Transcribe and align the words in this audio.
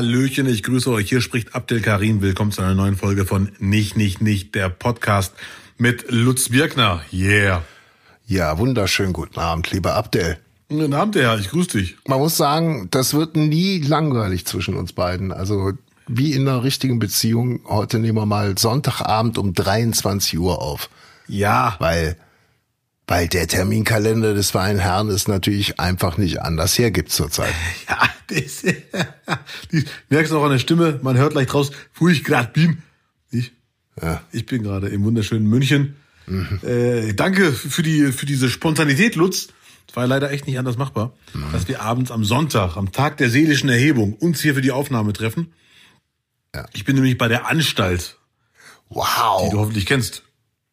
Hallöchen, 0.00 0.46
ich 0.46 0.62
grüße 0.62 0.90
euch. 0.90 1.10
Hier 1.10 1.20
spricht 1.20 1.54
Abdel 1.54 1.82
Karim. 1.82 2.22
Willkommen 2.22 2.52
zu 2.52 2.62
einer 2.62 2.72
neuen 2.72 2.96
Folge 2.96 3.26
von 3.26 3.52
Nicht, 3.58 3.98
Nicht, 3.98 4.22
Nicht, 4.22 4.54
der 4.54 4.70
Podcast 4.70 5.34
mit 5.76 6.10
Lutz 6.10 6.48
Birkner. 6.48 7.02
Yeah. 7.12 7.64
Ja, 8.26 8.56
wunderschönen 8.56 9.12
guten 9.12 9.38
Abend, 9.38 9.70
lieber 9.72 9.96
Abdel. 9.96 10.38
Guten 10.70 10.94
Abend, 10.94 11.16
Herr. 11.16 11.38
Ich 11.38 11.50
grüße 11.50 11.76
dich. 11.76 11.98
Man 12.06 12.18
muss 12.18 12.38
sagen, 12.38 12.88
das 12.90 13.12
wird 13.12 13.36
nie 13.36 13.80
langweilig 13.80 14.46
zwischen 14.46 14.74
uns 14.74 14.94
beiden. 14.94 15.32
Also 15.32 15.72
wie 16.08 16.32
in 16.32 16.48
einer 16.48 16.64
richtigen 16.64 16.98
Beziehung. 16.98 17.60
Heute 17.68 17.98
nehmen 17.98 18.16
wir 18.16 18.24
mal 18.24 18.56
Sonntagabend 18.56 19.36
um 19.36 19.52
23 19.52 20.38
Uhr 20.38 20.62
auf. 20.62 20.88
Ja. 21.28 21.76
Weil 21.78 22.16
weil 23.10 23.26
der 23.26 23.48
Terminkalender 23.48 24.34
des 24.34 24.52
feinen 24.52 24.78
Herrn 24.78 25.08
ist 25.08 25.26
natürlich 25.26 25.80
einfach 25.80 26.16
nicht 26.16 26.42
anders 26.42 26.78
hergibt 26.78 27.10
zurzeit. 27.10 27.52
Ja, 27.88 28.08
das, 28.28 28.62
die, 29.72 29.84
merkst 30.10 30.32
du 30.32 30.38
auch 30.38 30.44
an 30.44 30.52
der 30.52 30.60
Stimme, 30.60 31.00
man 31.02 31.16
hört 31.16 31.34
leicht 31.34 31.52
raus, 31.52 31.72
wo 31.94 32.06
ich 32.06 32.22
gerade 32.22 32.52
bin. 32.52 32.82
Ich, 33.32 33.50
ja. 34.00 34.22
ich 34.30 34.46
bin 34.46 34.62
gerade 34.62 34.88
im 34.90 35.02
wunderschönen 35.02 35.48
München. 35.48 35.96
Mhm. 36.28 36.60
Äh, 36.62 37.12
danke 37.14 37.50
für 37.50 37.82
die 37.82 38.12
für 38.12 38.26
diese 38.26 38.48
Spontanität, 38.48 39.16
Lutz. 39.16 39.48
Es 39.88 39.96
war 39.96 40.06
leider 40.06 40.30
echt 40.30 40.46
nicht 40.46 40.60
anders 40.60 40.78
machbar, 40.78 41.12
mhm. 41.34 41.50
dass 41.50 41.66
wir 41.66 41.82
abends 41.82 42.12
am 42.12 42.24
Sonntag, 42.24 42.76
am 42.76 42.92
Tag 42.92 43.16
der 43.16 43.28
seelischen 43.28 43.70
Erhebung, 43.70 44.12
uns 44.12 44.40
hier 44.40 44.54
für 44.54 44.62
die 44.62 44.70
Aufnahme 44.70 45.12
treffen. 45.12 45.52
Ja. 46.54 46.66
Ich 46.74 46.84
bin 46.84 46.94
nämlich 46.94 47.18
bei 47.18 47.26
der 47.26 47.48
Anstalt. 47.48 48.18
Wow. 48.88 49.46
Die 49.46 49.50
du 49.50 49.58
hoffentlich 49.58 49.86
kennst. 49.86 50.22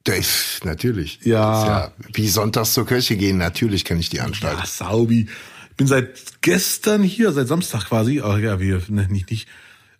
Das, 0.07 0.61
natürlich. 0.63 1.19
Ja. 1.23 1.65
ja. 1.65 1.91
Wie 2.13 2.29
sonntags 2.29 2.73
zur 2.73 2.87
Kirche 2.87 3.17
gehen, 3.17 3.37
natürlich 3.37 3.83
kenne 3.83 3.99
ich 3.99 4.09
die 4.09 4.21
Anstalt. 4.21 4.57
Ja, 4.57 4.65
Saubi. 4.65 5.27
Ich 5.69 5.75
bin 5.75 5.85
seit 5.85 6.41
gestern 6.41 7.03
hier, 7.03 7.33
seit 7.33 7.49
Samstag 7.49 7.85
quasi. 7.85 8.21
Ach 8.23 8.37
ja, 8.37 8.61
wir, 8.61 8.81
ne, 8.87 9.07
nicht, 9.09 9.29
nicht. 9.29 9.49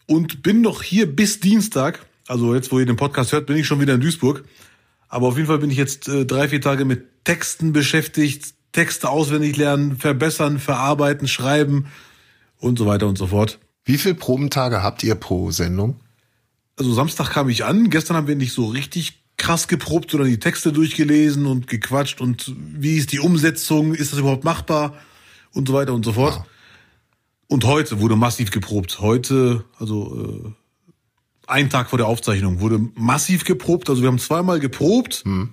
Und 0.06 0.44
bin 0.44 0.62
noch 0.62 0.82
hier 0.82 1.14
bis 1.14 1.42
Dienstag. 1.42 2.06
Also 2.26 2.56
jetzt, 2.56 2.72
wo 2.72 2.80
ihr 2.80 2.86
den 2.86 2.96
Podcast 2.96 3.34
hört, 3.34 3.48
bin 3.48 3.58
ich 3.58 3.68
schon 3.68 3.82
wieder 3.82 3.96
in 3.96 4.00
Duisburg. 4.00 4.46
Aber 5.10 5.28
auf 5.28 5.36
jeden 5.36 5.48
Fall 5.48 5.60
bin 5.60 5.72
ich 5.72 5.78
jetzt 5.78 6.08
äh, 6.08 6.26
drei, 6.26 6.48
vier 6.48 6.62
Tage 6.62 6.86
mit 6.86 7.26
Texten 7.26 7.74
beschäftigt. 7.74 8.54
Texte 8.72 9.10
auswendig 9.10 9.58
lernen, 9.58 9.98
verbessern, 9.98 10.60
verarbeiten, 10.60 11.28
schreiben 11.28 11.88
und 12.60 12.80
so 12.80 12.86
weiter 12.86 13.08
und 13.08 13.18
so 13.18 13.28
fort. 13.28 13.60
Wie 13.84 13.98
viele 13.98 14.16
Probentage 14.16 14.82
habt 14.84 15.04
ihr 15.04 15.16
pro 15.16 15.52
Sendung? 15.52 16.00
Also 16.78 16.94
Samstag 16.94 17.32
kam 17.32 17.50
ich 17.50 17.66
an. 17.66 17.90
Gestern 17.90 18.16
haben 18.16 18.28
wir 18.28 18.36
nicht 18.36 18.54
so 18.54 18.68
richtig 18.68 19.27
krass 19.38 19.68
geprobt, 19.68 20.12
sondern 20.12 20.30
die 20.30 20.40
Texte 20.40 20.74
durchgelesen 20.74 21.46
und 21.46 21.68
gequatscht 21.68 22.22
und 22.22 22.54
wie 22.58 22.98
ist 22.98 23.12
die 23.12 23.20
Umsetzung, 23.20 23.94
ist 23.94 24.12
das 24.12 24.20
überhaupt 24.20 24.44
machbar 24.44 24.96
und 25.54 25.68
so 25.68 25.74
weiter 25.74 25.94
und 25.94 26.04
so 26.04 26.14
fort. 26.14 26.36
Ja. 26.36 26.46
Und 27.48 27.64
heute 27.64 28.02
wurde 28.02 28.16
massiv 28.16 28.52
geprobt. 28.52 29.00
Heute, 29.00 29.64
also 29.80 30.46
äh, 30.46 30.52
ein 31.48 31.70
Tag 31.70 31.90
vor 31.90 31.98
der 31.98 32.08
Aufzeichnung, 32.08 32.60
wurde 32.60 32.90
massiv 32.96 33.46
geprobt. 33.46 33.90
Also 33.90 34.02
wir 34.02 34.10
haben 34.10 34.20
zweimal 34.20 34.60
geprobt 34.60 35.24
hm. 35.24 35.52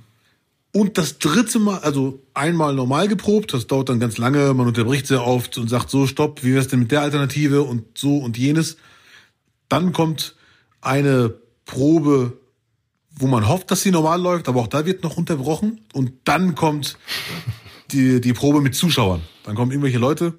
und 0.72 0.98
das 0.98 1.18
dritte 1.18 1.60
Mal, 1.60 1.78
also 1.78 2.20
einmal 2.32 2.74
normal 2.74 3.06
geprobt. 3.06 3.54
Das 3.54 3.68
dauert 3.68 3.90
dann 3.90 4.00
ganz 4.00 4.18
lange. 4.18 4.54
Man 4.54 4.66
unterbricht 4.66 5.06
sehr 5.06 5.24
oft 5.24 5.56
und 5.56 5.68
sagt 5.68 5.88
so, 5.88 6.06
stopp, 6.06 6.42
wie 6.42 6.54
wär's 6.54 6.68
denn 6.68 6.80
mit 6.80 6.90
der 6.90 7.02
Alternative 7.02 7.62
und 7.62 7.84
so 7.96 8.18
und 8.18 8.36
jenes. 8.36 8.76
Dann 9.68 9.92
kommt 9.92 10.34
eine 10.80 11.34
Probe 11.64 12.38
wo 13.18 13.26
man 13.26 13.48
hofft, 13.48 13.70
dass 13.70 13.82
sie 13.82 13.90
normal 13.90 14.20
läuft, 14.20 14.48
aber 14.48 14.60
auch 14.60 14.66
da 14.66 14.86
wird 14.86 15.02
noch 15.02 15.16
unterbrochen. 15.16 15.80
Und 15.92 16.12
dann 16.24 16.54
kommt 16.54 16.98
die, 17.92 18.20
die 18.20 18.32
Probe 18.32 18.60
mit 18.60 18.74
Zuschauern. 18.74 19.22
Dann 19.44 19.54
kommen 19.54 19.70
irgendwelche 19.70 19.98
Leute, 19.98 20.34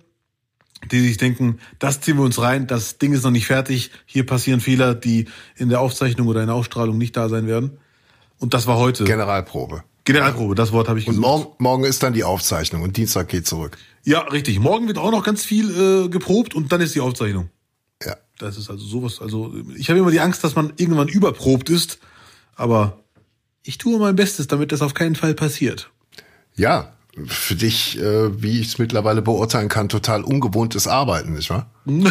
die 0.92 1.00
sich 1.00 1.18
denken, 1.18 1.60
das 1.80 2.02
ziehen 2.02 2.18
wir 2.18 2.24
uns 2.24 2.40
rein, 2.40 2.68
das 2.68 2.98
Ding 2.98 3.14
ist 3.14 3.24
noch 3.24 3.32
nicht 3.32 3.48
fertig, 3.48 3.92
hier 4.06 4.26
passieren 4.26 4.60
Fehler, 4.60 4.94
die 4.94 5.28
in 5.56 5.70
der 5.70 5.80
Aufzeichnung 5.80 6.28
oder 6.28 6.42
in 6.42 6.48
der 6.48 6.56
Ausstrahlung 6.56 6.98
nicht 6.98 7.16
da 7.16 7.30
sein 7.30 7.48
werden. 7.48 7.78
Und 8.40 8.54
das 8.54 8.68
war 8.68 8.78
heute. 8.78 9.06
Generalprobe. 9.06 9.84
Generalprobe, 10.04 10.54
das 10.54 10.72
Wort 10.72 10.88
habe 10.88 11.00
ich 11.00 11.06
gesagt. 11.06 11.24
Und 11.24 11.30
morgen, 11.30 11.48
morgen 11.58 11.84
ist 11.86 12.04
dann 12.04 12.14
die 12.14 12.24
Aufzeichnung 12.24 12.84
und 12.84 12.98
Dienstag 12.98 13.28
geht 13.30 13.48
zurück. 13.48 13.78
Ja, 14.04 14.20
richtig. 14.20 14.60
Morgen 14.60 14.88
wird 14.88 15.00
auch 15.00 15.12
noch 15.12 15.24
ganz 15.24 15.44
viel 15.44 16.06
äh, 16.06 16.10
geprobt 16.10 16.54
und 16.54 16.72
dann 16.72 16.82
ist 16.82 16.94
die 16.94 17.00
Aufzeichnung. 17.00 17.50
Ja. 18.04 18.18
Das 18.38 18.58
ist 18.58 18.70
also 18.70 18.86
sowas. 18.86 19.20
Also 19.20 19.54
ich 19.76 19.90
habe 19.90 20.00
immer 20.00 20.12
die 20.12 20.20
Angst, 20.20 20.44
dass 20.44 20.56
man 20.56 20.74
irgendwann 20.78 21.08
überprobt 21.08 21.70
ist 21.70 22.00
aber 22.56 23.00
ich 23.64 23.78
tue 23.78 24.00
mein 24.00 24.16
Bestes, 24.16 24.48
damit 24.48 24.72
das 24.72 24.82
auf 24.82 24.94
keinen 24.94 25.16
Fall 25.16 25.34
passiert. 25.34 25.90
Ja, 26.56 26.94
für 27.28 27.56
dich, 27.56 28.00
äh, 28.00 28.42
wie 28.42 28.60
ich 28.60 28.68
es 28.68 28.78
mittlerweile 28.78 29.22
beurteilen 29.22 29.70
kann, 29.70 29.90
total 29.90 30.24
ungewohntes 30.24 30.88
Arbeiten, 30.88 31.34
nicht 31.34 31.50
wahr? 31.50 31.70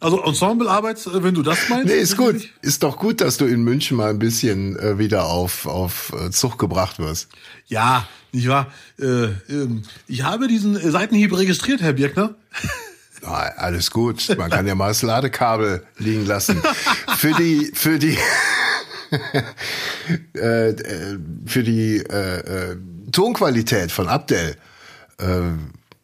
Also 0.00 0.22
Ensemblearbeit, 0.22 1.04
äh, 1.06 1.22
wenn 1.22 1.34
du 1.34 1.42
das 1.42 1.68
meinst? 1.68 1.86
Nee, 1.86 2.00
ist 2.00 2.16
gut. 2.16 2.48
Ist 2.62 2.82
doch 2.84 2.96
gut, 2.98 3.20
dass 3.20 3.36
du 3.36 3.46
in 3.46 3.64
München 3.64 3.96
mal 3.96 4.10
ein 4.10 4.20
bisschen 4.20 4.78
äh, 4.78 4.98
wieder 4.98 5.26
auf, 5.26 5.66
auf 5.66 6.12
äh, 6.12 6.30
Zug 6.30 6.56
gebracht 6.56 7.00
wirst. 7.00 7.28
Ja, 7.66 8.06
nicht 8.32 8.48
wahr? 8.48 8.72
Äh, 9.00 9.24
ähm, 9.48 9.82
ich 10.06 10.22
habe 10.22 10.46
diesen 10.46 10.78
Seitenhieb 10.90 11.36
registriert, 11.36 11.80
Herr 11.80 11.94
Birkner. 11.94 12.36
Ja, 13.22 13.52
alles 13.56 13.90
gut. 13.90 14.34
Man 14.36 14.50
kann 14.50 14.66
ja 14.66 14.74
mal 14.74 14.88
das 14.88 15.02
Ladekabel 15.02 15.84
liegen 15.98 16.26
lassen. 16.26 16.62
Für 17.16 17.32
die, 17.32 17.70
für 17.74 17.98
die, 17.98 18.16
äh, 20.34 20.70
äh, 20.70 21.18
für 21.46 21.62
die 21.62 21.98
äh, 21.98 22.72
äh, 22.72 22.76
Tonqualität 23.12 23.90
von 23.92 24.08
Abdel 24.08 24.56
äh, 25.18 25.24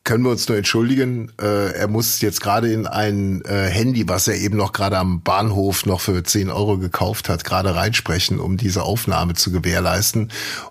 können 0.05 0.25
wir 0.25 0.31
uns 0.31 0.47
nur 0.49 0.59
entschuldigen. 0.59 1.33
Er 1.39 1.89
muss 1.89 2.21
jetzt 2.21 2.43
gerade 2.43 2.71
in 2.71 2.87
ein 2.87 3.43
Handy, 3.47 4.07
was 4.07 4.29
er 4.29 4.35
eben 4.35 4.59
noch 4.59 4.75
gerade 4.75 4.99
am 4.99 5.23
Bahnhof 5.23 5.87
noch 5.87 6.03
für 6.03 6.23
10 6.23 6.51
Euro 6.51 6.77
gekauft 6.77 7.31
hat, 7.31 7.43
gerade 7.43 7.75
reinsprechen, 7.75 8.39
um 8.39 8.59
diese 8.59 8.83
Aufnahme 8.83 9.33
zu 9.33 9.51
gewährleisten. 9.51 10.31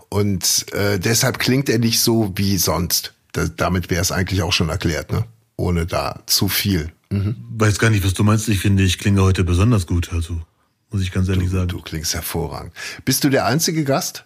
Und 0.09 0.67
deshalb 1.03 1.39
klingt 1.39 1.67
er 1.67 1.79
nicht 1.79 1.99
so 1.99 2.31
wie 2.35 2.59
sonst. 2.59 3.15
Da, 3.31 3.45
damit 3.47 3.89
wäre 3.89 4.03
es 4.03 4.11
eigentlich 4.11 4.43
auch 4.43 4.53
schon 4.53 4.69
erklärt, 4.69 5.11
ne? 5.11 5.25
Ohne 5.63 5.85
da 5.85 6.21
zu 6.25 6.49
viel. 6.49 6.91
Mhm. 7.09 7.35
Weiß 7.57 7.79
gar 7.79 7.89
nicht, 7.89 8.03
was 8.03 8.13
du 8.13 8.23
meinst. 8.23 8.49
Ich 8.49 8.59
finde, 8.59 8.83
ich 8.83 8.97
klinge 8.97 9.21
heute 9.21 9.43
besonders 9.43 9.87
gut. 9.87 10.11
Also 10.11 10.41
muss 10.91 11.01
ich 11.01 11.11
ganz 11.11 11.29
ehrlich 11.29 11.49
du, 11.49 11.55
sagen. 11.55 11.67
Du 11.69 11.81
klingst 11.81 12.13
hervorragend. 12.13 12.73
Bist 13.05 13.23
du 13.23 13.29
der 13.29 13.45
einzige 13.45 13.83
Gast? 13.83 14.25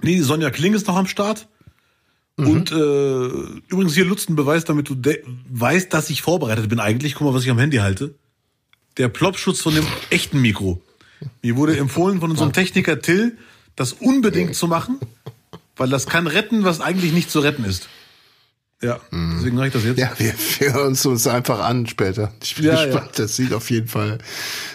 Nee, 0.00 0.20
Sonja 0.22 0.50
Kling 0.50 0.74
ist 0.74 0.86
noch 0.86 0.96
am 0.96 1.06
Start. 1.06 1.48
Mhm. 2.36 2.46
Und 2.46 2.72
äh, 2.72 3.26
übrigens 3.68 3.94
hier 3.94 4.04
Lutz 4.04 4.28
ein 4.28 4.36
Beweis, 4.36 4.64
damit 4.64 4.88
du 4.88 4.96
weißt, 5.50 5.92
dass 5.92 6.10
ich 6.10 6.22
vorbereitet 6.22 6.68
bin 6.68 6.80
eigentlich. 6.80 7.14
Guck 7.14 7.26
mal, 7.26 7.34
was 7.34 7.44
ich 7.44 7.50
am 7.50 7.58
Handy 7.58 7.78
halte. 7.78 8.14
Der 8.96 9.08
Plopschutz 9.08 9.60
von 9.60 9.74
dem 9.74 9.86
echten 10.10 10.40
Mikro. 10.40 10.82
Mir 11.42 11.56
wurde 11.56 11.76
empfohlen 11.76 12.20
von 12.20 12.30
unserem 12.30 12.52
Techniker 12.52 13.00
Till, 13.00 13.36
das 13.74 13.92
unbedingt 13.92 14.54
zu 14.54 14.68
machen, 14.68 14.98
weil 15.76 15.88
das 15.88 16.06
kann 16.06 16.26
retten, 16.26 16.64
was 16.64 16.80
eigentlich 16.80 17.12
nicht 17.12 17.30
zu 17.30 17.40
retten 17.40 17.64
ist. 17.64 17.88
Ja, 18.82 19.00
deswegen 19.10 19.56
mache 19.56 19.68
ich 19.68 19.72
das 19.72 19.84
jetzt. 19.84 19.98
Ja, 19.98 20.12
wir, 20.18 20.34
wir 20.58 20.72
hören 20.74 20.88
uns, 20.88 21.06
uns 21.06 21.26
einfach 21.26 21.60
an 21.60 21.86
später. 21.86 22.32
Ich 22.42 22.56
bin 22.56 22.66
ja, 22.66 22.84
gespannt. 22.84 23.16
Ja. 23.16 23.24
Das 23.24 23.36
sieht 23.36 23.54
auf 23.54 23.70
jeden 23.70 23.88
Fall, 23.88 24.18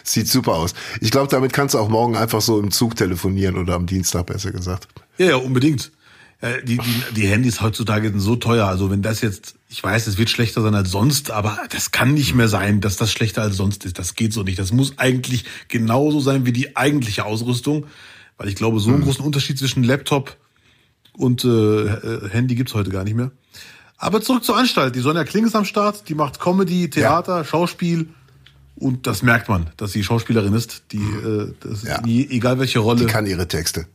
sieht 0.04 0.28
super 0.28 0.54
aus. 0.54 0.74
Ich 1.02 1.12
glaube, 1.12 1.28
damit 1.30 1.54
kannst 1.54 1.76
du 1.76 1.80
auch 1.80 1.90
morgen 1.90 2.16
einfach 2.18 2.42
so 2.42 2.60
im 2.60 2.72
Zug 2.72 2.96
telefonieren 2.96 3.58
oder 3.58 3.76
am 3.76 3.86
Dienstag 3.86 4.26
besser 4.26 4.52
gesagt. 4.52 4.88
Ja, 5.18 5.28
ja, 5.28 5.36
unbedingt. 5.36 5.92
Die, 6.66 6.80
die, 6.80 7.04
die 7.16 7.28
Handys 7.28 7.62
heutzutage 7.62 8.10
sind 8.10 8.20
so 8.20 8.36
teuer. 8.36 8.66
Also 8.66 8.90
wenn 8.90 9.04
das 9.04 9.22
jetzt, 9.22 9.54
ich 9.70 9.84
weiß, 9.84 10.08
es 10.08 10.18
wird 10.18 10.32
schlechter 10.32 10.64
sein 10.64 10.74
als 10.74 10.90
sonst, 10.90 11.30
aber 11.30 11.60
das 11.70 11.92
kann 11.92 12.16
nicht 12.16 12.34
mehr 12.34 12.48
sein, 12.48 12.82
dass 12.82 12.98
das 12.98 13.12
schlechter 13.12 13.44
als 13.44 13.58
sonst 13.58 13.86
ist. 13.86 14.00
Das 14.00 14.16
geht 14.16 14.34
so 14.34 14.42
nicht. 14.42 14.58
Das 14.58 14.72
muss 14.72 14.98
eigentlich 14.98 15.46
genauso 15.68 16.20
sein 16.20 16.44
wie 16.48 16.52
die 16.52 16.76
eigentliche 16.76 17.26
Ausrüstung. 17.26 17.86
Weil 18.38 18.50
ich 18.50 18.56
glaube, 18.56 18.80
so 18.80 18.90
einen 18.90 18.98
hm. 18.98 19.06
großen 19.06 19.24
Unterschied 19.24 19.60
zwischen 19.60 19.84
Laptop 19.84 20.36
und 21.14 21.46
äh, 21.46 22.30
Handy 22.30 22.56
gibt's 22.56 22.74
heute 22.74 22.90
gar 22.90 23.04
nicht 23.04 23.16
mehr. 23.16 23.32
Aber 24.02 24.20
zurück 24.20 24.44
zur 24.44 24.58
Anstalt. 24.58 24.96
Die 24.96 25.00
Sonja 25.00 25.24
Kling 25.24 25.46
ist 25.46 25.56
am 25.56 25.64
Start, 25.64 26.10
die 26.10 26.16
macht 26.16 26.40
Comedy, 26.40 26.90
Theater, 26.90 27.38
ja. 27.38 27.46
Schauspiel. 27.46 28.10
Und 28.76 29.06
das 29.06 29.22
merkt 29.22 29.48
man, 29.48 29.70
dass 29.78 29.92
sie 29.92 30.04
Schauspielerin 30.04 30.56
ist. 30.56 30.82
Die, 30.92 30.98
äh, 30.98 31.54
das 31.60 31.84
ja. 31.84 31.96
ist 31.96 32.06
nie, 32.06 32.28
egal 32.32 32.58
welche 32.58 32.80
Rolle. 32.80 33.02
Die 33.02 33.06
kann 33.06 33.28
ihre 33.28 33.48
Texte. 33.48 33.86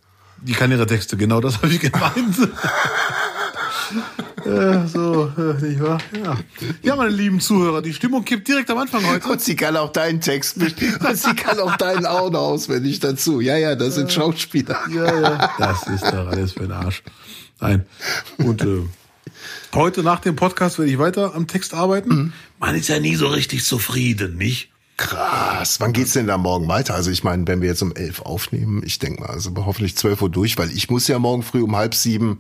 Die 0.41 0.53
kann 0.53 0.71
ihre 0.71 0.87
Texte, 0.87 1.17
genau 1.17 1.41
das 1.41 1.57
habe 1.57 1.69
ich 1.69 1.81
gemeint. 1.81 2.39
äh, 4.45 4.87
so, 4.87 5.33
äh, 5.37 5.65
nicht 5.65 5.83
wahr? 5.83 5.99
Ja. 6.23 6.37
ja, 6.83 6.95
meine 6.95 7.11
lieben 7.11 7.41
Zuhörer, 7.41 7.83
die 7.83 7.93
Stimmung 7.93 8.25
kippt 8.25 8.47
direkt 8.47 8.71
am 8.71 8.79
Anfang 8.79 9.05
heute. 9.09 9.29
Und 9.29 9.41
sie 9.41 9.57
kann 9.57 9.77
auch 9.77 9.91
deinen 9.91 10.21
Text 10.21 10.57
und 10.59 11.17
sie 11.17 11.35
kann 11.35 11.59
auch 11.59 11.77
deinen 11.79 12.07
auch 12.07 12.31
noch 12.31 12.43
auswendig 12.43 13.01
dazu. 13.01 13.41
Ja, 13.41 13.57
ja, 13.57 13.75
das 13.75 13.97
sind 13.97 14.13
Schauspieler. 14.13 14.79
Ja, 14.89 15.21
ja, 15.21 15.51
das 15.59 15.89
ist 15.89 16.05
doch 16.05 16.29
alles 16.29 16.53
für 16.53 16.61
den 16.61 16.73
Arsch. 16.73 17.03
Nein. 17.59 17.87
Und 18.39 18.63
äh, 18.63 18.85
Heute 19.75 20.03
nach 20.03 20.21
dem 20.21 20.37
Podcast 20.37 20.79
werde 20.79 20.91
ich 20.91 20.99
weiter 20.99 21.35
am 21.35 21.47
Text 21.47 21.75
arbeiten. 21.75 22.09
Mhm. 22.09 22.33
Man 22.59 22.75
ist 22.75 22.89
ja 22.89 22.99
nie 22.99 23.17
so 23.17 23.29
richtig 23.29 23.65
zufrieden, 23.65 24.37
nicht? 24.37 24.71
Krass. 24.97 25.79
Wann 25.81 25.93
geht's 25.93 26.15
denn 26.15 26.27
da 26.27 26.39
morgen 26.39 26.69
weiter? 26.69 26.95
Also 26.95 27.11
ich 27.11 27.23
meine, 27.23 27.47
wenn 27.47 27.61
wir 27.61 27.69
jetzt 27.69 27.83
um 27.83 27.95
elf 27.95 28.23
aufnehmen, 28.23 28.83
ich 28.85 28.99
denke 28.99 29.21
mal, 29.21 29.29
also 29.31 29.53
hoffentlich 29.57 29.97
zwölf 29.97 30.23
Uhr 30.23 30.31
durch, 30.31 30.57
weil 30.57 30.71
ich 30.71 30.89
muss 30.89 31.07
ja 31.07 31.19
morgen 31.19 31.43
früh 31.43 31.63
um 31.63 31.77
halb 31.77 31.95
sieben 31.95 32.39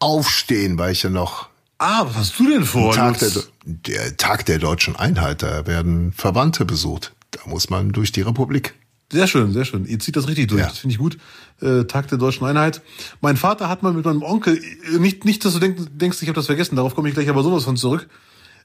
aufstehen, 0.00 0.78
weil 0.78 0.92
ich 0.92 1.04
ja 1.04 1.10
noch 1.10 1.48
Ah, 1.78 2.04
was 2.06 2.14
hast 2.14 2.38
du 2.38 2.48
denn 2.48 2.64
vor? 2.64 2.94
Tag 2.94 3.18
der, 3.18 3.30
der 3.64 4.16
Tag 4.16 4.46
der 4.46 4.58
deutschen 4.60 4.94
Einheit, 4.94 5.42
da 5.42 5.66
werden 5.66 6.12
Verwandte 6.12 6.64
besucht. 6.64 7.12
Da 7.32 7.40
muss 7.46 7.70
man 7.70 7.90
durch 7.90 8.12
die 8.12 8.20
Republik. 8.20 8.74
Sehr 9.12 9.26
schön, 9.26 9.52
sehr 9.52 9.64
schön. 9.66 9.84
Ihr 9.84 9.98
zieht 9.98 10.16
das 10.16 10.26
richtig 10.26 10.48
durch. 10.48 10.62
Ja. 10.62 10.68
Das 10.68 10.78
finde 10.78 10.92
ich 10.94 10.98
gut. 10.98 11.18
Äh, 11.60 11.84
Tag 11.84 12.08
der 12.08 12.16
deutschen 12.18 12.46
Einheit. 12.46 12.80
Mein 13.20 13.36
Vater 13.36 13.68
hat 13.68 13.82
mal 13.82 13.92
mit 13.92 14.04
meinem 14.06 14.22
Onkel, 14.22 14.56
äh, 14.56 14.98
nicht, 14.98 15.24
nicht 15.26 15.44
dass 15.44 15.52
du 15.52 15.58
denk, 15.60 15.76
denkst, 15.98 16.18
ich 16.22 16.28
habe 16.28 16.36
das 16.36 16.46
vergessen, 16.46 16.76
darauf 16.76 16.94
komme 16.94 17.08
ich 17.08 17.14
gleich 17.14 17.28
aber 17.28 17.42
sowas 17.42 17.64
von 17.64 17.76
zurück. 17.76 18.08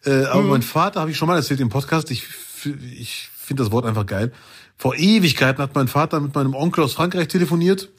Äh, 0.05 0.23
aber 0.25 0.43
Mhm. 0.43 0.49
mein 0.49 0.61
Vater, 0.61 1.01
habe 1.01 1.11
ich 1.11 1.17
schon 1.17 1.27
mal 1.27 1.35
erzählt 1.35 1.59
im 1.59 1.69
Podcast, 1.69 2.09
ich, 2.11 2.23
ich 2.97 3.29
finde 3.37 3.63
das 3.63 3.71
Wort 3.71 3.85
einfach 3.85 4.05
geil. 4.05 4.31
Vor 4.77 4.95
Ewigkeiten 4.95 5.61
hat 5.61 5.75
mein 5.75 5.87
Vater 5.89 6.19
mit 6.21 6.33
meinem 6.33 6.53
Onkel 6.55 6.83
aus 6.83 6.93
Frankreich 6.93 7.27
telefoniert 7.27 7.89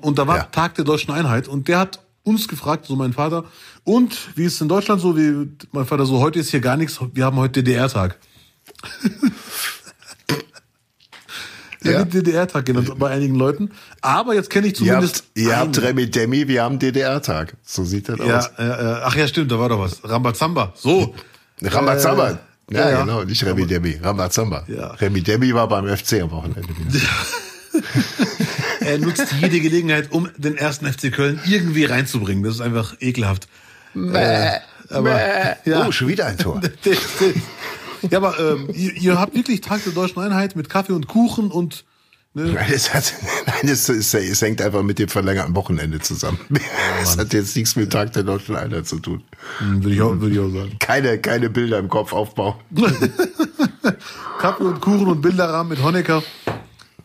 und 0.00 0.18
da 0.18 0.26
war 0.26 0.36
Ja. 0.38 0.42
Tag 0.44 0.74
der 0.76 0.84
deutschen 0.84 1.12
Einheit 1.12 1.46
und 1.48 1.68
der 1.68 1.78
hat 1.80 2.00
uns 2.22 2.46
gefragt, 2.48 2.86
so 2.86 2.94
mein 2.96 3.12
Vater, 3.12 3.44
und 3.84 4.16
wie 4.36 4.44
ist 4.44 4.54
es 4.54 4.60
in 4.60 4.68
Deutschland 4.68 5.00
so, 5.02 5.16
wie 5.16 5.48
mein 5.72 5.84
Vater 5.84 6.06
so, 6.06 6.20
heute 6.20 6.38
ist 6.38 6.50
hier 6.52 6.60
gar 6.60 6.76
nichts, 6.76 6.98
wir 7.12 7.24
haben 7.24 7.36
heute 7.36 7.62
DDR-Tag. 7.62 8.16
Er 11.84 11.92
Ja. 11.92 11.98
wird 12.00 12.14
DDR-Tag 12.14 12.64
genannt 12.64 12.92
bei 12.98 13.10
einigen 13.10 13.34
Leuten. 13.34 13.70
Aber 14.00 14.34
jetzt 14.34 14.50
kenne 14.50 14.66
ich 14.68 14.72
Ihr 14.74 14.78
zumindest. 14.78 15.16
habt, 15.16 15.38
ihr 15.38 15.56
habt. 15.56 15.82
Remi 15.82 16.10
Demi, 16.10 16.48
wir 16.48 16.62
haben 16.62 16.78
DDR-Tag. 16.78 17.54
So 17.64 17.84
sieht 17.84 18.08
das 18.08 18.18
ja, 18.18 18.38
aus. 18.38 18.50
äh, 18.58 18.62
äh, 18.64 19.00
ach 19.04 19.16
ja, 19.16 19.26
stimmt, 19.28 19.50
da 19.52 19.58
war 19.58 19.68
doch 19.68 19.80
was. 19.80 19.98
Rambazamba. 20.08 20.72
So. 20.76 21.14
Rambazamba. 21.62 22.30
Äh, 22.70 22.74
ja, 22.74 22.90
ja, 22.90 23.00
genau, 23.02 23.22
nicht 23.24 23.44
Remi 23.44 23.66
Demi, 23.66 23.98
Rambazamba. 24.02 24.64
Ja. 24.68 24.88
Remi 24.92 25.20
Demi 25.22 25.52
war 25.54 25.68
beim 25.68 25.86
FC 25.94 26.22
am 26.22 26.30
Wochenende 26.30 26.68
wieder. 26.68 27.00
Er 28.80 28.98
nutzt 28.98 29.26
jede 29.40 29.60
Gelegenheit, 29.60 30.10
um 30.10 30.28
den 30.36 30.56
ersten 30.56 30.92
FC 30.92 31.12
Köln 31.12 31.40
irgendwie 31.46 31.84
reinzubringen. 31.84 32.42
Das 32.42 32.54
ist 32.56 32.60
einfach 32.60 32.96
ekelhaft. 33.00 33.46
Äh, 33.94 34.58
aber, 34.90 35.20
ja. 35.64 35.86
Oh, 35.86 35.92
schon 35.92 36.08
wieder 36.08 36.26
ein 36.26 36.36
Tor. 36.36 36.60
ja, 38.10 38.18
aber 38.18 38.38
ähm, 38.38 38.68
ihr, 38.72 38.92
ihr 38.96 39.18
habt 39.20 39.34
wirklich 39.34 39.60
Tag 39.60 39.82
der 39.84 39.92
deutschen 39.92 40.20
Einheit 40.22 40.56
mit 40.56 40.68
Kaffee 40.68 40.92
und 40.92 41.06
Kuchen 41.08 41.50
und 41.50 41.84
ne, 42.34 42.44
Nein, 42.52 42.70
es, 42.72 42.92
hat, 42.94 43.12
nein 43.46 43.68
es, 43.68 43.88
es, 43.88 44.12
es 44.14 44.42
hängt 44.42 44.60
einfach 44.62 44.82
mit 44.82 44.98
dem 44.98 45.08
verlängerten 45.08 45.54
Wochenende 45.54 46.00
zusammen. 46.00 46.38
Es 47.02 47.16
hat 47.16 47.32
jetzt 47.32 47.54
nichts 47.56 47.76
mit 47.76 47.92
Tag 47.92 48.12
der 48.12 48.22
deutschen 48.24 48.56
Einheit 48.56 48.86
zu 48.86 48.98
tun. 48.98 49.22
hm, 49.58 49.82
würde 49.82 49.94
ich, 49.94 50.00
auch, 50.02 50.18
würde 50.20 50.34
ich 50.34 50.40
auch 50.40 50.50
sagen. 50.50 50.76
Keine, 50.78 51.18
keine 51.18 51.50
Bilder 51.50 51.78
im 51.78 51.88
Kopf 51.88 52.12
aufbauen. 52.12 52.54
Kaffee 54.38 54.64
und 54.64 54.80
Kuchen 54.80 55.06
und 55.06 55.20
Bilderrahmen 55.20 55.70
mit 55.70 55.82
Honecker. 55.82 56.22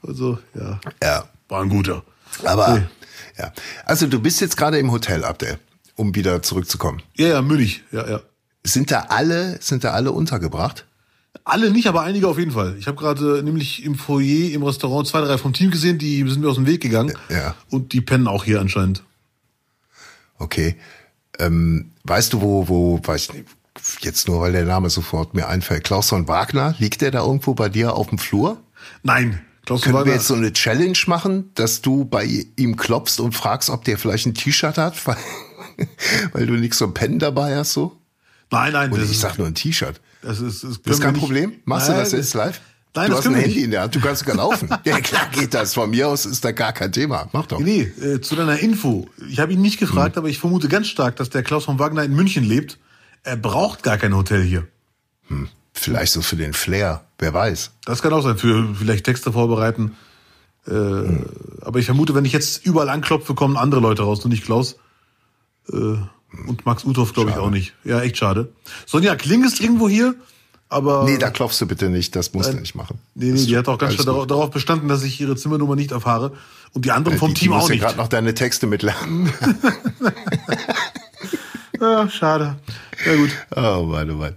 Also, 0.06 0.38
ja, 0.56 0.80
Ja. 1.04 1.26
war 1.50 1.62
ein 1.62 1.70
guter. 1.70 2.04
Aber, 2.44 2.76
Nee. 2.78 2.84
ja. 3.38 3.52
Also 3.86 4.08
du 4.08 4.20
bist 4.20 4.42
jetzt 4.42 4.58
gerade 4.58 4.78
im 4.80 4.92
Hotel, 4.92 5.24
Abdel, 5.24 5.60
um 5.96 6.14
wieder 6.16 6.42
zurückzukommen. 6.42 7.02
Ja, 7.16 7.28
ja, 7.28 7.42
Münich, 7.42 7.84
ja, 7.92 8.08
ja. 8.10 8.22
Sind 8.68 8.92
da 8.92 9.06
alle, 9.10 9.58
sind 9.62 9.84
da 9.84 9.92
alle 9.92 10.12
untergebracht? 10.12 10.86
Alle 11.44 11.72
nicht, 11.72 11.88
aber 11.88 12.02
einige 12.02 12.28
auf 12.28 12.38
jeden 12.38 12.52
Fall. 12.52 12.76
Ich 12.78 12.88
habe 12.88 12.98
gerade 12.98 13.42
nämlich 13.44 13.84
im 13.86 13.96
Foyer, 13.96 14.52
im 14.52 14.64
Restaurant 14.64 15.08
zwei, 15.08 15.22
drei 15.22 15.38
vom 15.38 15.54
Team 15.54 15.72
gesehen, 15.72 15.98
die 15.98 16.28
sind 16.30 16.42
mir 16.42 16.50
aus 16.50 16.56
dem 16.56 16.66
Weg 16.66 16.82
gegangen. 16.82 17.14
Ja. 17.30 17.56
Und 17.70 17.94
die 17.94 18.02
pennen 18.02 18.28
auch 18.28 18.44
hier 18.44 18.60
anscheinend. 18.60 19.04
Okay. 20.38 20.76
Ähm, 21.40 21.92
weißt 22.04 22.34
du, 22.34 22.42
wo, 22.42 22.68
wo, 22.68 23.00
weiß 23.04 23.24
ich 23.30 23.34
nicht, 23.34 23.46
jetzt 24.02 24.28
nur, 24.28 24.42
weil 24.42 24.52
der 24.52 24.66
Name 24.66 24.90
sofort 24.90 25.34
mir 25.34 25.48
einfällt, 25.48 25.84
Klaus 25.84 26.10
von 26.10 26.28
Wagner, 26.28 26.76
liegt 26.80 27.02
der 27.02 27.12
da 27.12 27.24
irgendwo 27.24 27.54
bei 27.54 27.70
dir 27.70 27.94
auf 27.96 28.08
dem 28.10 28.18
Flur? 28.18 28.60
Nein, 29.04 29.40
Klaus 29.66 29.82
Können 29.84 29.96
wir 29.96 30.00
Wagner- 30.02 30.14
jetzt 30.14 30.28
so 30.28 30.34
eine 30.34 30.52
Challenge 30.52 30.98
machen, 31.08 31.52
dass 31.54 31.82
du 31.82 32.06
bei 32.06 32.46
ihm 32.56 32.76
klopfst 32.76 33.20
und 33.20 33.34
fragst, 33.34 33.70
ob 33.70 33.84
der 33.86 33.98
vielleicht 33.98 34.26
ein 34.26 34.34
T-Shirt 34.34 34.78
hat, 34.78 35.06
weil, 35.08 35.18
weil 36.34 36.46
du 36.48 36.54
nichts 36.54 36.78
zum 36.80 36.94
Pennen 36.94 37.20
dabei 37.20 37.56
hast, 37.56 37.74
so? 37.74 37.96
Nein, 38.52 38.74
nein, 38.74 38.92
Oder 38.92 39.02
das 39.02 39.12
ich 39.12 39.20
sag 39.20 39.38
nur 39.38 39.48
ein 39.48 39.56
T-Shirt. 39.56 40.00
das 40.22 40.40
ist, 40.40 40.64
das, 40.64 40.82
Das 40.82 40.96
ist 40.98 41.02
kein 41.04 41.14
Problem? 41.16 41.54
Machst 41.66 41.88
Nein, 41.90 41.98
du 41.98 42.04
das 42.04 42.12
jetzt 42.14 42.34
live? 42.34 42.62
Nein, 42.96 43.10
du 43.10 43.16
das 43.16 43.26
hast 43.26 43.28
ein 43.32 43.36
Handy 43.36 43.56
nicht. 43.56 43.64
in 43.66 43.72
der 43.72 43.82
Hand, 43.82 43.94
du 43.96 44.00
kannst 44.00 44.20
sogar 44.22 44.36
laufen. 44.38 44.70
ja, 44.86 45.00
klar 45.02 45.28
geht 45.32 45.54
das. 45.54 45.74
Von 45.74 45.90
mir 45.90 46.08
aus 46.08 46.26
ist 46.26 46.44
da 46.46 46.52
gar 46.52 46.72
kein 46.74 46.92
Thema. 46.92 47.30
Mach 47.34 47.46
doch. 47.46 47.60
Nee, 47.60 47.82
äh, 47.82 48.22
zu 48.22 48.36
deiner 48.36 48.58
Info. 48.60 49.08
Ich 49.30 49.40
habe 49.40 49.54
ihn 49.54 49.62
nicht 49.62 49.80
gefragt, 49.80 50.16
Hm. 50.16 50.22
aber 50.22 50.30
ich 50.30 50.40
vermute 50.40 50.68
ganz 50.70 50.88
stark, 50.88 51.16
dass 51.18 51.30
der 51.30 51.44
Klaus 51.44 51.66
von 51.66 51.78
Wagner 51.78 52.04
in 52.04 52.16
München 52.16 52.44
lebt. 52.44 52.80
Er 53.24 53.36
braucht 53.36 53.84
gar 53.84 53.98
kein 53.98 54.16
Hotel 54.16 54.42
hier. 54.42 54.68
Vielleicht 55.74 56.14
so 56.14 56.22
für 56.22 56.38
den 56.38 56.54
Flair, 56.54 57.04
wer 57.20 57.34
weiß. 57.34 57.72
Das 57.86 58.02
kann 58.02 58.14
auch 58.14 58.22
sein, 58.24 58.38
für 58.38 58.74
vielleicht 58.74 59.04
Texte 59.06 59.32
vorbereiten. 59.34 59.96
Äh, 60.66 60.72
Aber 61.62 61.78
ich 61.80 61.86
vermute, 61.86 62.16
wenn 62.16 62.26
ich 62.26 62.32
jetzt 62.34 62.66
überall 62.66 62.90
anklopfe, 62.90 63.36
kommen 63.36 63.58
andere 63.58 63.82
Leute 63.82 64.04
raus, 64.04 64.24
nur 64.24 64.30
nicht 64.30 64.44
Klaus. 64.46 64.78
Äh, 65.72 65.98
und 66.48 66.66
Max 66.66 66.84
Uthoff 66.86 67.14
glaube 67.14 67.32
ich 67.32 67.38
auch 67.38 67.50
nicht. 67.50 67.74
Ja, 67.84 68.02
echt 68.02 68.18
schade. 68.18 68.50
Sonja 68.86 69.16
Kling 69.16 69.44
ist 69.46 69.60
irgendwo 69.62 69.88
hier, 69.90 70.16
aber 70.70 71.04
Nee, 71.06 71.18
da 71.18 71.30
klopfst 71.30 71.60
du 71.62 71.66
bitte 71.68 71.90
nicht, 71.90 72.16
das 72.16 72.34
musst 72.34 72.52
du 72.54 72.58
nicht 72.58 72.76
machen. 72.76 73.00
nee, 73.16 73.32
nee, 73.32 73.46
die 73.46 73.58
hat 73.58 73.68
auch 73.68 73.78
ganz 73.78 73.98
gut. 73.98 74.08
darauf, 74.08 74.28
darauf 74.28 74.52
bestanden, 74.52 74.88
dass 74.90 75.04
ich 75.04 75.20
ihre 75.22 75.36
Zimmernummer 75.36 75.76
nicht 75.76 75.92
erfahre 75.92 76.34
und 76.74 76.86
die 76.86 76.92
anderen 76.92 77.18
vom 77.18 77.34
die, 77.34 77.42
Team 77.42 77.52
die 77.54 77.58
auch 77.58 77.70
nicht. 77.70 77.80
gerade 77.82 77.98
noch 77.98 78.08
deine 78.10 78.34
Texte 78.34 78.68
mitlernen. 78.68 79.32
Ja, 81.80 82.10
schade. 82.10 82.56
Ja 83.06 83.16
gut. 83.16 83.30
Oh 83.56 83.84
Mann, 83.84 84.10
oh 84.10 84.16
Mann. 84.16 84.36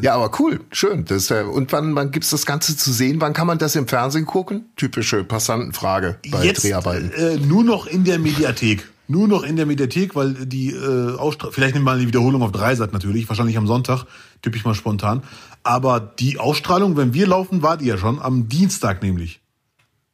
Ja, 0.00 0.14
aber 0.14 0.30
cool, 0.40 0.60
schön. 0.72 1.04
Das 1.04 1.28
ja, 1.28 1.44
und 1.44 1.70
wann, 1.72 1.94
wann 1.94 2.10
gibt's 2.10 2.30
das 2.30 2.46
Ganze 2.46 2.76
zu 2.76 2.92
sehen? 2.92 3.20
Wann 3.20 3.34
kann 3.34 3.46
man 3.46 3.58
das 3.58 3.76
im 3.76 3.86
Fernsehen 3.86 4.24
gucken? 4.26 4.64
Typische 4.76 5.22
Passantenfrage 5.22 6.18
bei 6.30 6.44
Jetzt 6.44 6.64
Dreharbeiten. 6.64 7.12
äh, 7.12 7.36
nur 7.36 7.62
noch 7.62 7.86
in 7.86 8.04
der 8.04 8.18
Mediathek. 8.18 8.88
Nur 9.08 9.28
noch 9.28 9.42
in 9.42 9.56
der 9.56 9.66
Mediathek, 9.66 10.16
weil 10.16 10.34
die 10.34 10.70
äh, 10.70 11.16
Ausstrahlung, 11.16 11.54
vielleicht 11.54 11.74
nehmen 11.74 11.86
wir 11.86 11.92
mal 11.92 12.00
die 12.00 12.08
Wiederholung 12.08 12.42
auf 12.42 12.52
Dreisat 12.52 12.92
natürlich, 12.92 13.28
wahrscheinlich 13.28 13.56
am 13.56 13.66
Sonntag, 13.66 14.04
typisch 14.42 14.64
mal 14.64 14.74
spontan. 14.74 15.22
Aber 15.62 16.00
die 16.00 16.38
Ausstrahlung, 16.38 16.96
wenn 16.96 17.14
wir 17.14 17.26
laufen, 17.26 17.62
war 17.62 17.76
die 17.76 17.86
ja 17.86 17.98
schon, 17.98 18.20
am 18.20 18.48
Dienstag 18.48 19.02
nämlich. 19.02 19.40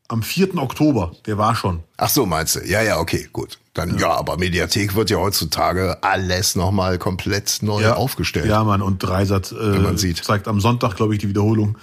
Am 0.08 0.22
4. 0.22 0.58
Oktober, 0.58 1.12
der 1.24 1.38
war 1.38 1.54
schon. 1.54 1.84
Ach 1.96 2.10
so, 2.10 2.26
meinst 2.26 2.56
du? 2.56 2.60
Ja, 2.60 2.82
ja, 2.82 2.98
okay, 2.98 3.28
gut. 3.32 3.58
Dann 3.72 3.98
ja, 3.98 4.10
aber 4.10 4.36
Mediathek 4.36 4.94
wird 4.94 5.08
ja 5.08 5.16
heutzutage 5.16 6.02
alles 6.02 6.54
nochmal 6.54 6.98
komplett 6.98 7.60
neu 7.62 7.88
aufgestellt. 7.90 8.46
Ja, 8.46 8.62
Mann, 8.64 8.82
und 8.82 9.02
Dreisat 9.02 9.52
äh, 9.52 9.78
man 9.78 9.96
sieht. 9.96 10.18
zeigt 10.22 10.48
am 10.48 10.60
Sonntag, 10.60 10.96
glaube 10.96 11.14
ich, 11.14 11.20
die 11.20 11.30
Wiederholung. 11.30 11.78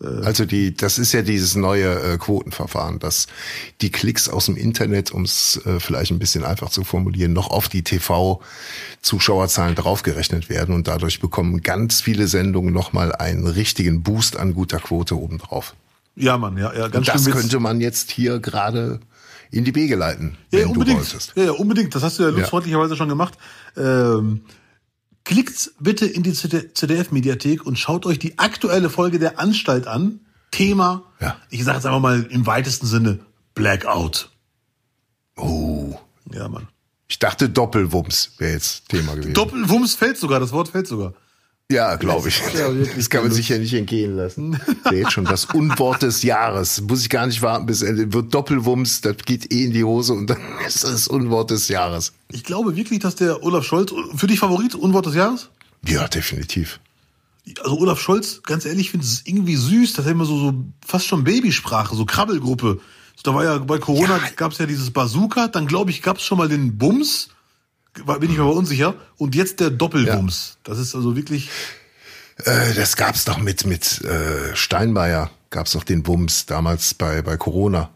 Also 0.00 0.44
die, 0.44 0.74
das 0.76 0.98
ist 0.98 1.12
ja 1.12 1.22
dieses 1.22 1.54
neue 1.54 1.88
äh, 2.14 2.18
Quotenverfahren, 2.18 2.98
dass 2.98 3.26
die 3.80 3.90
Klicks 3.90 4.28
aus 4.28 4.46
dem 4.46 4.56
Internet, 4.56 5.12
um 5.12 5.22
es 5.22 5.60
äh, 5.64 5.78
vielleicht 5.80 6.10
ein 6.10 6.18
bisschen 6.18 6.44
einfach 6.44 6.68
zu 6.70 6.82
formulieren, 6.84 7.32
noch 7.32 7.48
auf 7.50 7.68
die 7.68 7.82
TV-Zuschauerzahlen 7.82 9.74
draufgerechnet 9.74 10.48
werden 10.48 10.74
und 10.74 10.88
dadurch 10.88 11.20
bekommen 11.20 11.62
ganz 11.62 12.00
viele 12.00 12.26
Sendungen 12.26 12.74
nochmal 12.74 13.12
einen 13.12 13.46
richtigen 13.46 14.02
Boost 14.02 14.36
an 14.36 14.54
guter 14.54 14.78
Quote 14.78 15.16
obendrauf. 15.18 15.74
Ja, 16.16 16.38
Mann, 16.38 16.56
ja, 16.58 16.74
ja, 16.74 16.88
ganz 16.88 17.06
Das 17.06 17.22
schlimm. 17.22 17.34
könnte 17.36 17.60
man 17.60 17.80
jetzt 17.80 18.10
hier 18.10 18.40
gerade 18.40 19.00
in 19.50 19.64
die 19.64 19.74
Wege 19.74 19.94
leiten, 19.96 20.36
Ja, 20.50 20.58
ja, 20.60 20.64
wenn 20.66 20.72
du 20.74 20.80
unbedingt. 20.80 20.98
wolltest. 20.98 21.32
Ja, 21.36 21.44
ja, 21.44 21.50
unbedingt. 21.52 21.94
Das 21.94 22.02
hast 22.02 22.18
du 22.18 22.24
ja, 22.24 22.30
Ja. 22.36 22.44
freundlicherweise 22.44 22.96
schon 22.96 23.08
gemacht. 23.08 23.34
Ähm, 23.76 24.42
klickt 25.24 25.72
bitte 25.80 26.06
in 26.06 26.22
die 26.22 26.32
ZDF-Mediathek 26.34 27.64
und 27.66 27.78
schaut 27.78 28.06
euch 28.06 28.18
die 28.18 28.38
aktuelle 28.38 28.90
Folge 28.90 29.18
der 29.18 29.38
Anstalt 29.38 29.86
an. 29.86 30.20
Thema, 30.50 31.02
Ja. 31.20 31.36
ich 31.50 31.64
sage 31.64 31.78
jetzt 31.78 31.86
einfach 31.86 32.00
mal 32.00 32.22
im 32.30 32.46
weitesten 32.46 32.86
Sinne, 32.86 33.20
Blackout. 33.54 34.30
Oh, 35.36 35.98
Ja, 36.32 36.48
Mann. 36.48 36.68
ich 37.08 37.18
dachte 37.18 37.48
Doppelwumms 37.48 38.32
wäre 38.38 38.52
jetzt 38.52 38.88
Thema 38.88 39.14
gewesen. 39.14 39.34
Doppelwumms 39.34 39.94
fällt 39.96 40.16
sogar, 40.18 40.38
das 40.40 40.52
Wort 40.52 40.68
fällt 40.68 40.86
sogar. 40.86 41.14
Ja, 41.72 41.96
glaube 41.96 42.28
ich. 42.28 42.42
Ja, 42.56 42.68
das 42.70 43.08
kann 43.08 43.22
man 43.22 43.32
sich 43.32 43.48
ja 43.48 43.56
nicht 43.58 43.72
entgehen 43.72 44.16
lassen. 44.16 44.60
Jetzt 44.92 45.12
schon 45.12 45.24
das 45.24 45.46
Unwort 45.46 46.02
des 46.02 46.22
Jahres. 46.22 46.82
Muss 46.82 47.00
ich 47.00 47.08
gar 47.08 47.26
nicht 47.26 47.40
warten 47.40 47.64
bis 47.64 47.80
Ende. 47.80 48.12
Wird 48.12 48.34
Doppelwumms, 48.34 49.00
das 49.00 49.16
geht 49.24 49.50
eh 49.50 49.64
in 49.64 49.72
die 49.72 49.82
Hose 49.82 50.12
und 50.12 50.28
dann 50.28 50.38
ist 50.66 50.84
das 50.84 51.08
Unwort 51.08 51.50
des 51.50 51.68
Jahres. 51.68 52.12
Ich 52.30 52.44
glaube 52.44 52.76
wirklich, 52.76 53.00
dass 53.00 53.14
der 53.14 53.42
Olaf 53.42 53.64
Scholz, 53.64 53.92
für 54.14 54.26
dich 54.26 54.38
Favorit, 54.40 54.74
Unwort 54.74 55.06
des 55.06 55.14
Jahres? 55.14 55.48
Ja, 55.86 56.06
definitiv. 56.06 56.80
Also 57.62 57.78
Olaf 57.78 57.98
Scholz, 58.00 58.42
ganz 58.42 58.66
ehrlich, 58.66 58.86
ich 58.86 58.90
finde 58.90 59.06
es 59.06 59.22
irgendwie 59.24 59.56
süß, 59.56 59.94
das 59.94 60.04
hat 60.04 60.12
immer 60.12 60.24
so, 60.26 60.38
so 60.38 60.54
fast 60.86 61.06
schon 61.06 61.24
Babysprache, 61.24 61.96
so 61.96 62.04
Krabbelgruppe. 62.04 62.80
Da 63.22 63.34
war 63.34 63.44
ja 63.44 63.58
bei 63.58 63.78
Corona 63.78 64.18
Ja. 64.18 64.30
gab's 64.36 64.58
ja 64.58 64.66
dieses 64.66 64.90
Bazooka, 64.90 65.48
dann 65.48 65.66
glaube 65.66 65.90
ich, 65.90 66.02
gab's 66.02 66.24
schon 66.24 66.36
mal 66.36 66.48
den 66.48 66.76
Bums, 66.76 67.28
bin 67.94 68.30
ich 68.30 68.36
mir 68.36 68.42
aber 68.44 68.54
unsicher, 68.54 68.94
und 69.16 69.34
jetzt 69.34 69.60
der 69.60 69.70
Doppelbums. 69.70 70.58
Das 70.64 70.78
ist 70.78 70.94
also 70.94 71.16
wirklich, 71.16 71.50
Äh, 72.44 72.74
das 72.74 72.96
gab's 72.96 73.24
doch 73.24 73.38
mit 73.38 73.64
mit 73.64 74.02
äh, 74.04 74.54
Steinmeier. 74.56 75.30
Gab's 75.50 75.72
doch 75.72 75.84
den 75.84 76.04
Wumms 76.06 76.46
damals 76.46 76.94
bei 76.94 77.22
bei 77.22 77.36
Corona. 77.36 77.90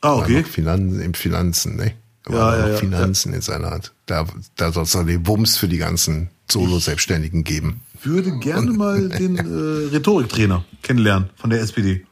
ah, 0.00 0.14
okay. 0.16 0.42
noch 0.42 0.48
Finan 0.48 1.00
Im 1.00 1.14
Finanzen, 1.14 1.76
ne? 1.76 1.94
Ja, 2.28 2.56
ja, 2.56 2.68
ja, 2.70 2.76
Finanzen 2.76 3.34
in 3.34 3.40
seiner 3.40 3.70
Hand. 3.70 3.92
Da 4.06 4.26
da 4.56 4.72
soll 4.72 4.84
es 4.84 4.92
doch 4.92 5.04
den 5.04 5.26
Wumms 5.26 5.56
für 5.56 5.68
die 5.68 5.78
ganzen 5.78 6.30
Solo-Selbstständigen 6.50 7.44
geben. 7.44 7.82
würde 8.02 8.36
gerne 8.38 8.72
mal 8.72 9.08
den 9.08 9.36
äh, 9.36 9.88
Rhetoriktrainer 9.94 10.64
kennenlernen 10.82 11.30
von 11.36 11.50
der 11.50 11.60
SPD. 11.60 12.04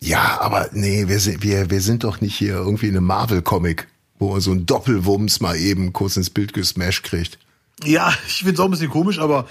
Ja, 0.00 0.38
aber 0.40 0.68
nee, 0.72 1.08
wir 1.08 1.18
sind, 1.18 1.42
wir, 1.42 1.70
wir 1.70 1.80
sind 1.80 2.04
doch 2.04 2.20
nicht 2.20 2.36
hier 2.36 2.54
irgendwie 2.54 2.88
in 2.88 2.96
einem 2.96 3.06
Marvel-Comic, 3.06 3.88
wo 4.24 4.32
man 4.32 4.40
so 4.40 4.52
ein 4.52 4.66
Doppelwumms 4.66 5.40
mal 5.40 5.56
eben 5.56 5.92
kurz 5.92 6.16
ins 6.16 6.30
Bild 6.30 6.52
gesmashed 6.52 7.04
kriegt. 7.04 7.38
Ja, 7.84 8.12
ich 8.26 8.38
finde 8.38 8.54
es 8.54 8.60
auch 8.60 8.64
ein 8.64 8.70
bisschen 8.70 8.90
komisch, 8.90 9.18
aber 9.18 9.46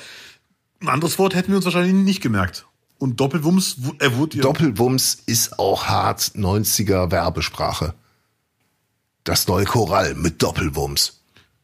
ein 0.81 0.89
anderes 0.89 1.19
Wort 1.19 1.35
hätten 1.35 1.49
wir 1.49 1.57
uns 1.57 1.65
wahrscheinlich 1.65 1.93
nicht 1.93 2.21
gemerkt. 2.21 2.65
Und 2.97 3.19
Doppelwumms, 3.19 3.77
er 3.99 4.17
wurde 4.17 4.37
ja. 4.37 4.43
Doppelwumms 4.43 5.17
ist 5.25 5.59
auch 5.59 5.85
hart 5.85 6.21
90er 6.35 7.11
Werbesprache. 7.11 7.93
Das 9.23 9.47
neue 9.47 9.65
Korall 9.65 10.15
mit 10.15 10.41
Doppelwumms. 10.41 11.19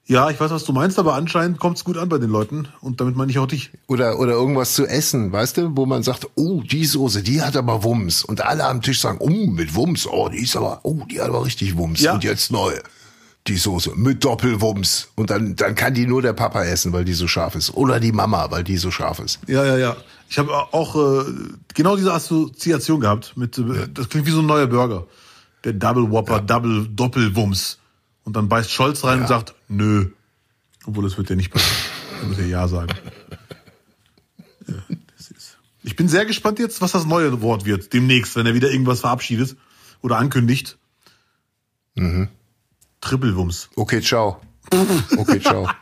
Ja, 0.09 0.31
ich 0.31 0.39
weiß, 0.39 0.49
was 0.49 0.63
du 0.63 0.73
meinst, 0.73 0.97
aber 0.97 1.13
anscheinend 1.13 1.59
kommt's 1.59 1.83
gut 1.83 1.95
an 1.95 2.09
bei 2.09 2.17
den 2.17 2.31
Leuten. 2.31 2.67
Und 2.81 2.99
damit 2.99 3.15
meine 3.15 3.31
ich 3.31 3.37
auch 3.37 3.45
dich. 3.45 3.69
Oder, 3.87 4.17
oder 4.17 4.31
irgendwas 4.31 4.73
zu 4.73 4.87
essen, 4.87 5.31
weißt 5.31 5.57
du, 5.57 5.77
wo 5.77 5.85
man 5.85 6.01
sagt, 6.01 6.27
oh, 6.33 6.61
die 6.63 6.85
Soße, 6.85 7.21
die 7.21 7.43
hat 7.43 7.55
aber 7.55 7.83
Wumms. 7.83 8.23
Und 8.23 8.41
alle 8.41 8.65
am 8.65 8.81
Tisch 8.81 9.01
sagen, 9.01 9.19
oh, 9.21 9.29
mit 9.29 9.75
Wumms, 9.75 10.07
oh, 10.07 10.27
die 10.29 10.39
ist 10.39 10.55
aber, 10.55 10.79
oh, 10.81 11.03
die 11.11 11.21
hat 11.21 11.29
aber 11.29 11.45
richtig 11.45 11.77
Wumms. 11.77 12.01
Ja. 12.01 12.15
Und 12.15 12.23
jetzt 12.23 12.51
neu. 12.51 12.73
Die 13.49 13.57
Soße 13.57 13.93
mit 13.95 14.23
Doppelwumms. 14.23 15.09
Und 15.15 15.31
dann, 15.31 15.55
dann 15.55 15.73
kann 15.73 15.95
die 15.95 16.05
nur 16.05 16.21
der 16.21 16.33
Papa 16.33 16.63
essen, 16.63 16.93
weil 16.93 17.03
die 17.03 17.13
so 17.13 17.27
scharf 17.27 17.55
ist. 17.55 17.73
Oder 17.73 17.99
die 17.99 18.11
Mama, 18.11 18.51
weil 18.51 18.63
die 18.63 18.77
so 18.77 18.91
scharf 18.91 19.17
ist. 19.17 19.39
Ja, 19.47 19.65
ja, 19.65 19.75
ja. 19.75 19.97
Ich 20.29 20.37
habe 20.37 20.53
auch 20.53 20.95
äh, 20.95 21.25
genau 21.73 21.95
diese 21.95 22.13
Assoziation 22.13 22.99
gehabt 22.99 23.35
mit, 23.35 23.57
äh, 23.57 23.87
das 23.91 24.07
klingt 24.09 24.27
wie 24.27 24.31
so 24.31 24.41
ein 24.41 24.45
neuer 24.45 24.67
Burger. 24.67 25.07
Der 25.63 25.73
Double 25.73 26.11
Whopper, 26.11 26.41
Double 26.41 26.87
Doppelwumms. 26.87 27.79
Und 28.23 28.35
dann 28.35 28.47
beißt 28.47 28.71
Scholz 28.71 29.03
rein 29.03 29.21
und 29.21 29.27
sagt, 29.27 29.55
nö. 29.67 30.11
Obwohl, 30.85 31.03
das 31.03 31.17
wird 31.17 31.31
ja 31.31 31.35
nicht 31.35 31.51
passieren. 31.51 31.75
Er 32.21 32.27
muss 32.27 32.37
ja 32.37 32.45
Ja 32.45 32.67
sagen. 32.67 32.93
Ja, 34.67 34.75
das 35.17 35.31
ist. 35.31 35.57
Ich 35.81 35.95
bin 35.95 36.07
sehr 36.07 36.27
gespannt 36.27 36.59
jetzt, 36.59 36.81
was 36.81 36.91
das 36.91 37.07
neue 37.07 37.41
Wort 37.41 37.65
wird, 37.65 37.91
demnächst, 37.93 38.35
wenn 38.35 38.45
er 38.45 38.53
wieder 38.53 38.69
irgendwas 38.69 38.99
verabschiedet 38.99 39.57
oder 40.01 40.17
ankündigt. 40.17 40.77
Trippelwumms. 43.01 43.69
Okay, 43.75 44.01
ciao. 44.01 44.41
Okay, 45.17 45.39
ciao. 45.39 45.67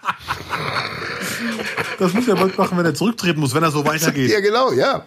Das 1.99 2.13
muss 2.13 2.27
er 2.27 2.35
bald 2.35 2.57
machen, 2.57 2.77
wenn 2.77 2.85
er 2.85 2.93
zurücktreten 2.93 3.39
muss, 3.39 3.55
wenn 3.55 3.63
er 3.63 3.71
so 3.71 3.83
weitergeht. 3.83 4.29
ja, 4.29 4.39
genau, 4.39 4.71
ja. 4.73 5.05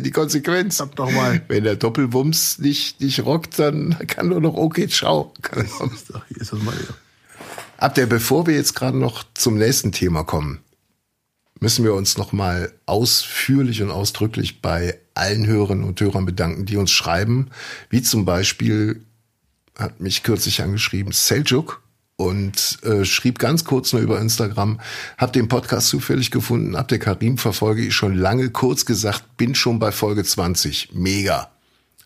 Die 0.00 0.10
Konsequenz. 0.10 0.76
Sag 0.76 0.94
doch 0.96 1.10
mal. 1.10 1.40
Wenn 1.48 1.64
der 1.64 1.76
Doppelwumms 1.76 2.58
nicht, 2.58 3.00
nicht 3.00 3.24
rockt, 3.24 3.58
dann 3.58 3.96
kann 4.06 4.28
nur 4.28 4.40
noch 4.40 4.54
okay, 4.54 4.86
ciao. 4.88 5.32
Kann 5.40 5.68
kommen. 5.70 5.96
Ach, 6.12 6.22
Hier 6.28 6.36
ist 6.40 6.52
das 6.52 6.60
mal 6.62 6.74
wieder. 6.74 6.94
Abder, 7.78 8.06
bevor 8.06 8.46
wir 8.46 8.54
jetzt 8.54 8.74
gerade 8.74 8.98
noch 8.98 9.24
zum 9.34 9.56
nächsten 9.56 9.92
Thema 9.92 10.22
kommen, 10.22 10.60
müssen 11.58 11.84
wir 11.84 11.94
uns 11.94 12.18
noch 12.18 12.32
mal 12.32 12.72
ausführlich 12.84 13.82
und 13.82 13.90
ausdrücklich 13.90 14.60
bei 14.60 14.98
allen 15.14 15.46
Hörerinnen 15.46 15.84
und 15.84 16.00
Hörern 16.00 16.26
bedanken, 16.26 16.66
die 16.66 16.76
uns 16.76 16.90
schreiben, 16.90 17.48
wie 17.88 18.02
zum 18.02 18.26
Beispiel 18.26 19.04
hat 19.78 20.00
mich 20.00 20.22
kürzlich 20.22 20.62
angeschrieben 20.62 21.12
Seljuk 21.12 21.82
und 22.16 22.78
äh, 22.82 23.04
schrieb 23.04 23.38
ganz 23.38 23.64
kurz 23.64 23.92
nur 23.92 24.02
über 24.02 24.20
Instagram, 24.20 24.78
hab 25.16 25.32
den 25.32 25.48
Podcast 25.48 25.88
zufällig 25.88 26.30
gefunden, 26.30 26.76
Abdel 26.76 26.98
Karim 26.98 27.38
verfolge 27.38 27.82
ich 27.82 27.94
schon 27.94 28.14
lange, 28.14 28.50
kurz 28.50 28.84
gesagt, 28.84 29.36
bin 29.38 29.54
schon 29.54 29.78
bei 29.78 29.90
Folge 29.90 30.22
20. 30.22 30.90
Mega. 30.92 31.50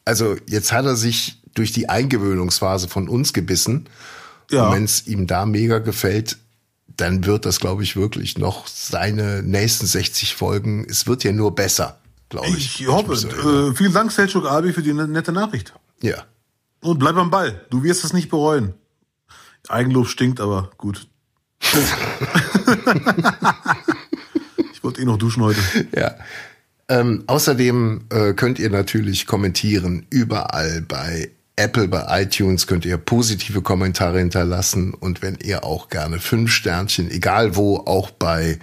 Also 0.05 0.37
jetzt 0.47 0.71
hat 0.73 0.85
er 0.85 0.97
sich 0.97 1.41
durch 1.55 1.73
die 1.73 1.89
Eingewöhnungsphase 1.89 2.89
von 2.89 3.09
uns 3.09 3.33
gebissen. 3.33 3.89
Ja. 4.51 4.67
Und 4.69 4.75
wenn 4.75 4.85
es 4.85 5.07
ihm 5.07 5.27
da 5.27 5.47
mega 5.47 5.79
gefällt, 5.79 6.37
dann 6.97 7.25
wird 7.25 7.45
das, 7.47 7.59
glaube 7.59 7.83
ich, 7.83 7.97
wirklich 7.97 8.39
noch 8.39 8.67
seine 8.69 9.43
nächsten 9.43 9.87
60 9.87 10.35
Folgen. 10.37 10.87
Es 10.89 11.07
wird 11.09 11.25
ja 11.25 11.33
nur 11.33 11.55
besser, 11.57 11.99
glaube 12.29 12.49
ich. 12.57 12.81
Ich 12.83 12.87
hoffe. 12.87 13.15
erinnern. 13.15 13.73
Äh, 13.73 13.75
vielen 13.75 13.93
Dank, 13.93 14.13
Selçuk 14.13 14.47
Abi, 14.47 14.73
für 14.73 14.83
die 14.83 14.93
ne- 14.93 15.09
nette 15.09 15.33
Nachricht. 15.33 15.73
ja. 16.03 16.25
Und 16.85 16.99
bleib 16.99 17.17
am 17.17 17.31
Ball. 17.31 17.65
Du 17.71 17.83
wirst 17.83 18.05
es 18.05 18.13
nicht 18.13 18.29
bereuen. 18.29 18.75
Eigenlob 19.69 20.07
stinkt, 20.07 20.39
aber 20.39 20.71
gut. 20.77 21.09
ich 24.71 24.85
wollte 24.85 25.01
eh 25.01 25.07
noch 25.07 25.17
duschen 25.17 25.43
heute. 25.43 25.61
Ja. 25.97 26.15
Ähm, 26.91 27.25
außerdem 27.27 28.05
äh, 28.11 28.35
könnt 28.35 28.59
ihr 28.59 28.69
natürlich 28.69 29.27
kommentieren 29.27 30.05
überall 30.11 30.83
bei 30.83 31.31
Apple, 31.57 31.89
bei 31.89 32.05
iTunes 32.23 32.67
könnt 32.67 32.85
ihr 32.85 32.99
positive 32.99 33.63
Kommentare 33.63 34.19
hinterlassen 34.19 34.93
und 34.93 35.23
wenn 35.23 35.39
ihr 35.43 35.65
auch 35.65 35.89
gerne 35.89 36.19
fünf 36.19 36.53
Sternchen, 36.53 37.11
egal 37.11 37.57
wo, 37.57 37.79
auch 37.79 38.11
bei 38.11 38.59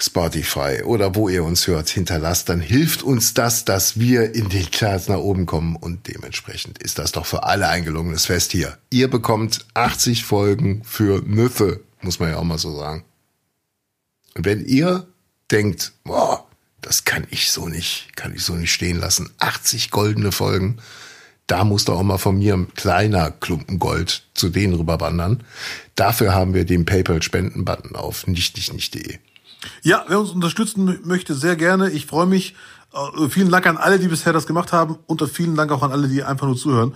Spotify 0.00 0.82
oder 0.84 1.14
wo 1.16 1.28
ihr 1.28 1.42
uns 1.42 1.66
hört, 1.66 1.88
hinterlasst, 1.88 2.48
dann 2.48 2.60
hilft 2.60 3.02
uns 3.02 3.34
das, 3.34 3.64
dass 3.64 3.98
wir 3.98 4.34
in 4.34 4.48
den 4.48 4.70
Charts 4.70 5.08
nach 5.08 5.18
oben 5.18 5.44
kommen 5.44 5.74
und 5.76 6.06
dementsprechend 6.06 6.78
ist 6.78 6.98
das 6.98 7.12
doch 7.12 7.26
für 7.26 7.42
alle 7.42 7.68
ein 7.68 7.84
gelungenes 7.84 8.26
Fest 8.26 8.52
hier. 8.52 8.78
Ihr 8.90 9.08
bekommt 9.08 9.66
80 9.74 10.24
Folgen 10.24 10.84
für 10.84 11.22
Nüffe, 11.26 11.80
muss 12.00 12.20
man 12.20 12.30
ja 12.30 12.36
auch 12.36 12.44
mal 12.44 12.58
so 12.58 12.76
sagen. 12.78 13.04
Und 14.34 14.44
wenn 14.44 14.64
ihr 14.64 15.08
denkt, 15.50 15.92
boah, 16.04 16.46
das 16.80 17.04
kann 17.04 17.26
ich 17.30 17.50
so 17.50 17.68
nicht, 17.68 18.14
kann 18.14 18.32
ich 18.32 18.44
so 18.44 18.54
nicht 18.54 18.72
stehen 18.72 19.00
lassen, 19.00 19.30
80 19.38 19.90
goldene 19.90 20.30
Folgen, 20.30 20.78
da 21.48 21.64
muss 21.64 21.86
doch 21.86 21.98
auch 21.98 22.02
mal 22.04 22.18
von 22.18 22.38
mir 22.38 22.54
ein 22.54 22.72
kleiner 22.74 23.30
Klumpen 23.32 23.78
Gold 23.78 24.22
zu 24.34 24.50
denen 24.50 24.74
rüberwandern. 24.74 25.42
Dafür 25.96 26.34
haben 26.34 26.54
wir 26.54 26.66
den 26.66 26.84
PayPal-Spenden-Button 26.84 27.96
auf 27.96 28.26
nichtnichtnicht.de. 28.26 29.18
Ja, 29.82 30.04
wer 30.08 30.20
uns 30.20 30.30
unterstützen 30.30 30.88
mö- 30.88 31.06
möchte, 31.06 31.34
sehr 31.34 31.56
gerne. 31.56 31.90
Ich 31.90 32.06
freue 32.06 32.26
mich. 32.26 32.54
Äh, 32.92 33.28
vielen 33.28 33.50
Dank 33.50 33.66
an 33.66 33.76
alle, 33.76 33.98
die 33.98 34.08
bisher 34.08 34.32
das 34.32 34.46
gemacht 34.46 34.72
haben. 34.72 34.98
Und 35.06 35.22
vielen 35.30 35.56
Dank 35.56 35.70
auch 35.72 35.82
an 35.82 35.92
alle, 35.92 36.08
die 36.08 36.22
einfach 36.24 36.46
nur 36.46 36.56
zuhören. 36.56 36.94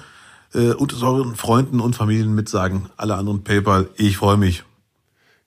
Äh, 0.55 0.73
und 0.73 0.93
es 0.93 1.03
euren 1.03 1.37
Freunden 1.37 1.81
und 1.81 1.97
Familien 1.97 2.35
mitsagen. 2.35 2.89
Alle 2.97 3.15
anderen 3.17 3.45
PayPal. 3.45 3.89
Ich 3.97 4.17
freue 4.17 4.37
mich. 4.37 4.65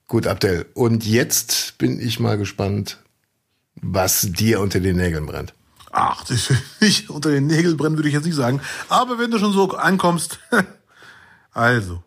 Gut, 0.08 0.28
Abdel. 0.28 0.66
Und 0.74 1.06
jetzt 1.06 1.78
bin 1.78 2.00
ich 2.00 2.20
mal 2.20 2.38
gespannt, 2.38 3.00
was 3.82 4.22
dir 4.22 4.60
unter 4.60 4.80
den 4.80 4.98
Nägeln 4.98 5.26
brennt. 5.26 5.54
Ach, 5.92 6.24
das 6.26 6.52
nicht 6.82 7.10
unter 7.10 7.32
den 7.32 7.48
Nägeln 7.48 7.78
brennen 7.78 7.96
würde 7.98 8.10
ich 8.10 8.14
jetzt 8.14 8.26
nicht 8.26 8.36
sagen. 8.36 8.62
Aber 8.90 9.18
wenn 9.18 9.32
du 9.32 9.40
schon 9.40 9.54
so 9.54 9.72
ankommst. 9.72 10.40
also. 11.52 12.04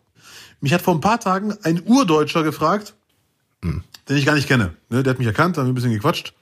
Mich 0.61 0.73
hat 0.73 0.81
vor 0.81 0.93
ein 0.93 0.99
paar 1.01 1.19
Tagen 1.19 1.53
ein 1.63 1.81
Urdeutscher 1.85 2.43
gefragt, 2.43 2.93
den 3.63 4.17
ich 4.17 4.25
gar 4.25 4.35
nicht 4.35 4.47
kenne. 4.47 4.73
Ne, 4.89 5.03
der 5.03 5.11
hat 5.11 5.19
mich 5.19 5.27
erkannt, 5.27 5.57
haben 5.57 5.65
wir 5.65 5.71
ein 5.71 5.75
bisschen 5.75 5.91
gequatscht. 5.93 6.33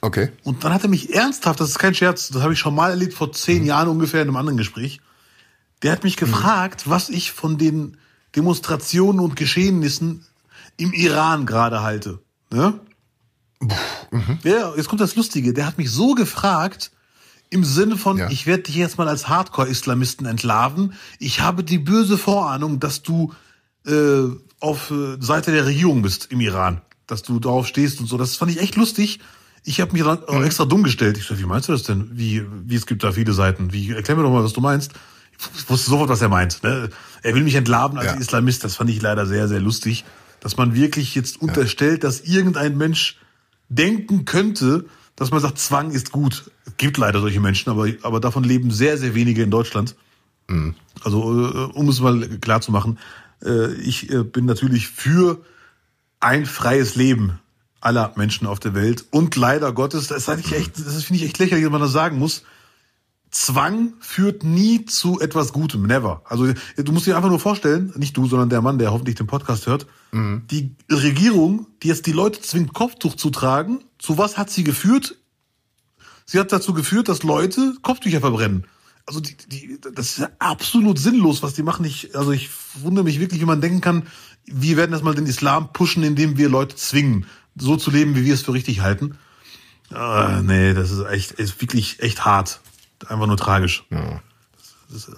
Okay. 0.00 0.30
Und 0.44 0.62
dann 0.64 0.72
hat 0.72 0.82
er 0.82 0.88
mich 0.88 1.14
ernsthaft, 1.14 1.60
das 1.60 1.70
ist 1.70 1.78
kein 1.78 1.94
Scherz, 1.94 2.28
das 2.28 2.42
habe 2.42 2.52
ich 2.52 2.58
schon 2.58 2.74
mal 2.74 2.90
erlebt 2.90 3.14
vor 3.14 3.32
zehn 3.32 3.64
Jahren 3.64 3.88
ungefähr 3.88 4.22
in 4.22 4.28
einem 4.28 4.36
anderen 4.36 4.56
Gespräch. 4.56 5.00
Der 5.82 5.92
hat 5.92 6.04
mich 6.04 6.16
gefragt, 6.16 6.88
was 6.88 7.08
ich 7.08 7.32
von 7.32 7.58
den 7.58 7.96
Demonstrationen 8.34 9.20
und 9.20 9.36
Geschehnissen 9.36 10.24
im 10.76 10.92
Iran 10.92 11.46
gerade 11.46 11.82
halte. 11.82 12.20
Ne? 12.50 12.78
Ja, 14.44 14.74
jetzt 14.76 14.88
kommt 14.88 15.00
das 15.00 15.16
Lustige. 15.16 15.52
Der 15.54 15.66
hat 15.66 15.78
mich 15.78 15.90
so 15.90 16.14
gefragt, 16.14 16.90
im 17.48 17.64
Sinne 17.64 17.96
von, 17.96 18.18
Ja. 18.18 18.30
ich 18.30 18.46
werde 18.46 18.64
dich 18.64 18.74
jetzt 18.74 18.98
mal 18.98 19.08
als 19.08 19.28
Hardcore-Islamisten 19.28 20.26
entlarven. 20.26 20.94
Ich 21.18 21.40
habe 21.40 21.64
die 21.64 21.78
böse 21.78 22.18
Vorahnung, 22.18 22.80
dass 22.80 23.02
du 23.02 23.32
äh, 23.86 24.28
auf 24.60 24.90
äh, 24.90 25.16
Seite 25.20 25.52
der 25.52 25.66
Regierung 25.66 26.02
bist 26.02 26.28
im 26.30 26.40
Iran. 26.40 26.80
Dass 27.06 27.22
du 27.22 27.38
darauf 27.38 27.66
stehst 27.66 28.00
und 28.00 28.06
so. 28.06 28.18
Das 28.18 28.36
fand 28.36 28.50
ich 28.50 28.60
echt 28.60 28.76
lustig. 28.76 29.20
Ich 29.64 29.80
habe 29.80 29.92
mich 29.92 30.02
dann 30.02 30.24
auch 30.24 30.42
extra 30.42 30.64
dumm 30.64 30.82
gestellt. 30.82 31.18
Ich 31.18 31.24
so, 31.24 31.38
wie 31.38 31.44
meinst 31.44 31.68
du 31.68 31.72
das 31.72 31.84
denn? 31.84 32.10
Wie, 32.12 32.42
wie 32.64 32.74
es 32.74 32.86
gibt 32.86 33.04
da 33.04 33.12
viele 33.12 33.32
Seiten. 33.32 33.72
Wie, 33.72 33.90
erklär 33.90 34.16
mir 34.16 34.22
doch 34.22 34.30
mal, 34.30 34.44
was 34.44 34.52
du 34.52 34.60
meinst. 34.60 34.92
Ich 35.56 35.68
wusste 35.68 35.90
sofort, 35.90 36.08
was 36.08 36.22
er 36.22 36.28
meint. 36.28 36.62
Ne? 36.62 36.90
Er 37.22 37.34
will 37.34 37.42
mich 37.42 37.54
entlarven 37.54 37.98
als 37.98 38.12
Ja. 38.12 38.18
Islamist. 38.18 38.64
Das 38.64 38.76
fand 38.76 38.90
ich 38.90 39.02
leider 39.02 39.26
sehr, 39.26 39.48
sehr 39.48 39.60
lustig. 39.60 40.04
Dass 40.40 40.56
man 40.56 40.74
wirklich 40.74 41.14
jetzt 41.14 41.40
unterstellt, 41.40 42.04
dass 42.04 42.20
irgendein 42.20 42.76
Mensch 42.76 43.18
denken 43.68 44.24
könnte, 44.24 44.86
dass 45.16 45.30
man 45.30 45.40
sagt, 45.40 45.58
Zwang 45.58 45.90
ist 45.90 46.12
gut. 46.12 46.50
Es 46.66 46.76
gibt 46.76 46.98
leider 46.98 47.20
solche 47.20 47.40
Menschen, 47.40 47.70
aber, 47.70 47.88
aber 48.02 48.20
davon 48.20 48.44
leben 48.44 48.70
sehr, 48.70 48.98
sehr 48.98 49.14
wenige 49.14 49.42
in 49.42 49.50
Deutschland. 49.50 49.96
Also, 51.02 51.48
äh, 51.48 51.72
um 51.72 51.88
es 51.88 52.00
mal 52.00 52.20
klar 52.38 52.60
zu 52.60 52.70
machen, 52.70 52.98
ich 53.80 54.10
äh, 54.10 54.22
bin 54.24 54.44
natürlich 54.44 54.88
für 54.88 55.42
ein 56.20 56.46
freies 56.46 56.94
Leben 56.94 57.38
aller 57.80 58.12
Menschen 58.16 58.46
auf 58.46 58.58
der 58.58 58.74
Welt. 58.74 59.04
Und 59.10 59.36
leider 59.36 59.72
Gottes, 59.72 60.08
das, 60.08 60.24
sag 60.24 60.40
ich 60.40 60.52
echt, 60.52 60.78
das 60.78 61.04
finde 61.04 61.22
ich 61.22 61.28
echt 61.28 61.38
lächerlich, 61.38 61.64
dass 61.64 61.72
man 61.72 61.80
das 61.80 61.92
sagen 61.92 62.18
muss. 62.18 62.42
Zwang 63.30 63.92
führt 64.00 64.44
nie 64.44 64.86
zu 64.86 65.20
etwas 65.20 65.52
Gutem, 65.52 65.82
never. 65.82 66.22
Also 66.24 66.52
du 66.76 66.92
musst 66.92 67.06
dir 67.06 67.16
einfach 67.16 67.28
nur 67.28 67.40
vorstellen, 67.40 67.92
nicht 67.96 68.16
du, 68.16 68.26
sondern 68.26 68.48
der 68.48 68.62
Mann, 68.62 68.78
der 68.78 68.92
hoffentlich 68.92 69.16
den 69.16 69.26
Podcast 69.26 69.66
hört, 69.66 69.86
die 70.50 70.74
Regierung, 70.90 71.66
die 71.82 71.88
jetzt 71.88 72.06
die 72.06 72.12
Leute 72.12 72.40
zwingt, 72.40 72.72
Kopftuch 72.72 73.16
zu 73.16 73.30
tragen, 73.30 73.84
zu 73.98 74.16
was 74.16 74.38
hat 74.38 74.48
sie 74.48 74.64
geführt? 74.64 75.16
Sie 76.24 76.38
hat 76.38 76.50
dazu 76.52 76.72
geführt, 76.72 77.08
dass 77.08 77.22
Leute 77.22 77.74
Kopftücher 77.82 78.20
verbrennen. 78.20 78.66
Also 79.06 79.20
die, 79.20 79.36
die, 79.36 79.78
das 79.80 80.10
ist 80.10 80.18
ja 80.18 80.30
absolut 80.40 80.98
sinnlos, 80.98 81.42
was 81.42 81.54
die 81.54 81.62
machen. 81.62 81.84
Ich, 81.84 82.16
also 82.16 82.32
ich 82.32 82.50
wundere 82.80 83.04
mich 83.04 83.20
wirklich, 83.20 83.40
wie 83.40 83.46
man 83.46 83.60
denken 83.60 83.80
kann, 83.80 84.08
wir 84.46 84.76
werden 84.76 84.92
erstmal 84.92 85.14
den 85.14 85.26
Islam 85.26 85.72
pushen, 85.72 86.02
indem 86.02 86.36
wir 86.36 86.48
Leute 86.48 86.76
zwingen. 86.76 87.26
so 87.56 87.76
zu 87.76 87.90
leben, 87.90 88.14
wie 88.16 88.24
wir 88.24 88.34
es 88.34 88.42
für 88.42 88.52
richtig 88.52 88.80
halten. 88.80 89.16
Äh, 89.94 90.42
nee, 90.42 90.74
das 90.74 90.90
ist 90.90 91.04
echt, 91.06 91.32
ist 91.32 91.60
wirklich 91.60 92.00
echt 92.00 92.24
hart. 92.24 92.60
Einfach 93.06 93.26
nur 93.26 93.36
tragisch. 93.36 93.84
Ja. 93.90 94.20
Das 94.88 95.08
ist, 95.08 95.10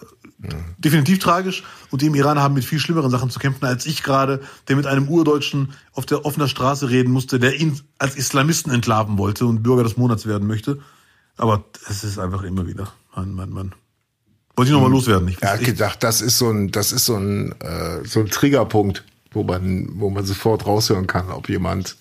ja. 0.43 0.51
Definitiv 0.79 1.19
tragisch. 1.19 1.65
Und 1.91 2.03
die 2.03 2.07
im 2.07 2.15
Iran 2.15 2.39
haben 2.39 2.55
mit 2.55 2.65
viel 2.65 2.79
schlimmeren 2.79 3.11
Sachen 3.11 3.31
zu 3.31 3.39
kämpfen 3.39 3.65
als 3.65 3.87
ich 3.87 4.03
gerade, 4.03 4.41
der 4.69 4.77
mit 4.77 4.87
einem 4.87 5.09
Urdeutschen 5.09 5.73
auf 5.93 6.07
der 6.07 6.25
offener 6.25 6.49
Straße 6.49 6.91
reden 6.91 7.13
musste, 7.13 7.39
der 7.39 7.59
ihn 7.59 7.81
als 7.99 8.17
Islamisten 8.17 8.73
entlarven 8.73 9.19
wollte 9.19 9.47
und 9.47 9.63
Bürger 9.63 9.83
des 9.83 9.97
Monats 9.97 10.27
werden 10.27 10.47
möchte. 10.47 10.81
Aber 11.37 11.65
es 11.89 12.05
ist 12.05 12.19
einfach 12.19 12.43
immer 12.43 12.67
wieder. 12.67 12.93
Mann, 13.15 13.35
Mann, 13.35 13.51
Mann. 13.51 13.75
Wollte 14.57 14.71
ich 14.71 14.73
nochmal 14.73 14.89
hm. 14.89 14.95
loswerden. 14.95 15.29
Ich 15.29 15.41
ja, 15.41 15.57
gedacht, 15.57 16.03
das 16.03 16.21
ist 16.21 16.39
so 16.39 16.51
ein, 16.51 16.71
das 16.71 16.93
ist 16.93 17.05
so 17.05 17.17
ein, 17.17 17.53
äh, 17.61 18.05
so 18.05 18.21
ein 18.21 18.27
Triggerpunkt, 18.29 19.05
wo 19.31 19.45
man, 19.45 19.89
wo 20.01 20.11
man 20.11 20.25
sofort 20.25 20.67
raushören 20.67 21.07
kann, 21.07 21.31
ob 21.31 21.49
jemand 21.49 21.97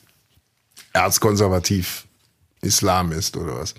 erzkonservativ 0.94 2.08
Islam 2.62 3.12
ist 3.12 3.38
oder 3.38 3.60
was. 3.60 3.76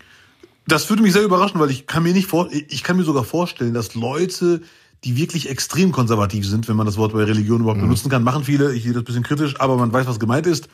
Das 0.66 0.88
würde 0.90 1.02
mich 1.02 1.12
sehr 1.12 1.22
überraschen, 1.22 1.58
weil 1.60 1.70
ich 1.70 1.86
kann 1.86 2.02
mir 2.02 2.12
nicht 2.12 2.28
vor, 2.28 2.48
ich 2.52 2.84
kann 2.84 2.96
mir 2.96 3.04
sogar 3.04 3.24
vorstellen, 3.24 3.74
dass 3.74 3.94
Leute, 3.94 4.62
die 5.04 5.16
wirklich 5.16 5.48
extrem 5.48 5.92
konservativ 5.92 6.46
sind, 6.46 6.68
wenn 6.68 6.76
man 6.76 6.86
das 6.86 6.98
Wort 6.98 7.12
bei 7.12 7.24
Religion 7.24 7.62
überhaupt 7.62 7.78
mhm. 7.78 7.86
benutzen 7.86 8.10
kann, 8.10 8.22
machen 8.22 8.44
viele, 8.44 8.74
ich 8.74 8.82
sehe 8.82 8.92
das 8.92 9.02
ein 9.02 9.04
bisschen 9.04 9.22
kritisch, 9.22 9.58
aber 9.60 9.76
man 9.76 9.92
weiß, 9.92 10.06
was 10.06 10.20
gemeint 10.20 10.46
ist, 10.46 10.68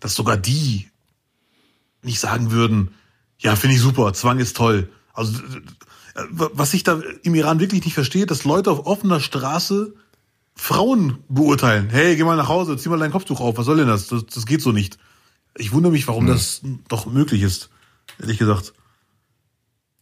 dass 0.00 0.14
sogar 0.14 0.36
die 0.36 0.88
nicht 2.02 2.20
sagen 2.20 2.50
würden, 2.50 2.94
ja, 3.38 3.54
finde 3.56 3.76
ich 3.76 3.82
super, 3.82 4.12
Zwang 4.14 4.38
ist 4.38 4.56
toll. 4.56 4.88
Also, 5.14 5.32
was 6.28 6.74
ich 6.74 6.82
da 6.82 7.00
im 7.22 7.34
Iran 7.34 7.60
wirklich 7.60 7.84
nicht 7.84 7.94
verstehe, 7.94 8.26
dass 8.26 8.44
Leute 8.44 8.70
auf 8.70 8.86
offener 8.86 9.20
Straße 9.20 9.94
Frauen 10.54 11.18
beurteilen. 11.28 11.88
Hey, 11.90 12.16
geh 12.16 12.24
mal 12.24 12.36
nach 12.36 12.48
Hause, 12.48 12.76
zieh 12.76 12.88
mal 12.88 12.98
dein 12.98 13.10
Kopftuch 13.10 13.40
auf, 13.40 13.56
was 13.56 13.66
soll 13.66 13.78
denn 13.78 13.88
das? 13.88 14.08
Das, 14.08 14.26
das 14.26 14.46
geht 14.46 14.60
so 14.60 14.72
nicht. 14.72 14.98
Ich 15.56 15.72
wundere 15.72 15.92
mich, 15.92 16.06
warum 16.06 16.26
hm. 16.26 16.32
das 16.32 16.62
doch 16.88 17.06
möglich 17.06 17.42
ist, 17.42 17.70
ehrlich 18.20 18.38
gesagt. 18.38 18.72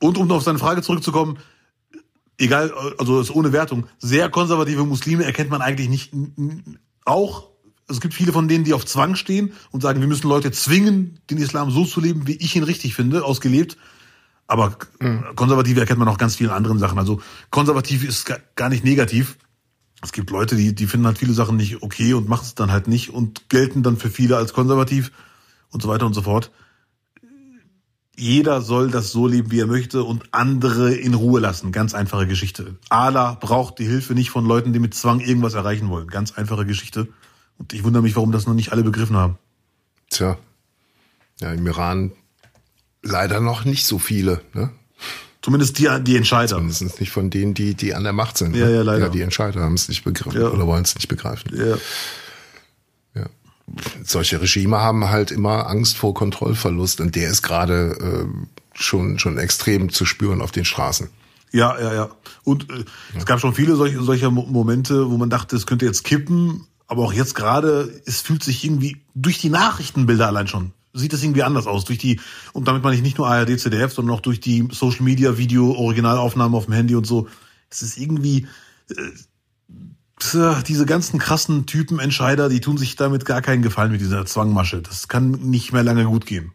Und 0.00 0.18
um 0.18 0.30
auf 0.32 0.42
seine 0.42 0.58
Frage 0.58 0.82
zurückzukommen, 0.82 1.38
egal, 2.38 2.72
also 2.98 3.20
ist 3.20 3.30
ohne 3.30 3.52
Wertung, 3.52 3.86
sehr 3.98 4.28
konservative 4.28 4.84
Muslime 4.84 5.24
erkennt 5.24 5.50
man 5.50 5.62
eigentlich 5.62 5.88
nicht 5.88 6.12
auch. 7.04 7.50
Es 7.88 8.00
gibt 8.00 8.14
viele 8.14 8.32
von 8.32 8.48
denen, 8.48 8.64
die 8.64 8.74
auf 8.74 8.86
Zwang 8.86 9.16
stehen 9.16 9.52
und 9.70 9.82
sagen, 9.82 10.00
wir 10.00 10.08
müssen 10.08 10.28
Leute 10.28 10.50
zwingen, 10.50 11.20
den 11.30 11.38
Islam 11.38 11.70
so 11.70 11.84
zu 11.84 12.00
leben, 12.00 12.26
wie 12.26 12.36
ich 12.36 12.56
ihn 12.56 12.62
richtig 12.62 12.94
finde, 12.94 13.24
ausgelebt. 13.24 13.76
Aber 14.46 14.76
mhm. 15.00 15.24
konservative 15.34 15.80
erkennt 15.80 15.98
man 15.98 16.08
auch 16.08 16.18
ganz 16.18 16.36
vielen 16.36 16.50
anderen 16.50 16.78
Sachen. 16.78 16.98
Also 16.98 17.20
konservativ 17.50 18.04
ist 18.04 18.30
gar 18.54 18.68
nicht 18.68 18.84
negativ. 18.84 19.38
Es 20.02 20.12
gibt 20.12 20.30
Leute, 20.30 20.56
die, 20.56 20.74
die 20.74 20.86
finden 20.86 21.06
halt 21.06 21.18
viele 21.18 21.32
Sachen 21.32 21.56
nicht 21.56 21.82
okay 21.82 22.14
und 22.14 22.28
machen 22.28 22.42
es 22.44 22.54
dann 22.54 22.72
halt 22.72 22.88
nicht 22.88 23.10
und 23.10 23.48
gelten 23.48 23.82
dann 23.82 23.96
für 23.96 24.10
viele 24.10 24.36
als 24.36 24.52
konservativ 24.52 25.12
und 25.70 25.82
so 25.82 25.88
weiter 25.88 26.06
und 26.06 26.14
so 26.14 26.22
fort. 26.22 26.50
Jeder 28.18 28.60
soll 28.60 28.90
das 28.90 29.10
so 29.10 29.26
leben, 29.26 29.50
wie 29.50 29.60
er 29.60 29.66
möchte 29.66 30.04
und 30.04 30.24
andere 30.32 30.92
in 30.92 31.14
Ruhe 31.14 31.40
lassen. 31.40 31.72
Ganz 31.72 31.94
einfache 31.94 32.26
Geschichte. 32.26 32.76
Allah 32.90 33.34
braucht 33.34 33.78
die 33.78 33.86
Hilfe 33.86 34.12
nicht 34.14 34.30
von 34.30 34.44
Leuten, 34.44 34.72
die 34.72 34.80
mit 34.80 34.94
Zwang 34.94 35.20
irgendwas 35.20 35.54
erreichen 35.54 35.88
wollen. 35.88 36.08
Ganz 36.08 36.32
einfache 36.32 36.66
Geschichte. 36.66 37.08
Und 37.58 37.72
ich 37.72 37.84
wundere 37.84 38.02
mich, 38.02 38.14
warum 38.16 38.32
das 38.32 38.46
noch 38.46 38.54
nicht 38.54 38.72
alle 38.72 38.82
begriffen 38.82 39.16
haben. 39.16 39.38
Tja. 40.10 40.36
Ja, 41.40 41.52
im 41.52 41.66
Iran 41.66 42.12
leider 43.02 43.40
noch 43.40 43.64
nicht 43.64 43.86
so 43.86 43.98
viele, 43.98 44.40
ne? 44.54 44.70
Zumindest 45.42 45.78
die, 45.80 45.88
die 46.02 46.16
Entscheider. 46.16 46.56
Zumindest 46.56 47.00
nicht 47.00 47.10
von 47.10 47.28
denen, 47.28 47.52
die, 47.52 47.74
die 47.74 47.94
an 47.94 48.04
der 48.04 48.12
Macht 48.12 48.38
sind. 48.38 48.54
Ja, 48.54 48.66
ne? 48.66 48.74
ja, 48.76 48.82
leider. 48.82 49.06
Ja, 49.06 49.08
die 49.08 49.22
Entscheider 49.22 49.60
haben 49.60 49.74
es 49.74 49.88
nicht 49.88 50.04
begriffen 50.04 50.40
ja. 50.40 50.48
oder 50.48 50.68
wollen 50.68 50.84
es 50.84 50.94
nicht 50.94 51.08
begreifen. 51.08 51.50
Ja 51.56 51.76
solche 54.04 54.40
Regime 54.40 54.78
haben 54.78 55.08
halt 55.08 55.30
immer 55.30 55.68
Angst 55.68 55.96
vor 55.96 56.14
Kontrollverlust 56.14 57.00
und 57.00 57.14
der 57.14 57.30
ist 57.30 57.42
gerade 57.42 57.96
äh, 58.00 58.26
schon, 58.74 59.18
schon 59.18 59.38
extrem 59.38 59.90
zu 59.90 60.04
spüren 60.04 60.40
auf 60.40 60.52
den 60.52 60.64
Straßen. 60.64 61.08
Ja, 61.52 61.78
ja, 61.78 61.94
ja. 61.94 62.10
Und 62.44 62.70
äh, 62.70 62.78
ja. 62.78 62.84
es 63.18 63.26
gab 63.26 63.40
schon 63.40 63.54
viele 63.54 63.76
solche, 63.76 64.02
solcher 64.02 64.30
Momente, 64.30 65.10
wo 65.10 65.16
man 65.16 65.30
dachte, 65.30 65.56
es 65.56 65.66
könnte 65.66 65.86
jetzt 65.86 66.04
kippen, 66.04 66.66
aber 66.86 67.02
auch 67.02 67.12
jetzt 67.12 67.34
gerade, 67.34 68.02
es 68.06 68.20
fühlt 68.20 68.42
sich 68.42 68.64
irgendwie 68.64 69.02
durch 69.14 69.38
die 69.38 69.50
Nachrichtenbilder 69.50 70.26
allein 70.26 70.48
schon 70.48 70.72
sieht 70.92 71.12
es 71.12 71.22
irgendwie 71.22 71.42
anders 71.42 71.66
aus. 71.66 71.84
Durch 71.84 71.98
die, 71.98 72.20
und 72.52 72.68
damit 72.68 72.82
meine 72.82 72.96
ich 72.96 73.02
nicht 73.02 73.18
nur 73.18 73.28
ARD, 73.28 73.58
ZDF, 73.58 73.92
sondern 73.92 74.16
auch 74.16 74.20
durch 74.20 74.40
die 74.40 74.68
Social 74.70 75.02
Media 75.02 75.38
Video, 75.38 75.72
Originalaufnahmen 75.72 76.54
auf 76.56 76.66
dem 76.66 76.74
Handy 76.74 76.94
und 76.94 77.06
so. 77.06 77.28
Es 77.70 77.82
ist 77.82 77.96
irgendwie, 77.96 78.46
äh, 78.90 78.94
diese 80.66 80.86
ganzen 80.86 81.18
krassen 81.18 81.66
Typen 81.66 81.98
Entscheider, 81.98 82.48
die 82.48 82.60
tun 82.60 82.78
sich 82.78 82.96
damit 82.96 83.24
gar 83.24 83.42
keinen 83.42 83.62
Gefallen 83.62 83.90
mit 83.90 84.00
dieser 84.00 84.24
Zwangmasche. 84.24 84.80
Das 84.82 85.08
kann 85.08 85.30
nicht 85.30 85.72
mehr 85.72 85.82
lange 85.82 86.04
gut 86.04 86.26
gehen. 86.26 86.52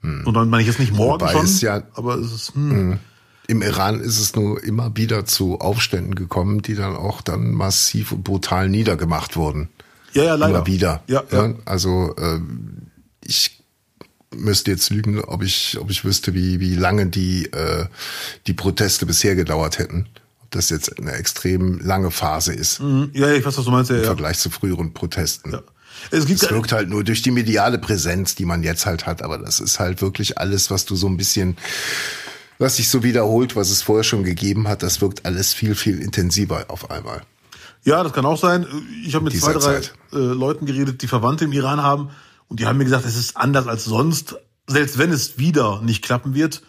Hm. 0.00 0.26
Und 0.26 0.34
dann 0.34 0.50
meine 0.50 0.62
ich 0.62 0.68
jetzt 0.68 0.78
nicht 0.78 0.92
morgen 0.92 1.20
Wobei 1.20 1.32
schon, 1.32 1.46
ja, 1.58 1.82
aber 1.94 2.16
es 2.16 2.32
ist 2.32 2.54
hm. 2.54 2.70
hm. 2.70 2.98
Im 3.46 3.60
Iran 3.60 4.00
ist 4.00 4.18
es 4.18 4.34
nur 4.34 4.62
immer 4.64 4.96
wieder 4.96 5.26
zu 5.26 5.58
Aufständen 5.60 6.14
gekommen, 6.14 6.62
die 6.62 6.74
dann 6.74 6.96
auch 6.96 7.20
dann 7.20 7.52
massiv 7.52 8.12
und 8.12 8.24
brutal 8.24 8.70
niedergemacht 8.70 9.36
wurden. 9.36 9.68
Ja, 10.14 10.24
ja, 10.24 10.34
leider. 10.34 10.56
Immer 10.56 10.66
wieder. 10.66 11.02
Ja, 11.08 11.24
ja. 11.30 11.54
Also 11.66 12.14
äh, 12.16 12.40
ich 13.24 13.62
müsste 14.34 14.70
jetzt 14.70 14.90
lügen, 14.90 15.20
ob 15.20 15.42
ich, 15.42 15.78
ob 15.78 15.90
ich 15.90 16.04
wüsste, 16.04 16.34
wie, 16.34 16.60
wie 16.60 16.74
lange 16.74 17.06
die, 17.06 17.46
äh, 17.52 17.86
die 18.46 18.54
Proteste 18.54 19.06
bisher 19.06 19.36
gedauert 19.36 19.78
hätten 19.78 20.08
das 20.54 20.70
jetzt 20.70 20.98
eine 20.98 21.12
extrem 21.12 21.78
lange 21.80 22.10
Phase 22.10 22.52
ist. 22.52 22.80
Mhm. 22.80 23.10
Ja, 23.12 23.30
ich 23.32 23.44
weiß, 23.44 23.58
was 23.58 23.64
du 23.64 23.70
meinst. 23.70 23.90
Ja, 23.90 23.96
Im 23.96 24.02
ja. 24.02 24.06
Vergleich 24.08 24.38
zu 24.38 24.50
früheren 24.50 24.92
Protesten. 24.92 25.52
Ja. 25.52 25.62
Es, 26.10 26.26
gibt 26.26 26.42
es 26.42 26.50
wirkt 26.50 26.72
halt 26.72 26.88
nur 26.88 27.04
durch 27.04 27.22
die 27.22 27.30
mediale 27.30 27.78
Präsenz, 27.78 28.34
die 28.34 28.44
man 28.44 28.62
jetzt 28.62 28.84
halt 28.84 29.06
hat, 29.06 29.22
aber 29.22 29.38
das 29.38 29.60
ist 29.60 29.78
halt 29.78 30.02
wirklich 30.02 30.38
alles, 30.38 30.70
was 30.70 30.84
du 30.84 30.96
so 30.96 31.06
ein 31.06 31.16
bisschen, 31.16 31.56
was 32.58 32.76
sich 32.76 32.88
so 32.88 33.02
wiederholt, 33.02 33.56
was 33.56 33.70
es 33.70 33.82
vorher 33.82 34.04
schon 34.04 34.24
gegeben 34.24 34.68
hat, 34.68 34.82
das 34.82 35.00
wirkt 35.00 35.24
alles 35.24 35.54
viel, 35.54 35.74
viel 35.74 36.00
intensiver 36.00 36.64
auf 36.68 36.90
einmal. 36.90 37.22
Ja, 37.84 38.02
das 38.02 38.12
kann 38.12 38.26
auch 38.26 38.38
sein. 38.38 38.66
Ich 39.04 39.14
habe 39.14 39.24
mit 39.24 39.38
zwei, 39.38 39.52
drei 39.52 39.76
äh, 39.76 40.16
Leuten 40.16 40.66
geredet, 40.66 41.02
die 41.02 41.06
Verwandte 41.06 41.44
im 41.44 41.52
Iran 41.52 41.82
haben 41.82 42.10
und 42.48 42.60
die 42.60 42.66
haben 42.66 42.78
mir 42.78 42.84
gesagt, 42.84 43.04
es 43.04 43.16
ist 43.16 43.36
anders 43.36 43.66
als 43.66 43.84
sonst. 43.84 44.36
Selbst 44.66 44.98
wenn 44.98 45.10
es 45.10 45.38
wieder 45.38 45.80
nicht 45.82 46.02
klappen 46.02 46.34
wird, 46.34 46.62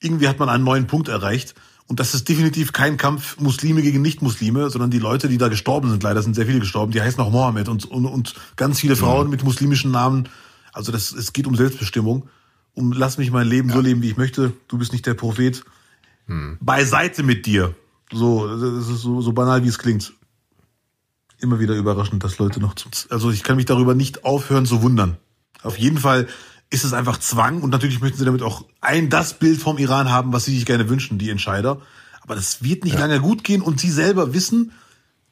irgendwie 0.00 0.28
hat 0.28 0.38
man 0.38 0.48
einen 0.48 0.64
neuen 0.64 0.86
Punkt 0.86 1.08
erreicht. 1.08 1.54
Und 1.86 1.98
das 1.98 2.14
ist 2.14 2.28
definitiv 2.28 2.72
kein 2.72 2.96
Kampf 2.96 3.38
Muslime 3.40 3.82
gegen 3.82 4.00
Nicht-Muslime, 4.00 4.70
sondern 4.70 4.90
die 4.90 5.00
Leute, 5.00 5.28
die 5.28 5.38
da 5.38 5.48
gestorben 5.48 5.90
sind, 5.90 6.02
leider 6.04 6.22
sind 6.22 6.34
sehr 6.34 6.46
viele 6.46 6.60
gestorben, 6.60 6.92
die 6.92 7.02
heißen 7.02 7.20
auch 7.20 7.32
Mohammed 7.32 7.68
und, 7.68 7.84
und, 7.84 8.06
und 8.06 8.34
ganz 8.54 8.78
viele 8.78 8.94
Frauen 8.94 9.24
mhm. 9.24 9.30
mit 9.32 9.42
muslimischen 9.42 9.90
Namen. 9.90 10.28
Also 10.72 10.92
das, 10.92 11.10
es 11.10 11.32
geht 11.32 11.48
um 11.48 11.56
Selbstbestimmung. 11.56 12.28
Um 12.74 12.92
lass 12.92 13.18
mich 13.18 13.32
mein 13.32 13.48
Leben 13.48 13.70
ja. 13.70 13.74
so 13.74 13.80
leben, 13.80 14.02
wie 14.02 14.10
ich 14.10 14.16
möchte. 14.16 14.52
Du 14.68 14.78
bist 14.78 14.92
nicht 14.92 15.04
der 15.04 15.14
Prophet. 15.14 15.64
Mhm. 16.28 16.58
Beiseite 16.60 17.24
mit 17.24 17.44
dir. 17.46 17.74
So, 18.12 18.46
das 18.46 18.88
ist 18.88 19.00
so, 19.00 19.20
so 19.20 19.32
banal, 19.32 19.64
wie 19.64 19.68
es 19.68 19.78
klingt. 19.78 20.12
Immer 21.40 21.58
wieder 21.58 21.74
überraschend, 21.74 22.22
dass 22.22 22.38
Leute 22.38 22.60
noch 22.60 22.74
zum, 22.74 22.90
also 23.08 23.30
ich 23.30 23.42
kann 23.42 23.56
mich 23.56 23.66
darüber 23.66 23.94
nicht 23.94 24.24
aufhören 24.24 24.66
zu 24.66 24.82
wundern. 24.82 25.16
Auf 25.62 25.78
jeden 25.78 25.98
Fall 25.98 26.28
ist 26.70 26.84
es 26.84 26.92
einfach 26.92 27.18
Zwang 27.18 27.62
und 27.62 27.70
natürlich 27.70 28.00
möchten 28.00 28.18
sie 28.18 28.24
damit 28.24 28.42
auch 28.42 28.64
ein 28.80 29.10
das 29.10 29.38
Bild 29.38 29.60
vom 29.60 29.78
Iran 29.78 30.10
haben, 30.10 30.32
was 30.32 30.44
sie 30.44 30.54
sich 30.54 30.66
gerne 30.66 30.88
wünschen, 30.88 31.18
die 31.18 31.30
Entscheider. 31.30 31.80
Aber 32.20 32.34
das 32.34 32.62
wird 32.62 32.84
nicht 32.84 32.94
ja. 32.94 33.00
lange 33.00 33.20
gut 33.20 33.42
gehen 33.42 33.62
und 33.62 33.80
sie 33.80 33.90
selber 33.90 34.34
wissen, 34.34 34.72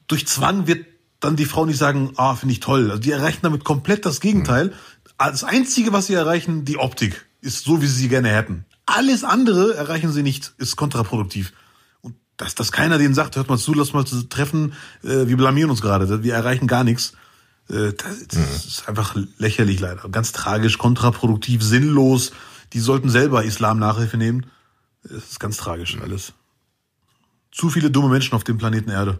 durch 0.07 0.27
Zwang 0.27 0.67
wird 0.67 0.85
dann 1.19 1.35
die 1.35 1.45
Frau 1.45 1.65
nicht 1.65 1.77
sagen, 1.77 2.11
ah, 2.17 2.35
finde 2.35 2.53
ich 2.53 2.59
toll. 2.59 2.89
Also 2.89 3.01
die 3.01 3.11
erreichen 3.11 3.39
damit 3.41 3.63
komplett 3.63 4.05
das 4.05 4.19
Gegenteil. 4.19 4.67
Mhm. 4.67 4.73
Das 5.17 5.43
Einzige, 5.43 5.93
was 5.93 6.07
sie 6.07 6.13
erreichen, 6.13 6.65
die 6.65 6.77
Optik, 6.77 7.25
ist 7.41 7.63
so, 7.63 7.81
wie 7.81 7.87
sie 7.87 8.01
sie 8.01 8.09
gerne 8.09 8.29
hätten. 8.29 8.65
Alles 8.85 9.23
andere 9.23 9.75
erreichen 9.75 10.11
sie 10.11 10.23
nicht, 10.23 10.53
ist 10.57 10.75
kontraproduktiv. 10.75 11.53
Dass, 12.39 12.55
dass 12.55 12.71
keiner 12.71 12.97
denen 12.97 13.13
sagt, 13.13 13.35
hört 13.35 13.49
mal 13.49 13.57
zu, 13.57 13.73
lass 13.73 13.91
mal 13.91 14.05
zu 14.05 14.23
treffen, 14.23 14.71
äh, 15.03 15.27
wir 15.27 15.35
blamieren 15.35 15.69
uns 15.69 15.81
gerade, 15.81 16.23
wir 16.23 16.33
erreichen 16.33 16.67
gar 16.67 16.85
nichts. 16.85 17.11
Äh, 17.69 17.91
das, 17.91 18.27
das 18.29 18.39
mhm. 18.39 18.45
ist 18.55 18.87
einfach 18.87 19.13
lächerlich 19.37 19.81
leider. 19.81 20.07
Ganz 20.07 20.31
tragisch, 20.31 20.77
kontraproduktiv, 20.77 21.61
sinnlos. 21.61 22.31
Die 22.71 22.79
sollten 22.79 23.09
selber 23.09 23.43
Islam-Nachhilfe 23.43 24.15
nehmen. 24.15 24.45
Das 25.03 25.31
ist 25.31 25.39
ganz 25.41 25.57
tragisch 25.57 25.97
mhm. 25.97 26.03
alles. 26.03 26.31
Zu 27.51 27.69
viele 27.69 27.91
dumme 27.91 28.07
Menschen 28.07 28.35
auf 28.35 28.45
dem 28.45 28.57
Planeten 28.57 28.89
Erde. 28.89 29.19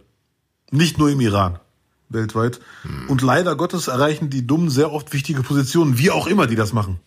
Nicht 0.70 0.96
nur 0.96 1.10
im 1.10 1.20
Iran, 1.20 1.60
weltweit. 2.08 2.58
Mhm. 2.84 3.10
Und 3.10 3.20
leider 3.20 3.54
Gottes 3.54 3.88
erreichen 3.88 4.30
die 4.30 4.46
Dummen 4.46 4.70
sehr 4.70 4.92
oft 4.92 5.12
wichtige 5.12 5.42
Positionen, 5.42 5.98
wie 5.98 6.10
auch 6.10 6.26
immer 6.26 6.46
die 6.46 6.56
das 6.56 6.72
machen. 6.72 7.00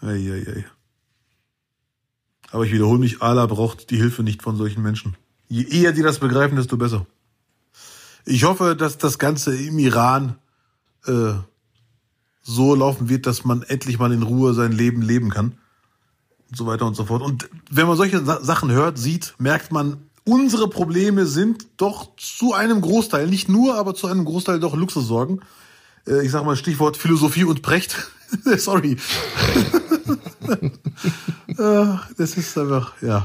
Ei, 0.00 0.08
ei, 0.08 0.44
ei. 0.56 0.64
Aber 2.50 2.64
ich 2.64 2.72
wiederhole 2.72 2.98
mich, 2.98 3.22
Allah 3.22 3.46
braucht 3.46 3.90
die 3.90 3.96
Hilfe 3.96 4.24
nicht 4.24 4.42
von 4.42 4.56
solchen 4.56 4.82
Menschen. 4.82 5.16
Je 5.48 5.64
eher 5.64 5.92
die 5.92 6.02
das 6.02 6.18
begreifen, 6.18 6.56
desto 6.56 6.76
besser. 6.76 7.06
Ich 8.24 8.44
hoffe, 8.44 8.74
dass 8.76 8.98
das 8.98 9.18
Ganze 9.18 9.56
im 9.56 9.78
Iran 9.78 10.36
äh, 11.06 11.34
so 12.42 12.74
laufen 12.74 13.08
wird, 13.08 13.26
dass 13.26 13.44
man 13.44 13.62
endlich 13.62 13.98
mal 13.98 14.12
in 14.12 14.22
Ruhe 14.22 14.54
sein 14.54 14.72
Leben 14.72 15.02
leben 15.02 15.30
kann. 15.30 15.58
Und 16.48 16.56
so 16.56 16.66
weiter 16.66 16.86
und 16.86 16.94
so 16.94 17.04
fort. 17.04 17.22
Und 17.22 17.48
wenn 17.70 17.86
man 17.86 17.96
solche 17.96 18.24
Sa 18.24 18.42
Sachen 18.42 18.70
hört, 18.70 18.98
sieht, 18.98 19.34
merkt 19.38 19.72
man, 19.72 19.98
unsere 20.24 20.68
Probleme 20.68 21.26
sind 21.26 21.66
doch 21.76 22.16
zu 22.16 22.52
einem 22.52 22.80
Großteil, 22.80 23.26
nicht 23.28 23.48
nur, 23.48 23.76
aber 23.76 23.94
zu 23.94 24.06
einem 24.08 24.24
Großteil 24.24 24.60
doch 24.60 24.74
Luxussorgen. 24.76 25.40
äh, 26.06 26.24
ich 26.24 26.30
sag 26.30 26.44
mal 26.44 26.56
Stichwort 26.56 26.96
Philosophie 26.96 27.44
und 27.44 27.62
Precht. 27.62 28.10
Sorry. 28.56 28.96
Äh, 31.48 31.96
das 32.18 32.36
ist 32.36 32.58
einfach, 32.58 33.00
ja. 33.00 33.24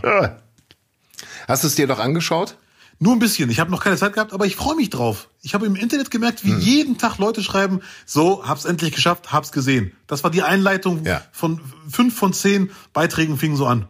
Hast 1.52 1.64
du 1.64 1.68
es 1.68 1.76
dir 1.76 1.86
doch 1.86 2.00
angeschaut? 2.00 2.56
Nur 3.00 3.12
ein 3.14 3.20
bisschen. 3.20 3.50
Ich 3.50 3.60
habe 3.60 3.70
noch 3.72 3.84
keine 3.84 3.98
Zeit 3.98 4.14
gehabt, 4.14 4.32
aber 4.32 4.46
ich 4.46 4.56
freue 4.56 4.78
mich 4.78 4.90
drauf. 4.90 5.28
Ich 5.42 5.54
habe 5.54 5.66
im 5.66 5.76
Internet 5.76 6.10
gemerkt, 6.10 6.46
wie 6.46 6.52
hm. 6.52 6.60
jeden 6.62 6.98
Tag 6.98 7.18
Leute 7.18 7.44
schreiben, 7.44 7.82
so, 8.06 8.48
hab's 8.48 8.64
endlich 8.64 8.94
geschafft, 8.94 9.34
hab's 9.34 9.52
gesehen. 9.52 9.92
Das 10.08 10.24
war 10.24 10.32
die 10.32 10.44
Einleitung 10.44 11.04
ja. 11.04 11.22
von 11.34 11.60
fünf 11.90 12.16
von 12.16 12.32
zehn 12.32 12.72
Beiträgen 12.94 13.38
fingen 13.38 13.58
so 13.58 13.66
an. 13.66 13.90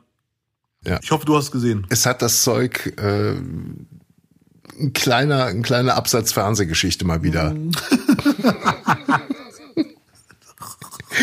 Ja. 0.84 1.00
Ich 1.04 1.12
hoffe, 1.12 1.26
du 1.26 1.36
hast 1.36 1.46
es 1.46 1.52
gesehen. 1.52 1.86
Es 1.90 2.08
hat 2.08 2.24
das 2.24 2.42
Zeug, 2.42 2.94
äh, 2.98 3.34
ein 3.34 4.94
kleiner, 4.94 5.46
ein 5.46 5.62
kleiner 5.62 5.98
Absatz 5.98 6.32
Fernsehgeschichte 6.32 7.06
mal 7.06 7.22
wieder. 7.22 7.54
Mhm. 7.54 7.74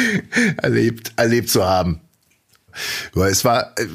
erlebt, 0.58 1.14
erlebt 1.16 1.50
zu 1.50 1.66
haben. 1.66 2.00
Weil 3.12 3.32
es 3.32 3.44
war, 3.44 3.72
äh, 3.76 3.86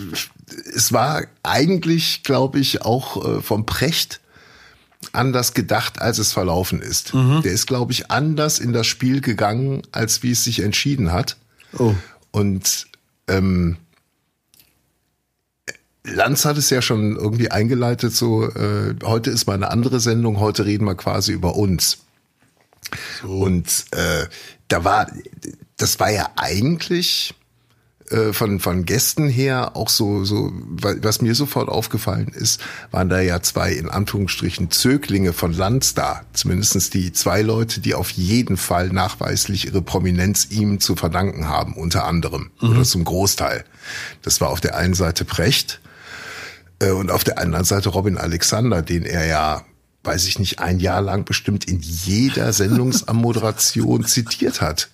es 0.75 0.91
war 0.91 1.23
eigentlich, 1.43 2.23
glaube 2.23 2.59
ich, 2.59 2.81
auch 2.81 3.37
äh, 3.37 3.41
vom 3.41 3.65
Precht 3.65 4.21
anders 5.11 5.53
gedacht, 5.53 6.01
als 6.01 6.17
es 6.17 6.31
verlaufen 6.31 6.81
ist. 6.81 7.13
Mhm. 7.13 7.41
Der 7.43 7.51
ist, 7.51 7.67
glaube 7.67 7.91
ich, 7.91 8.09
anders 8.09 8.59
in 8.59 8.73
das 8.73 8.87
Spiel 8.87 9.21
gegangen, 9.21 9.81
als 9.91 10.23
wie 10.23 10.31
es 10.31 10.43
sich 10.43 10.61
entschieden 10.61 11.11
hat. 11.11 11.37
Oh. 11.77 11.93
Und 12.31 12.87
ähm, 13.27 13.77
Lanz 16.05 16.45
hat 16.45 16.57
es 16.57 16.69
ja 16.69 16.81
schon 16.81 17.15
irgendwie 17.15 17.51
eingeleitet, 17.51 18.13
so 18.13 18.45
äh, 18.45 18.95
heute 19.03 19.29
ist 19.29 19.47
mal 19.47 19.53
eine 19.53 19.71
andere 19.71 19.99
Sendung, 19.99 20.39
heute 20.39 20.65
reden 20.65 20.85
wir 20.85 20.95
quasi 20.95 21.31
über 21.31 21.55
uns. 21.55 21.99
So. 23.21 23.29
Und 23.29 23.85
äh, 23.91 24.25
da 24.67 24.83
war, 24.83 25.09
das 25.77 25.99
war 25.99 26.11
ja 26.11 26.29
eigentlich 26.35 27.33
von, 28.31 28.59
von 28.59 28.85
Gästen 28.85 29.27
her 29.27 29.75
auch 29.75 29.89
so, 29.89 30.23
so, 30.23 30.51
was 30.53 31.21
mir 31.21 31.35
sofort 31.35 31.69
aufgefallen 31.69 32.29
ist, 32.29 32.61
waren 32.91 33.09
da 33.09 33.21
ja 33.21 33.41
zwei 33.41 33.71
in 33.71 33.89
Anführungsstrichen 33.89 34.71
Zöglinge 34.71 35.33
von 35.33 35.53
Lanz 35.53 35.93
da. 35.93 36.21
Zumindestens 36.33 36.89
die 36.89 37.13
zwei 37.13 37.41
Leute, 37.41 37.79
die 37.79 37.95
auf 37.95 38.11
jeden 38.11 38.57
Fall 38.57 38.89
nachweislich 38.89 39.65
ihre 39.65 39.81
Prominenz 39.81 40.47
ihm 40.49 40.79
zu 40.79 40.95
verdanken 40.95 41.47
haben, 41.47 41.73
unter 41.73 42.05
anderem. 42.05 42.51
Mhm. 42.61 42.69
Oder 42.69 42.83
zum 42.83 43.03
Großteil. 43.03 43.63
Das 44.21 44.41
war 44.41 44.49
auf 44.49 44.61
der 44.61 44.75
einen 44.75 44.93
Seite 44.93 45.25
Precht 45.25 45.79
äh, 46.79 46.91
und 46.91 47.09
auf 47.11 47.23
der 47.23 47.39
anderen 47.39 47.65
Seite 47.65 47.89
Robin 47.89 48.17
Alexander, 48.17 48.81
den 48.81 49.05
er 49.05 49.25
ja 49.25 49.65
weiß 50.03 50.27
ich 50.27 50.37
nicht, 50.37 50.59
ein 50.59 50.79
Jahr 50.79 51.01
lang 51.01 51.23
bestimmt 51.25 51.65
in 51.65 51.79
jeder 51.79 52.51
Sendungsammoderation 52.53 54.05
zitiert 54.05 54.61
hat. 54.61 54.89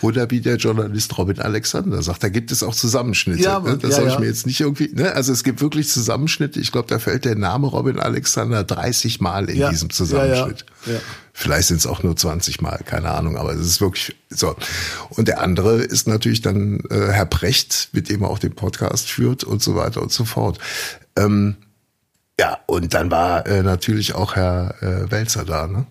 Oder 0.00 0.30
wie 0.30 0.40
der 0.40 0.56
Journalist 0.56 1.16
Robin 1.18 1.40
Alexander 1.40 2.02
sagt, 2.02 2.22
da 2.22 2.28
gibt 2.28 2.52
es 2.52 2.62
auch 2.62 2.74
Zusammenschnitte. 2.74 3.42
Ja, 3.42 3.60
ne? 3.60 3.78
Das 3.78 3.90
ja, 3.90 3.96
soll 3.96 4.06
ich 4.06 4.14
ja. 4.14 4.20
mir 4.20 4.26
jetzt 4.26 4.46
nicht 4.46 4.60
irgendwie, 4.60 4.90
ne? 4.94 5.12
Also 5.12 5.32
es 5.32 5.44
gibt 5.44 5.60
wirklich 5.60 5.88
Zusammenschnitte. 5.88 6.60
Ich 6.60 6.72
glaube, 6.72 6.88
da 6.88 6.98
fällt 6.98 7.24
der 7.24 7.36
Name 7.36 7.66
Robin 7.66 7.98
Alexander 7.98 8.64
30 8.64 9.20
Mal 9.20 9.50
in 9.50 9.58
ja, 9.58 9.70
diesem 9.70 9.90
Zusammenschnitt. 9.90 10.64
Ja, 10.86 10.94
Vielleicht 11.38 11.68
sind 11.68 11.76
es 11.76 11.86
auch 11.86 12.02
nur 12.02 12.16
20 12.16 12.62
Mal, 12.62 12.80
keine 12.86 13.10
Ahnung, 13.10 13.36
aber 13.36 13.52
es 13.52 13.60
ist 13.60 13.82
wirklich 13.82 14.16
so. 14.30 14.56
Und 15.10 15.28
der 15.28 15.42
andere 15.42 15.82
ist 15.82 16.08
natürlich 16.08 16.40
dann 16.40 16.80
äh, 16.88 17.08
Herr 17.10 17.26
Precht, 17.26 17.90
mit 17.92 18.08
dem 18.08 18.22
er 18.22 18.30
auch 18.30 18.38
den 18.38 18.54
Podcast 18.54 19.10
führt 19.10 19.44
und 19.44 19.62
so 19.62 19.76
weiter 19.76 20.00
und 20.00 20.10
so 20.10 20.24
fort. 20.24 20.58
Ähm, 21.14 21.56
ja, 22.40 22.58
und 22.64 22.94
dann 22.94 23.10
war 23.10 23.46
äh, 23.46 23.62
natürlich 23.62 24.14
auch 24.14 24.34
Herr 24.34 24.82
äh, 24.82 25.10
Welzer 25.10 25.44
da, 25.44 25.66
ne? 25.66 25.86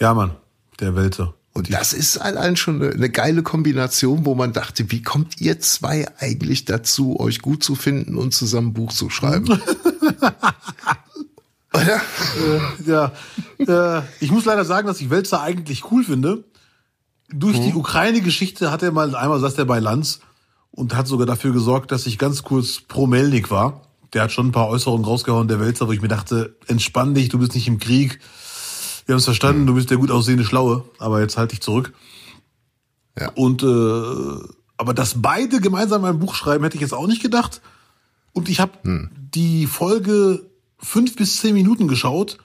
Ja, 0.00 0.12
Mann, 0.12 0.34
der 0.80 0.96
Welzer. 0.96 1.34
Und 1.52 1.72
das 1.72 1.92
ist 1.92 2.18
allein 2.18 2.56
schon 2.56 2.80
eine, 2.80 2.92
eine, 2.92 3.10
geile 3.10 3.42
Kombination, 3.42 4.24
wo 4.24 4.34
man 4.36 4.52
dachte, 4.52 4.90
wie 4.92 5.02
kommt 5.02 5.40
ihr 5.40 5.58
zwei 5.60 6.06
eigentlich 6.18 6.64
dazu, 6.64 7.18
euch 7.18 7.40
gut 7.40 7.64
zu 7.64 7.74
finden 7.74 8.16
und 8.16 8.32
zusammen 8.32 8.72
Buch 8.72 8.92
zu 8.92 9.10
schreiben? 9.10 9.48
Oder? 11.72 11.96
Äh, 11.96 12.60
ja. 12.86 13.12
Äh, 13.58 14.02
ich 14.20 14.30
muss 14.30 14.44
leider 14.44 14.64
sagen, 14.64 14.86
dass 14.86 15.00
ich 15.00 15.10
Welzer 15.10 15.40
eigentlich 15.40 15.90
cool 15.90 16.04
finde. 16.04 16.44
Durch 17.32 17.56
hm. 17.56 17.64
die 17.64 17.74
Ukraine-Geschichte 17.74 18.70
hat 18.70 18.82
er 18.82 18.92
mal, 18.92 19.14
einmal 19.14 19.40
saß 19.40 19.58
er 19.58 19.64
bei 19.64 19.80
Lanz 19.80 20.20
und 20.70 20.94
hat 20.94 21.08
sogar 21.08 21.26
dafür 21.26 21.52
gesorgt, 21.52 21.90
dass 21.90 22.06
ich 22.06 22.18
ganz 22.18 22.42
kurz 22.42 22.80
pro 22.80 23.06
Melnik 23.06 23.50
war. 23.50 23.82
Der 24.12 24.22
hat 24.22 24.32
schon 24.32 24.48
ein 24.48 24.52
paar 24.52 24.68
Äußerungen 24.68 25.04
rausgehauen, 25.04 25.48
der 25.48 25.60
Welzer, 25.60 25.88
wo 25.88 25.92
ich 25.92 26.02
mir 26.02 26.08
dachte, 26.08 26.56
entspann 26.66 27.14
dich, 27.14 27.28
du 27.28 27.38
bist 27.38 27.54
nicht 27.54 27.68
im 27.68 27.78
Krieg 27.78 28.20
wir 29.10 29.14
haben 29.14 29.18
es 29.18 29.24
verstanden, 29.24 29.66
du 29.66 29.74
bist 29.74 29.90
der 29.90 29.96
gut 29.96 30.12
aussehende 30.12 30.44
Schlaue, 30.44 30.84
aber 31.00 31.20
jetzt 31.20 31.36
halte 31.36 31.52
ich 31.54 31.60
zurück. 31.60 31.92
Ja. 33.18 33.30
Und 33.30 33.64
äh, 33.64 33.66
aber 34.76 34.94
dass 34.94 35.20
beide 35.20 35.60
gemeinsam 35.60 36.04
ein 36.04 36.20
Buch 36.20 36.36
schreiben, 36.36 36.62
hätte 36.62 36.76
ich 36.76 36.80
jetzt 36.80 36.94
auch 36.94 37.08
nicht 37.08 37.20
gedacht. 37.20 37.60
Und 38.32 38.48
ich 38.48 38.60
habe 38.60 38.70
hm. 38.84 39.10
die 39.34 39.66
Folge 39.66 40.46
fünf 40.78 41.16
bis 41.16 41.38
zehn 41.40 41.54
Minuten 41.54 41.88
geschaut 41.88 42.38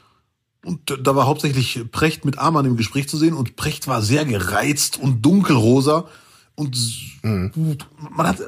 und 0.63 0.97
da 1.03 1.15
war 1.15 1.27
hauptsächlich 1.27 1.85
Precht 1.91 2.25
mit 2.25 2.39
Amann 2.39 2.65
im 2.65 2.77
Gespräch 2.77 3.07
zu 3.07 3.17
sehen 3.17 3.35
und 3.35 3.55
Precht 3.57 3.87
war 3.87 4.01
sehr 4.01 4.25
gereizt 4.25 4.97
und 4.97 5.23
dunkelrosa 5.23 6.07
und 6.55 6.75
hm. 7.21 7.77
man 8.09 8.27
hat 8.27 8.39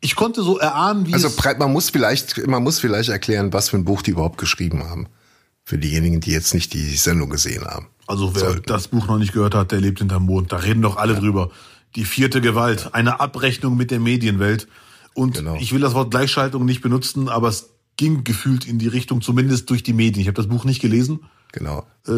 ich 0.00 0.16
konnte 0.16 0.42
so 0.42 0.58
erahnen, 0.58 1.06
wie 1.06 1.14
also 1.14 1.30
man 1.56 1.72
muss 1.72 1.88
vielleicht 1.88 2.48
man 2.48 2.64
muss 2.64 2.80
vielleicht 2.80 3.10
erklären, 3.10 3.52
was 3.52 3.68
für 3.68 3.76
ein 3.76 3.84
Buch 3.84 4.02
die 4.02 4.10
überhaupt 4.10 4.38
geschrieben 4.38 4.82
haben. 4.82 5.06
Für 5.70 5.78
diejenigen, 5.78 6.18
die 6.18 6.32
jetzt 6.32 6.52
nicht 6.52 6.74
die 6.74 6.96
Sendung 6.96 7.30
gesehen 7.30 7.64
haben. 7.64 7.86
Also 8.08 8.34
wer 8.34 8.40
Sollten. 8.40 8.66
das 8.66 8.88
Buch 8.88 9.06
noch 9.06 9.18
nicht 9.18 9.32
gehört 9.32 9.54
hat, 9.54 9.70
der 9.70 9.80
lebt 9.80 10.00
hinterm 10.00 10.26
Mond. 10.26 10.50
Da 10.50 10.56
reden 10.56 10.82
doch 10.82 10.96
alle 10.96 11.12
ja. 11.12 11.20
drüber. 11.20 11.52
Die 11.94 12.04
vierte 12.04 12.40
Gewalt, 12.40 12.92
eine 12.92 13.20
Abrechnung 13.20 13.76
mit 13.76 13.92
der 13.92 14.00
Medienwelt. 14.00 14.66
Und 15.14 15.36
genau. 15.36 15.54
ich 15.60 15.72
will 15.72 15.80
das 15.80 15.94
Wort 15.94 16.10
Gleichschaltung 16.10 16.64
nicht 16.64 16.80
benutzen, 16.80 17.28
aber 17.28 17.46
es 17.46 17.70
ging 17.96 18.24
gefühlt 18.24 18.66
in 18.66 18.80
die 18.80 18.88
Richtung, 18.88 19.20
zumindest 19.20 19.70
durch 19.70 19.84
die 19.84 19.92
Medien. 19.92 20.20
Ich 20.22 20.26
habe 20.26 20.34
das 20.34 20.48
Buch 20.48 20.64
nicht 20.64 20.82
gelesen. 20.82 21.20
Genau. 21.52 21.86
Äh, 22.04 22.12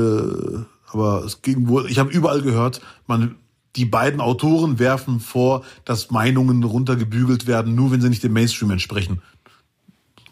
aber 0.91 1.23
es 1.23 1.43
ging 1.43 1.69
wohl, 1.69 1.91
ich 1.91 1.99
habe 1.99 2.11
überall 2.11 2.41
gehört, 2.41 2.81
man, 3.07 3.35
die 3.77 3.85
beiden 3.85 4.23
Autoren 4.23 4.79
werfen 4.79 5.21
vor, 5.21 5.63
dass 5.85 6.11
Meinungen 6.11 6.65
runtergebügelt 6.65 7.47
werden, 7.47 7.75
nur 7.75 7.91
wenn 7.91 8.01
sie 8.01 8.09
nicht 8.09 8.23
dem 8.23 8.33
Mainstream 8.33 8.71
entsprechen. 8.71 9.21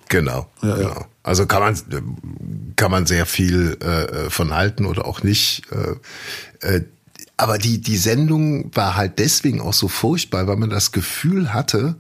Genau. 0.08 0.50
Ja, 0.62 0.74
genau. 0.74 0.88
Ja. 0.88 1.06
Also 1.22 1.46
kann 1.46 1.60
man 1.60 2.74
kann 2.76 2.90
man 2.90 3.06
sehr 3.06 3.26
viel 3.26 3.76
äh, 3.80 4.30
von 4.30 4.54
halten 4.54 4.86
oder 4.86 5.06
auch 5.06 5.22
nicht. 5.22 5.62
Äh, 5.70 6.66
äh, 6.66 6.84
aber 7.36 7.58
die 7.58 7.80
die 7.80 7.96
Sendung 7.96 8.74
war 8.74 8.96
halt 8.96 9.18
deswegen 9.18 9.60
auch 9.60 9.74
so 9.74 9.88
furchtbar, 9.88 10.46
weil 10.46 10.56
man 10.56 10.70
das 10.70 10.92
Gefühl 10.92 11.52
hatte, 11.52 11.96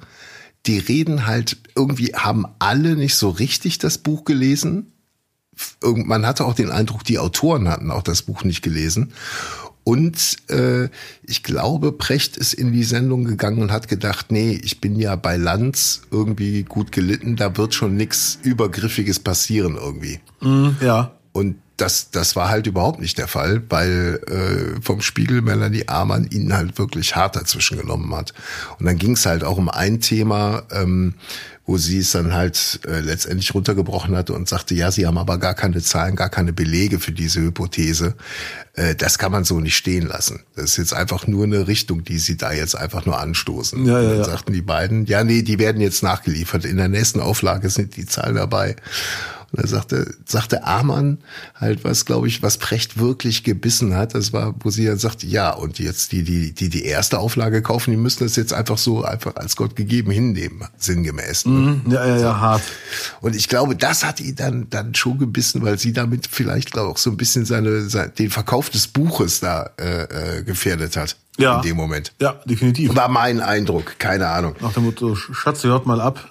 die 0.66 0.78
reden 0.78 1.26
halt 1.26 1.58
irgendwie 1.74 2.14
haben 2.14 2.46
alle 2.58 2.96
nicht 2.96 3.14
so 3.14 3.30
richtig 3.30 3.78
das 3.78 3.98
Buch 3.98 4.24
gelesen. 4.24 4.92
Man 5.82 6.26
hatte 6.26 6.46
auch 6.46 6.54
den 6.54 6.70
Eindruck, 6.70 7.04
die 7.04 7.18
Autoren 7.18 7.68
hatten 7.68 7.90
auch 7.90 8.02
das 8.02 8.22
Buch 8.22 8.44
nicht 8.44 8.62
gelesen. 8.62 9.12
Und 9.90 10.36
äh, 10.50 10.88
ich 11.24 11.42
glaube, 11.42 11.90
Precht 11.90 12.36
ist 12.36 12.54
in 12.54 12.72
die 12.72 12.84
Sendung 12.84 13.24
gegangen 13.24 13.60
und 13.60 13.72
hat 13.72 13.88
gedacht, 13.88 14.30
nee, 14.30 14.52
ich 14.62 14.80
bin 14.80 14.94
ja 14.94 15.16
bei 15.16 15.36
Lanz 15.36 16.02
irgendwie 16.12 16.62
gut 16.62 16.92
gelitten, 16.92 17.34
da 17.34 17.56
wird 17.56 17.74
schon 17.74 17.96
nichts 17.96 18.38
Übergriffiges 18.44 19.18
passieren 19.18 19.74
irgendwie. 19.74 20.20
Mm, 20.42 20.76
ja. 20.80 21.10
Und 21.32 21.56
das, 21.76 22.12
das 22.12 22.36
war 22.36 22.50
halt 22.50 22.68
überhaupt 22.68 23.00
nicht 23.00 23.18
der 23.18 23.26
Fall, 23.26 23.64
weil 23.68 24.20
äh, 24.28 24.80
vom 24.80 25.00
Spiegel 25.00 25.42
Melanie 25.42 25.88
Amann 25.88 26.28
ihn 26.30 26.52
halt 26.52 26.78
wirklich 26.78 27.16
hart 27.16 27.34
dazwischen 27.34 27.78
genommen 27.78 28.14
hat. 28.14 28.32
Und 28.78 28.86
dann 28.86 28.96
ging 28.96 29.14
es 29.14 29.26
halt 29.26 29.42
auch 29.42 29.58
um 29.58 29.68
ein 29.68 30.00
Thema, 30.00 30.62
ähm, 30.70 31.14
wo 31.70 31.76
sie 31.76 32.00
es 32.00 32.10
dann 32.10 32.34
halt 32.34 32.80
äh, 32.84 32.98
letztendlich 32.98 33.54
runtergebrochen 33.54 34.16
hatte 34.16 34.32
und 34.32 34.48
sagte, 34.48 34.74
ja, 34.74 34.90
sie 34.90 35.06
haben 35.06 35.18
aber 35.18 35.38
gar 35.38 35.54
keine 35.54 35.80
Zahlen, 35.80 36.16
gar 36.16 36.28
keine 36.28 36.52
Belege 36.52 36.98
für 36.98 37.12
diese 37.12 37.40
Hypothese. 37.40 38.16
Äh, 38.74 38.96
das 38.96 39.18
kann 39.18 39.30
man 39.30 39.44
so 39.44 39.60
nicht 39.60 39.76
stehen 39.76 40.08
lassen. 40.08 40.40
Das 40.56 40.64
ist 40.64 40.78
jetzt 40.78 40.92
einfach 40.92 41.28
nur 41.28 41.44
eine 41.44 41.68
Richtung, 41.68 42.02
die 42.02 42.18
sie 42.18 42.36
da 42.36 42.50
jetzt 42.50 42.74
einfach 42.74 43.06
nur 43.06 43.20
anstoßen. 43.20 43.86
Ja, 43.86 43.92
ja, 43.92 43.98
und 44.00 44.08
dann 44.08 44.18
ja. 44.18 44.24
sagten 44.24 44.52
die 44.52 44.62
beiden, 44.62 45.06
ja, 45.06 45.22
nee, 45.22 45.42
die 45.42 45.60
werden 45.60 45.80
jetzt 45.80 46.02
nachgeliefert. 46.02 46.64
In 46.64 46.76
der 46.76 46.88
nächsten 46.88 47.20
Auflage 47.20 47.70
sind 47.70 47.96
die 47.96 48.04
Zahlen 48.04 48.34
dabei. 48.34 48.74
Und 49.52 49.62
da 49.62 49.66
sagte, 49.66 50.14
sagte 50.26 50.64
Amann 50.64 51.18
halt 51.54 51.82
was, 51.82 52.04
glaube 52.04 52.28
ich, 52.28 52.42
was 52.42 52.58
Precht 52.58 52.98
wirklich 52.98 53.42
gebissen 53.42 53.94
hat. 53.96 54.14
Das 54.14 54.32
war, 54.32 54.54
wo 54.60 54.70
sie 54.70 54.86
dann 54.86 54.98
sagte, 54.98 55.26
ja, 55.26 55.50
und 55.50 55.78
jetzt 55.78 56.12
die, 56.12 56.22
die, 56.22 56.52
die 56.52 56.68
die 56.68 56.84
erste 56.84 57.18
Auflage 57.18 57.60
kaufen, 57.60 57.90
die 57.90 57.96
müssen 57.96 58.24
das 58.24 58.36
jetzt 58.36 58.52
einfach 58.52 58.78
so 58.78 59.02
einfach 59.04 59.36
als 59.36 59.56
Gott 59.56 59.74
gegeben 59.74 60.12
hinnehmen, 60.12 60.68
sinngemäß. 60.76 61.46
Ne? 61.46 61.52
Mhm, 61.52 61.92
ja, 61.92 62.06
ja, 62.06 62.16
ja, 62.18 62.40
hart. 62.40 62.62
Und 63.20 63.34
ich 63.34 63.48
glaube, 63.48 63.74
das 63.74 64.04
hat 64.04 64.20
ihn 64.20 64.36
dann, 64.36 64.70
dann 64.70 64.94
schon 64.94 65.18
gebissen, 65.18 65.62
weil 65.62 65.78
sie 65.78 65.92
damit 65.92 66.28
vielleicht, 66.30 66.70
glaube 66.70 66.88
ich, 66.88 66.94
auch 66.94 66.98
so 66.98 67.10
ein 67.10 67.16
bisschen 67.16 67.44
seine, 67.44 67.88
seine 67.88 68.10
den 68.10 68.30
Verkauf 68.30 68.70
des 68.70 68.86
Buches 68.86 69.40
da 69.40 69.70
äh, 69.80 70.38
äh, 70.38 70.42
gefährdet 70.44 70.96
hat. 70.96 71.16
Ja. 71.38 71.56
In 71.56 71.62
dem 71.62 71.76
Moment. 71.76 72.12
Ja, 72.20 72.40
definitiv. 72.44 72.94
War 72.94 73.08
mein 73.08 73.40
Eindruck, 73.40 73.98
keine 73.98 74.28
Ahnung. 74.28 74.54
Nach 74.60 74.74
dem 74.74 74.84
Motto, 74.84 75.14
Schatze, 75.14 75.68
hört 75.68 75.86
mal 75.86 76.00
ab, 76.00 76.29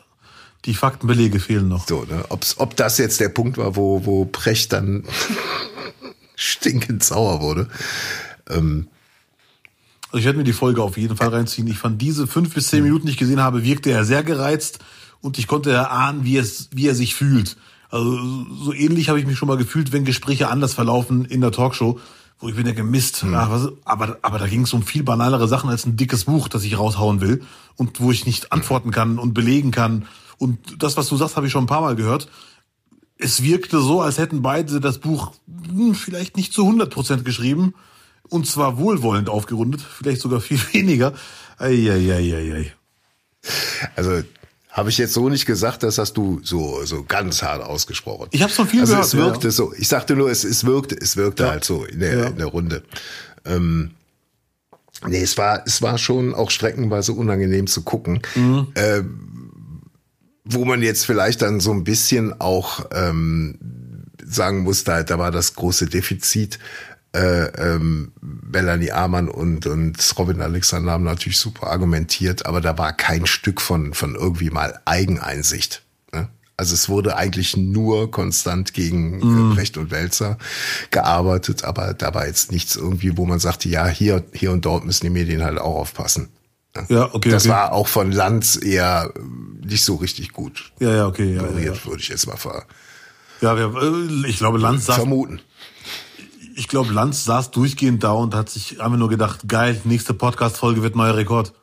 die 0.66 0.74
Faktenbelege 0.74 1.40
fehlen 1.40 1.68
noch. 1.68 1.88
So, 1.88 2.04
ne? 2.04 2.26
Ob's, 2.30 2.58
ob 2.58 2.76
das 2.76 2.98
jetzt 2.98 3.20
der 3.20 3.30
Punkt 3.30 3.58
war, 3.58 3.76
wo, 3.76 4.06
wo 4.06 4.26
Precht 4.26 4.74
dann 4.74 5.04
stinkend 6.36 7.04
sauer 7.04 7.42
wurde. 7.42 7.70
Ähm, 8.50 8.88
Also 10.08 10.20
ich 10.20 10.26
werde 10.26 10.40
mir 10.40 10.44
die 10.44 10.54
Folge 10.54 10.82
auf 10.82 10.98
jeden 10.98 11.16
Fall 11.16 11.30
reinziehen. 11.30 11.68
Ich 11.68 11.78
fand 11.78 12.02
diese 12.02 12.26
fünf 12.28 12.54
bis 12.54 12.68
zehn 12.68 12.84
Minuten, 12.84 13.06
die 13.06 13.12
ich 13.12 13.18
gesehen 13.18 13.42
habe, 13.42 13.64
wirkte 13.64 13.92
er 13.92 14.06
sehr 14.06 14.24
gereizt 14.24 14.80
und 15.22 15.38
ich 15.38 15.48
konnte 15.48 15.72
erahnen, 15.72 16.24
wie, 16.24 16.38
es, 16.38 16.70
wie 16.74 16.88
er 16.88 16.96
sich 16.96 17.14
fühlt. 17.14 17.58
Also 17.92 18.18
so 18.64 18.74
ähnlich 18.74 19.10
habe 19.10 19.20
ich 19.20 19.28
mich 19.28 19.38
schon 19.38 19.48
mal 19.48 19.58
gefühlt, 19.58 19.92
wenn 19.92 20.06
Gespräche 20.06 20.50
anders 20.50 20.74
verlaufen 20.74 21.26
in 21.26 21.42
der 21.42 21.52
Talkshow, 21.52 22.00
wo 22.40 22.50
ich 22.50 22.56
mir 22.56 22.64
denke, 22.64 22.84
Mist, 22.84 23.24
mhm. 23.24 23.36
ach, 23.36 23.50
was, 23.50 23.70
aber, 23.86 24.18
aber 24.22 24.40
da 24.40 24.48
ging 24.48 24.62
es 24.64 24.74
um 24.74 24.84
viel 24.84 25.04
banalere 25.04 25.48
Sachen 25.48 25.70
als 25.70 25.86
ein 25.86 25.98
dickes 25.98 26.26
Buch, 26.26 26.48
das 26.48 26.64
ich 26.64 26.78
raushauen 26.78 27.22
will 27.22 27.44
und 27.76 28.00
wo 28.00 28.12
ich 28.12 28.26
nicht 28.26 28.52
antworten 28.52 28.92
kann 28.92 29.20
und 29.20 29.34
belegen 29.34 29.72
kann. 29.72 30.06
Und 30.40 30.82
das, 30.82 30.98
was 30.98 31.08
du 31.08 31.18
sagst, 31.18 31.36
habe 31.36 31.46
ich 31.46 31.52
schon 31.52 31.66
ein 31.66 31.68
paar 31.68 31.82
Mal 31.82 31.96
gehört. 31.96 32.28
Es 33.18 33.44
wirkte 33.44 33.80
so, 33.82 34.02
als 34.02 34.18
hätten 34.18 34.42
beide 34.42 34.80
das 34.80 34.98
Buch 34.98 35.34
hm, 35.68 35.94
vielleicht 35.94 36.38
nicht 36.38 36.54
zu 36.54 36.64
100 36.64 36.92
Prozent 36.92 37.26
geschrieben 37.26 37.76
und 38.30 38.48
zwar 38.48 38.78
wohlwollend 38.78 39.30
aufgerundet, 39.30 39.82
vielleicht 39.82 40.22
sogar 40.22 40.40
viel 40.40 40.60
weniger. 40.74 41.14
Eieieiei. 41.58 42.74
Also 43.96 44.24
habe 44.70 44.90
ich 44.90 44.98
jetzt 44.98 45.14
so 45.14 45.30
nicht 45.30 45.46
gesagt, 45.46 45.84
das 45.84 45.98
hast 45.98 46.14
du 46.14 46.40
so 46.44 46.86
so 46.86 47.04
ganz 47.04 47.42
hart 47.42 47.62
ausgesprochen. 47.62 48.28
Ich 48.32 48.42
habe 48.42 48.52
von 48.52 48.68
viel 48.68 48.82
also 48.82 48.94
gehört. 48.94 49.08
Es 49.08 49.16
wirkte 49.16 49.48
ja. 49.48 49.52
so. 49.52 49.74
Ich 49.78 49.88
sagte 49.88 50.16
nur, 50.16 50.30
es, 50.30 50.44
es 50.44 50.66
wirkte, 50.66 50.96
es 50.96 51.18
wirkte 51.18 51.44
ja. 51.44 51.50
halt 51.50 51.66
so 51.66 51.84
in 51.84 52.00
der, 52.00 52.18
ja. 52.18 52.28
in 52.28 52.38
der 52.38 52.48
Runde. 52.48 52.84
Ähm, 53.46 53.92
nee, 55.06 55.22
es 55.22 55.38
war 55.38 55.64
es 55.66 55.82
war 55.82 55.98
schon 55.98 56.34
auch 56.34 56.52
streckenweise 56.52 57.14
unangenehm 57.14 57.68
zu 57.68 57.82
gucken. 57.82 58.22
Mhm. 58.36 58.68
Ähm, 58.76 59.30
wo 60.50 60.66
man 60.66 60.82
jetzt 60.82 61.06
vielleicht 61.06 61.42
dann 61.42 61.60
so 61.60 61.72
ein 61.72 61.84
bisschen 61.84 62.40
auch 62.42 62.86
ähm, 62.92 63.58
sagen 64.26 64.64
muss, 64.64 64.84
da, 64.84 65.04
da 65.04 65.20
war 65.20 65.32
das 65.32 65.56
große 65.56 65.88
Defizit 65.88 66.60
äh, 67.16 67.46
ähm, 67.46 68.12
Melanie 68.22 68.92
Amann 68.92 69.30
und, 69.30 69.66
und 69.66 69.98
Robin 70.18 70.42
Alexander 70.42 70.92
haben 70.92 71.04
natürlich 71.04 71.40
super 71.40 71.68
argumentiert, 71.68 72.46
aber 72.46 72.62
da 72.62 72.78
war 72.78 72.94
kein 72.94 73.26
Stück 73.26 73.62
von, 73.62 73.94
von 73.94 74.16
irgendwie 74.16 74.52
mal 74.52 74.80
Eigeneinsicht. 74.86 75.82
Ne? 76.14 76.30
Also 76.56 76.76
es 76.76 76.88
wurde 76.88 77.16
eigentlich 77.18 77.58
nur 77.58 78.12
konstant 78.12 78.74
gegen 78.74 79.18
mm. 79.18 79.56
Brecht 79.56 79.78
und 79.78 79.90
Welzer 79.90 80.38
gearbeitet, 80.92 81.64
aber 81.64 81.96
da 81.96 82.14
war 82.14 82.28
jetzt 82.28 82.52
nichts 82.52 82.76
irgendwie, 82.76 83.18
wo 83.18 83.26
man 83.26 83.40
sagte, 83.40 83.70
ja, 83.70 83.88
hier, 83.88 84.24
hier 84.34 84.52
und 84.52 84.66
dort 84.66 84.86
müssen 84.86 85.06
die 85.06 85.12
Medien 85.12 85.44
halt 85.44 85.58
auch 85.58 85.76
aufpassen. 85.76 86.30
Ne? 86.76 86.86
Ja, 86.90 87.14
okay. 87.14 87.30
Das 87.30 87.46
okay. 87.46 87.54
war 87.54 87.74
auch 87.74 87.88
von 87.88 88.12
Lanz 88.12 88.60
eher 88.62 89.12
nicht 89.64 89.84
so 89.84 89.96
richtig 89.96 90.34
gut. 90.34 90.72
Ja, 90.80 90.96
ja, 90.96 91.08
okay. 91.08 91.36
Ja, 91.36 91.44
ja, 91.44 91.74
ja. 91.74 91.86
würde 91.86 92.02
ich 92.02 92.10
jetzt 92.10 92.28
mal 92.28 92.38
ver 92.38 92.66
ja, 93.42 93.56
ich 94.26 94.38
glaube, 94.38 94.58
Lanz 94.58 94.86
sagt, 94.86 95.00
vermuten 95.00 95.40
ich 96.60 96.68
glaube, 96.68 96.92
Lanz 96.92 97.24
saß 97.24 97.52
durchgehend 97.52 98.04
da 98.04 98.12
und 98.12 98.36
hat 98.36 98.50
sich 98.50 98.82
einfach 98.82 98.98
nur 98.98 99.08
gedacht, 99.08 99.48
geil, 99.48 99.80
nächste 99.86 100.14
Podcast-Folge 100.14 100.84
wird 100.84 100.94
neuer 100.94 101.16
Rekord. 101.16 101.54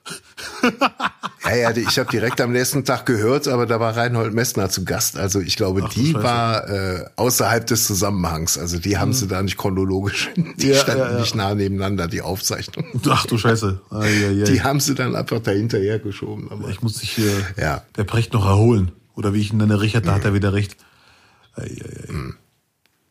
ja, 1.45 1.55
ja, 1.55 1.71
ich 1.77 1.99
habe 1.99 2.11
direkt 2.11 2.41
am 2.41 2.53
nächsten 2.53 2.87
Tag 2.87 3.05
gehört, 3.05 3.47
aber 3.47 3.67
da 3.67 3.79
war 3.79 3.95
Reinhold 3.95 4.33
Messner 4.33 4.71
zu 4.71 4.87
Gast. 4.87 5.19
Also 5.19 5.41
ich 5.41 5.57
glaube, 5.57 5.83
Ach, 5.85 5.93
die 5.93 6.15
war 6.15 6.67
äh, 6.71 7.05
außerhalb 7.17 7.67
des 7.67 7.87
Zusammenhangs. 7.87 8.57
Also 8.57 8.79
die 8.79 8.97
haben 8.97 9.11
mhm. 9.11 9.15
sie 9.15 9.29
da 9.29 9.43
nicht 9.43 9.59
chronologisch. 9.59 10.31
Die 10.57 10.69
ja, 10.69 10.77
standen 10.77 11.13
ja, 11.13 11.21
nicht 11.21 11.35
nah 11.35 11.55
nebeneinander, 11.55 12.09
die 12.09 12.23
Aufzeichnung. 12.23 12.87
Ach 13.07 13.27
du 13.27 13.37
Scheiße. 13.37 13.81
Ah, 13.91 14.03
die 14.03 14.63
haben 14.63 14.81
sie 14.81 14.95
dann 14.95 15.15
einfach 15.15 15.41
dahinterher 15.41 15.99
geschoben. 15.99 16.51
Aber 16.51 16.69
ich 16.69 16.83
muss 16.83 16.99
sich 16.99 17.11
hier 17.11 17.33
ja. 17.57 17.83
der 17.97 18.05
Precht 18.05 18.33
noch 18.33 18.47
erholen. 18.47 18.93
Oder 19.15 19.35
wie 19.35 19.41
ich 19.41 19.53
ihn 19.53 19.59
nenne, 19.59 19.81
Richard, 19.81 20.07
da 20.07 20.13
mhm. 20.13 20.15
hat 20.17 20.25
er 20.25 20.35
wieder 20.35 20.53
recht. 20.53 20.77
Ei, 21.55 21.63
ei, 21.63 22.09
ei. 22.09 22.13
Mhm. 22.13 22.35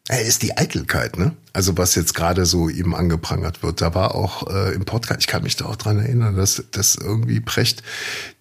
Er 0.07 0.21
ist 0.21 0.43
die 0.43 0.55
Eitelkeit, 0.55 1.17
ne? 1.17 1.35
Also 1.51 1.77
was 1.77 1.95
jetzt 1.95 2.13
gerade 2.13 2.45
so 2.45 2.69
ihm 2.69 2.93
angeprangert 2.93 3.63
wird. 3.63 3.81
Da 3.81 3.95
war 3.95 4.13
auch 4.13 4.47
äh, 4.47 4.73
im 4.75 4.85
Podcast, 4.85 5.21
ich 5.21 5.27
kann 5.27 5.41
mich 5.41 5.55
da 5.55 5.65
auch 5.65 5.77
dran 5.77 5.97
erinnern, 5.97 6.35
dass, 6.35 6.63
dass 6.71 6.95
irgendwie 6.95 7.39
Precht 7.39 7.81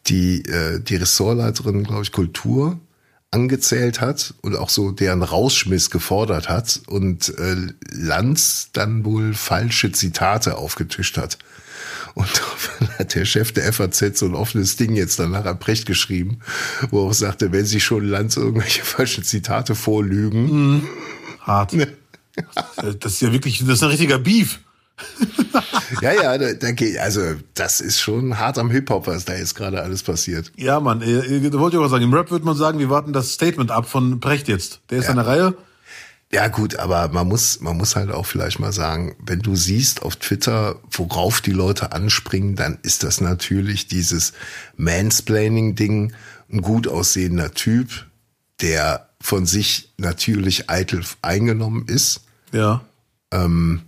die, 0.06 0.44
äh, 0.44 0.80
die 0.80 0.96
Ressortleiterin, 0.96 1.84
glaube 1.84 2.02
ich, 2.02 2.12
Kultur 2.12 2.78
angezählt 3.30 4.02
hat 4.02 4.34
und 4.42 4.56
auch 4.56 4.68
so 4.68 4.90
deren 4.90 5.22
Rausschmiss 5.22 5.90
gefordert 5.90 6.50
hat 6.50 6.82
und 6.86 7.30
äh, 7.38 7.56
Lanz 7.90 8.68
dann 8.72 9.04
wohl 9.06 9.32
falsche 9.32 9.90
Zitate 9.90 10.58
aufgetischt 10.58 11.16
hat. 11.16 11.38
Und 12.12 12.28
dann 12.78 12.90
hat 12.98 13.14
der 13.14 13.24
Chef 13.24 13.52
der 13.52 13.72
FAZ 13.72 14.18
so 14.18 14.26
ein 14.26 14.34
offenes 14.34 14.76
Ding 14.76 14.94
jetzt 14.94 15.18
danach 15.18 15.46
an 15.46 15.58
Precht 15.58 15.86
geschrieben, 15.86 16.40
wo 16.90 17.04
er 17.04 17.08
auch 17.08 17.14
sagte, 17.14 17.52
wenn 17.52 17.64
Sie 17.64 17.80
schon 17.80 18.04
Lanz 18.04 18.36
irgendwelche 18.36 18.84
falschen 18.84 19.24
Zitate 19.24 19.74
vorlügen, 19.74 20.42
mhm 20.50 20.88
hart. 21.44 21.72
Nee. 21.72 21.86
Das 23.00 23.12
ist 23.12 23.22
ja 23.22 23.32
wirklich, 23.32 23.60
das 23.60 23.68
ist 23.68 23.82
ein 23.82 23.90
richtiger 23.90 24.18
Beef. 24.18 24.60
ja, 26.00 26.12
ja, 26.12 26.38
da, 26.38 26.52
da 26.54 26.72
geht, 26.72 26.98
also 26.98 27.20
das 27.54 27.80
ist 27.80 28.00
schon 28.00 28.38
hart 28.38 28.58
am 28.58 28.70
Hip-Hop, 28.70 29.06
was 29.06 29.24
da 29.24 29.34
jetzt 29.34 29.54
gerade 29.54 29.82
alles 29.82 30.02
passiert. 30.02 30.52
Ja, 30.56 30.80
Mann, 30.80 31.02
äh, 31.02 31.18
äh, 31.18 31.50
da 31.50 31.58
wollte 31.58 31.76
ich 31.76 31.82
auch 31.82 31.88
sagen, 31.88 32.04
im 32.04 32.14
Rap 32.14 32.30
würde 32.30 32.44
man 32.44 32.56
sagen, 32.56 32.78
wir 32.78 32.90
warten 32.90 33.12
das 33.12 33.32
Statement 33.32 33.70
ab 33.70 33.88
von 33.88 34.20
Precht 34.20 34.48
jetzt. 34.48 34.80
Der 34.90 34.98
ist 34.98 35.04
ja. 35.04 35.10
an 35.10 35.16
der 35.16 35.26
Reihe. 35.26 35.54
Ja, 36.32 36.48
gut, 36.48 36.76
aber 36.80 37.08
man 37.08 37.28
muss, 37.28 37.60
man 37.60 37.76
muss 37.76 37.96
halt 37.96 38.10
auch 38.10 38.26
vielleicht 38.26 38.58
mal 38.58 38.72
sagen, 38.72 39.14
wenn 39.24 39.40
du 39.40 39.54
siehst 39.54 40.02
auf 40.02 40.16
Twitter, 40.16 40.80
worauf 40.90 41.40
die 41.40 41.52
Leute 41.52 41.92
anspringen, 41.92 42.56
dann 42.56 42.78
ist 42.82 43.04
das 43.04 43.20
natürlich 43.20 43.86
dieses 43.86 44.32
Mansplaining-Ding, 44.76 46.12
ein 46.50 46.60
gut 46.60 46.88
aussehender 46.88 47.52
Typ, 47.52 48.06
der 48.60 49.13
von 49.24 49.46
sich 49.46 49.88
natürlich 49.96 50.68
eitel 50.68 51.02
eingenommen 51.22 51.86
ist. 51.88 52.24
Ja. 52.52 52.82
Ähm, 53.32 53.80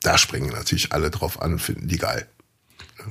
da 0.00 0.16
springen 0.16 0.48
natürlich 0.48 0.92
alle 0.94 1.10
drauf 1.10 1.42
an, 1.42 1.58
finden 1.58 1.88
die 1.88 1.98
geil. 1.98 2.26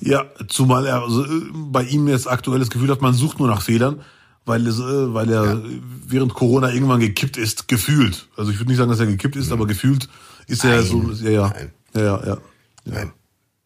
Ja, 0.02 0.26
zumal 0.48 0.88
er 0.88 1.04
also, 1.04 1.24
äh, 1.24 1.42
bei 1.54 1.84
ihm 1.84 2.08
jetzt 2.08 2.28
aktuelles 2.28 2.72
Gefühl 2.72 2.90
hat, 2.90 3.04
man 3.04 3.13
sucht 3.13 3.38
nur 3.38 3.48
nach 3.48 3.62
Fehlern, 3.62 4.02
weil, 4.44 4.66
es, 4.66 4.80
äh, 4.80 5.13
weil 5.13 5.30
er 5.30 5.44
ja. 5.46 5.62
während 6.08 6.34
Corona 6.34 6.74
irgendwann 6.74 7.00
gekippt 7.00 7.38
ist, 7.38 7.68
gefühlt. 7.68 8.28
Also 8.36 8.50
ich 8.50 8.58
würde 8.58 8.70
nicht 8.70 8.80
sagen, 8.80 8.90
dass 8.90 9.00
er 9.00 9.06
gekippt 9.06 9.36
ist, 9.36 9.48
mhm. 9.48 9.54
aber 9.54 9.68
gefühlt 9.68 10.10
ist 10.48 10.63
Nein. 10.63 10.74
er 10.74 10.84
so, 10.84 11.12
ja, 11.12 11.30
ja. 11.30 11.50
Nein. 11.50 11.72
Ja, 11.94 12.02
ja, 12.02 12.26
ja. 12.26 12.38
Nein. 12.86 13.12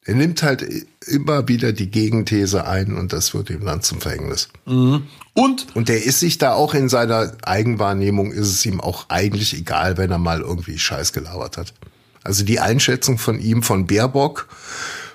Er 0.03 0.15
nimmt 0.15 0.41
halt 0.41 0.65
immer 1.05 1.47
wieder 1.47 1.73
die 1.73 1.91
Gegenthese 1.91 2.65
ein 2.65 2.95
und 2.95 3.13
das 3.13 3.35
wird 3.35 3.51
ihm 3.51 3.65
dann 3.65 3.83
zum 3.83 4.01
Verhängnis. 4.01 4.49
Mhm. 4.65 5.03
Und? 5.33 5.67
Und 5.75 5.89
der 5.89 6.03
ist 6.03 6.19
sich 6.19 6.39
da 6.39 6.53
auch 6.53 6.73
in 6.73 6.89
seiner 6.89 7.33
Eigenwahrnehmung, 7.43 8.31
ist 8.31 8.47
es 8.47 8.65
ihm 8.65 8.81
auch 8.81 9.05
eigentlich 9.09 9.53
egal, 9.53 9.97
wenn 9.97 10.09
er 10.09 10.17
mal 10.17 10.41
irgendwie 10.41 10.79
Scheiß 10.79 11.13
gelabert 11.13 11.57
hat. 11.57 11.73
Also 12.23 12.43
die 12.43 12.59
Einschätzung 12.59 13.19
von 13.19 13.39
ihm, 13.39 13.61
von 13.61 13.85
Baerbock, 13.85 14.47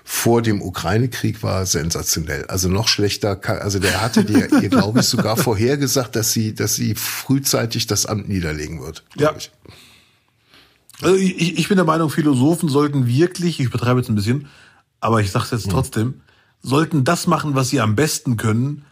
vor 0.05 0.41
dem 0.41 0.63
Ukraine-Krieg 0.63 1.43
war 1.43 1.67
sensationell. 1.67 2.47
Also 2.47 2.69
noch 2.69 2.87
schlechter, 2.87 3.41
also 3.61 3.81
der 3.81 4.01
hatte 4.01 4.25
dir, 4.25 4.49
ihr 4.63 4.69
glaube 4.69 5.01
ich, 5.01 5.07
sogar 5.07 5.37
vorhergesagt, 5.37 6.15
dass 6.15 6.33
sie, 6.33 6.55
dass 6.55 6.77
sie 6.77 6.95
frühzeitig 6.95 7.89
das 7.89 8.07
Amt 8.07 8.29
niederlegen 8.29 8.81
wird. 8.81 9.03
Ja. 9.17 9.35
Ich. 9.37 9.51
Also 11.03 11.17
ich, 11.17 11.59
ich 11.59 11.69
bin 11.69 11.77
der 11.77 11.85
Meinung, 11.85 12.09
Philosophen 12.09 12.69
sollten 12.69 13.09
wirklich, 13.09 13.59
ich 13.59 13.71
betreibe 13.71 13.99
jetzt 13.99 14.09
ein 14.09 14.15
bisschen, 14.15 14.47
aber 15.07 15.21
ich 15.21 15.31
sage 15.31 15.47
jetzt 15.53 15.71
trotzdem, 15.71 16.23
sollten 16.63 17.05
das 17.05 17.29
machen, 17.29 17.55
was 17.55 17.69
sie 17.69 17.81
am 17.81 17.95
besten 17.95 18.37
können, 18.37 18.85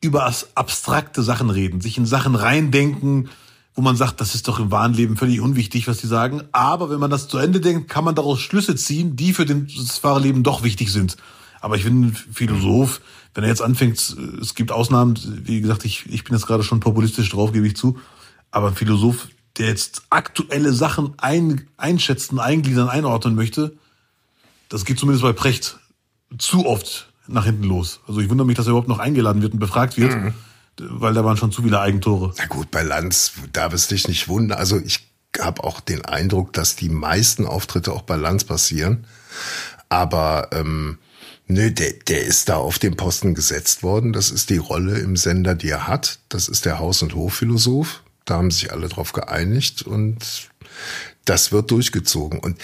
über 0.00 0.28
abstrakte 0.56 1.22
Sachen 1.22 1.48
reden, 1.48 1.80
sich 1.80 1.96
in 1.96 2.06
Sachen 2.06 2.34
reindenken, 2.34 3.28
wo 3.76 3.80
man 3.80 3.94
sagt, 3.94 4.20
das 4.20 4.34
ist 4.34 4.48
doch 4.48 4.58
im 4.58 4.72
wahren 4.72 4.94
Leben 4.94 5.16
völlig 5.16 5.40
unwichtig, 5.40 5.86
was 5.86 5.98
die 5.98 6.08
sagen. 6.08 6.42
Aber 6.50 6.90
wenn 6.90 6.98
man 6.98 7.08
das 7.08 7.28
zu 7.28 7.38
Ende 7.38 7.60
denkt, 7.60 7.88
kann 7.88 8.02
man 8.02 8.16
daraus 8.16 8.40
Schlüsse 8.40 8.74
ziehen, 8.74 9.14
die 9.14 9.32
für 9.32 9.46
das 9.46 10.02
wahre 10.02 10.18
Leben 10.18 10.42
doch 10.42 10.64
wichtig 10.64 10.90
sind. 10.90 11.16
Aber 11.60 11.76
ich 11.76 11.84
bin 11.84 12.06
ein 12.06 12.16
Philosoph, 12.32 13.00
wenn 13.34 13.44
er 13.44 13.50
jetzt 13.50 13.62
anfängt, 13.62 14.16
es 14.40 14.56
gibt 14.56 14.72
Ausnahmen, 14.72 15.16
wie 15.44 15.60
gesagt, 15.60 15.84
ich, 15.84 16.04
ich 16.06 16.24
bin 16.24 16.34
jetzt 16.34 16.48
gerade 16.48 16.64
schon 16.64 16.80
populistisch 16.80 17.28
drauf, 17.28 17.52
gebe 17.52 17.68
ich 17.68 17.76
zu, 17.76 17.96
aber 18.50 18.66
ein 18.66 18.74
Philosoph, 18.74 19.28
der 19.56 19.68
jetzt 19.68 20.02
aktuelle 20.10 20.72
Sachen 20.72 21.14
ein, 21.18 21.68
einschätzen, 21.76 22.40
eingliedern, 22.40 22.88
einordnen 22.88 23.36
möchte, 23.36 23.76
das 24.70 24.86
geht 24.86 24.98
zumindest 24.98 25.22
bei 25.22 25.34
Precht 25.34 25.78
zu 26.38 26.64
oft 26.64 27.12
nach 27.26 27.44
hinten 27.44 27.64
los. 27.64 28.00
Also 28.08 28.20
ich 28.20 28.30
wundere 28.30 28.46
mich, 28.46 28.56
dass 28.56 28.66
er 28.66 28.70
überhaupt 28.70 28.88
noch 28.88 28.98
eingeladen 28.98 29.42
wird 29.42 29.52
und 29.52 29.58
befragt 29.58 29.98
wird, 29.98 30.14
mhm. 30.14 30.32
weil 30.78 31.12
da 31.12 31.24
waren 31.24 31.36
schon 31.36 31.52
zu 31.52 31.62
viele 31.62 31.80
Eigentore. 31.80 32.32
Na 32.38 32.46
gut, 32.46 32.70
bei 32.70 32.82
Lanz 32.82 33.32
darf 33.52 33.72
es 33.74 33.88
dich 33.88 34.08
nicht 34.08 34.28
wundern. 34.28 34.58
Also 34.58 34.78
ich 34.78 35.10
habe 35.38 35.62
auch 35.64 35.80
den 35.80 36.04
Eindruck, 36.04 36.52
dass 36.52 36.76
die 36.76 36.88
meisten 36.88 37.46
Auftritte 37.46 37.92
auch 37.92 38.02
bei 38.02 38.16
Lanz 38.16 38.44
passieren. 38.44 39.06
Aber 39.88 40.48
ähm, 40.52 40.98
nö, 41.46 41.70
der, 41.70 41.92
der 41.92 42.22
ist 42.22 42.48
da 42.48 42.56
auf 42.56 42.78
den 42.78 42.96
Posten 42.96 43.34
gesetzt 43.34 43.82
worden. 43.82 44.12
Das 44.12 44.30
ist 44.30 44.50
die 44.50 44.58
Rolle 44.58 44.98
im 44.98 45.16
Sender, 45.16 45.54
die 45.54 45.68
er 45.68 45.86
hat. 45.86 46.20
Das 46.28 46.48
ist 46.48 46.64
der 46.64 46.78
Haus- 46.78 47.02
und 47.02 47.14
Hofphilosoph. 47.14 48.02
Da 48.24 48.36
haben 48.36 48.50
sich 48.50 48.72
alle 48.72 48.88
drauf 48.88 49.12
geeinigt 49.12 49.82
und 49.82 50.50
das 51.24 51.52
wird 51.52 51.70
durchgezogen. 51.70 52.38
Und 52.38 52.58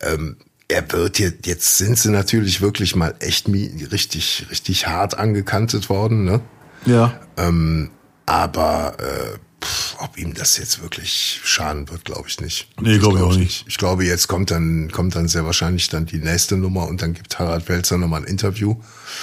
ähm, 0.00 0.36
er 0.70 0.90
wird 0.92 1.18
jetzt, 1.18 1.46
jetzt 1.46 1.76
sind 1.78 1.98
sie 1.98 2.10
natürlich 2.10 2.60
wirklich 2.60 2.94
mal 2.96 3.14
echt 3.18 3.48
richtig, 3.48 4.46
richtig 4.50 4.86
hart 4.86 5.18
angekantet 5.18 5.88
worden, 5.88 6.24
ne? 6.24 6.40
Ja. 6.86 7.20
Ähm, 7.36 7.90
aber 8.26 8.94
äh, 8.98 9.38
pff, 9.62 9.96
ob 9.98 10.18
ihm 10.18 10.34
das 10.34 10.58
jetzt 10.58 10.82
wirklich 10.82 11.40
schaden 11.44 11.88
wird, 11.90 12.04
glaube 12.04 12.28
ich 12.28 12.40
nicht. 12.40 12.68
Nee, 12.80 12.98
glaube 12.98 13.18
ich 13.18 13.20
glaub 13.20 13.32
auch 13.32 13.36
nicht. 13.36 13.64
Ich 13.68 13.78
glaube, 13.78 14.04
jetzt 14.04 14.28
kommt 14.28 14.50
dann, 14.50 14.90
kommt 14.90 15.14
dann 15.14 15.28
sehr 15.28 15.44
wahrscheinlich 15.44 15.88
dann 15.88 16.06
die 16.06 16.18
nächste 16.18 16.56
Nummer 16.56 16.88
und 16.88 17.02
dann 17.02 17.14
gibt 17.14 17.38
Harald 17.38 17.68
Welzer 17.68 17.98
nochmal 17.98 18.22
ein 18.22 18.26
Interview. 18.26 18.76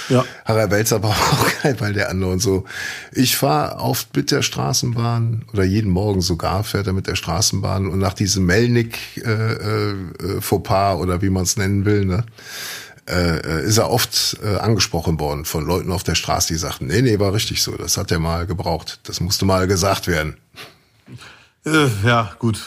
Ja. 0.08 0.24
Harald 0.44 0.70
Welzer 0.70 1.02
war 1.02 1.10
auch 1.32 1.62
geil, 1.62 1.76
weil 1.78 1.92
der 1.92 2.10
andere 2.10 2.32
und 2.32 2.40
so. 2.40 2.64
Ich 3.12 3.36
fahre 3.36 3.80
oft 3.80 4.14
mit 4.16 4.30
der 4.30 4.42
Straßenbahn 4.42 5.44
oder 5.52 5.64
jeden 5.64 5.90
Morgen 5.90 6.20
sogar 6.20 6.64
fährt 6.64 6.86
er 6.86 6.92
mit 6.92 7.06
der 7.06 7.16
Straßenbahn 7.16 7.88
und 7.88 7.98
nach 7.98 8.14
diesem 8.14 8.46
Melnick 8.46 8.98
äh, 9.24 9.52
äh, 9.52 9.94
Fauxpas 10.40 10.96
oder 10.96 11.22
wie 11.22 11.30
man 11.30 11.42
es 11.44 11.56
nennen 11.56 11.84
will, 11.84 12.04
ne? 12.04 12.24
Äh, 13.08 13.64
ist 13.66 13.78
er 13.78 13.90
oft 13.90 14.36
äh, 14.42 14.56
angesprochen 14.56 15.18
worden 15.18 15.44
von 15.44 15.64
Leuten 15.66 15.90
auf 15.92 16.02
der 16.04 16.14
Straße, 16.14 16.48
die 16.52 16.58
sagten, 16.58 16.86
nee, 16.86 17.02
nee, 17.02 17.18
war 17.18 17.32
richtig 17.32 17.62
so, 17.62 17.72
das 17.76 17.96
hat 17.96 18.10
er 18.10 18.18
mal 18.18 18.46
gebraucht, 18.46 19.00
das 19.04 19.20
musste 19.20 19.44
mal 19.44 19.66
gesagt 19.66 20.06
werden. 20.06 20.36
Äh, 21.66 21.88
ja, 22.04 22.32
gut. 22.38 22.60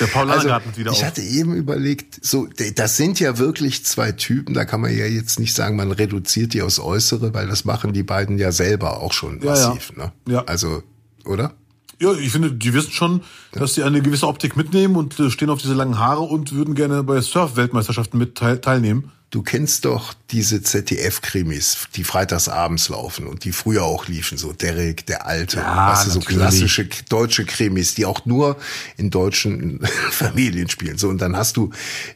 Der 0.00 0.06
Paul 0.06 0.30
Also, 0.30 0.48
Garten 0.48 0.76
wieder 0.76 0.90
ich 0.90 0.98
auf. 0.98 1.04
hatte 1.04 1.20
eben 1.22 1.54
überlegt, 1.54 2.24
so, 2.24 2.48
das 2.76 2.96
sind 2.96 3.20
ja 3.20 3.38
wirklich 3.38 3.84
zwei 3.84 4.12
Typen, 4.12 4.54
da 4.54 4.64
kann 4.64 4.80
man 4.80 4.96
ja 4.96 5.04
jetzt 5.06 5.38
nicht 5.38 5.54
sagen, 5.54 5.76
man 5.76 5.92
reduziert 5.92 6.54
die 6.54 6.62
aus 6.62 6.80
Äußere, 6.80 7.34
weil 7.34 7.46
das 7.46 7.64
machen 7.64 7.92
die 7.92 8.02
beiden 8.02 8.38
ja 8.38 8.50
selber 8.50 9.00
auch 9.00 9.12
schon 9.12 9.40
Ja, 9.42 9.54
ja. 9.54 9.68
massiv, 9.68 9.96
ne? 9.96 10.12
Ja. 10.26 10.44
Also, 10.46 10.82
oder? 11.24 11.52
Ja, 12.00 12.12
ich 12.14 12.30
finde, 12.30 12.52
die 12.52 12.72
wissen 12.74 12.92
schon, 12.92 13.22
dass 13.52 13.74
sie 13.74 13.82
eine 13.82 14.00
gewisse 14.00 14.26
Optik 14.28 14.56
mitnehmen 14.56 14.96
und 14.96 15.18
äh, 15.20 15.30
stehen 15.30 15.50
auf 15.50 15.60
diese 15.60 15.74
langen 15.74 15.98
Haare 15.98 16.22
und 16.22 16.52
würden 16.52 16.74
gerne 16.74 17.02
bei 17.02 17.20
Surf-Weltmeisterschaften 17.20 18.18
mit 18.18 18.36
teil 18.36 18.60
teilnehmen. 18.60 19.10
Du 19.30 19.42
kennst 19.42 19.84
doch 19.84 20.14
diese 20.30 20.62
ZDF-Krimis, 20.62 21.88
die 21.94 22.04
freitags 22.04 22.48
abends 22.48 22.88
laufen 22.88 23.26
und 23.26 23.44
die 23.44 23.52
früher 23.52 23.82
auch 23.84 24.06
liefen, 24.08 24.38
so 24.38 24.54
Derek, 24.54 25.04
der 25.04 25.26
Alte, 25.26 25.58
Ja, 25.58 25.92
weißt 25.92 26.06
du, 26.06 26.10
so 26.12 26.18
natürlich. 26.20 26.38
klassische 26.38 26.84
deutsche 27.10 27.44
Krimis, 27.44 27.94
die 27.94 28.06
auch 28.06 28.24
nur 28.24 28.56
in 28.96 29.10
deutschen 29.10 29.80
Familien 30.10 30.70
spielen. 30.70 30.96
So, 30.96 31.10
und 31.10 31.18
dann 31.18 31.36
hast 31.36 31.58
du 31.58 31.70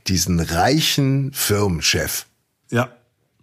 diesen 0.09 0.41
reichen 0.41 1.33
Firmenchef, 1.35 2.25
Ja, 2.71 2.89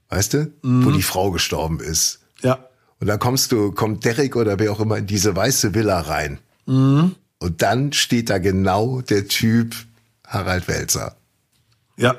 weißt 0.09 0.33
du, 0.33 0.51
Mhm. 0.63 0.85
wo 0.85 0.91
die 0.91 1.03
Frau 1.03 1.29
gestorben 1.29 1.79
ist. 1.79 2.21
ja, 2.41 2.57
Und 2.99 3.05
da 3.05 3.17
kommst 3.17 3.51
du, 3.51 3.71
kommt 3.71 4.03
Derek 4.03 4.35
oder 4.35 4.57
wer 4.57 4.71
auch 4.71 4.79
immer 4.79 4.97
in 4.97 5.05
diese 5.05 5.35
weiße 5.35 5.75
Villa 5.75 5.99
rein. 6.01 6.39
Mhm. 6.65 7.15
Und 7.37 7.61
dann 7.61 7.93
steht 7.93 8.31
da 8.31 8.39
genau 8.39 9.01
der 9.01 9.27
Typ 9.27 9.75
Harald 10.25 10.67
Welzer. 10.67 11.15
ja, 11.97 12.15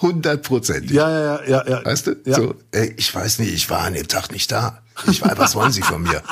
Hundertprozentig. 0.00 0.90
ja, 0.92 1.08
ja, 1.10 1.20
ja, 1.24 1.40
ja, 1.46 1.68
ja. 1.68 1.84
Weißt 1.84 2.06
du? 2.08 2.16
Ja. 2.24 2.36
So, 2.36 2.54
ey, 2.72 2.92
ich 2.96 3.14
weiß 3.14 3.38
nicht, 3.38 3.54
ich 3.54 3.68
war 3.70 3.80
an 3.80 3.94
dem 3.94 4.08
Tag 4.08 4.30
nicht 4.32 4.50
da. 4.52 4.82
Ich 5.10 5.22
weiß, 5.22 5.36
was 5.36 5.54
wollen 5.54 5.72
Sie 5.72 5.82
von 5.82 6.02
mir? 6.02 6.22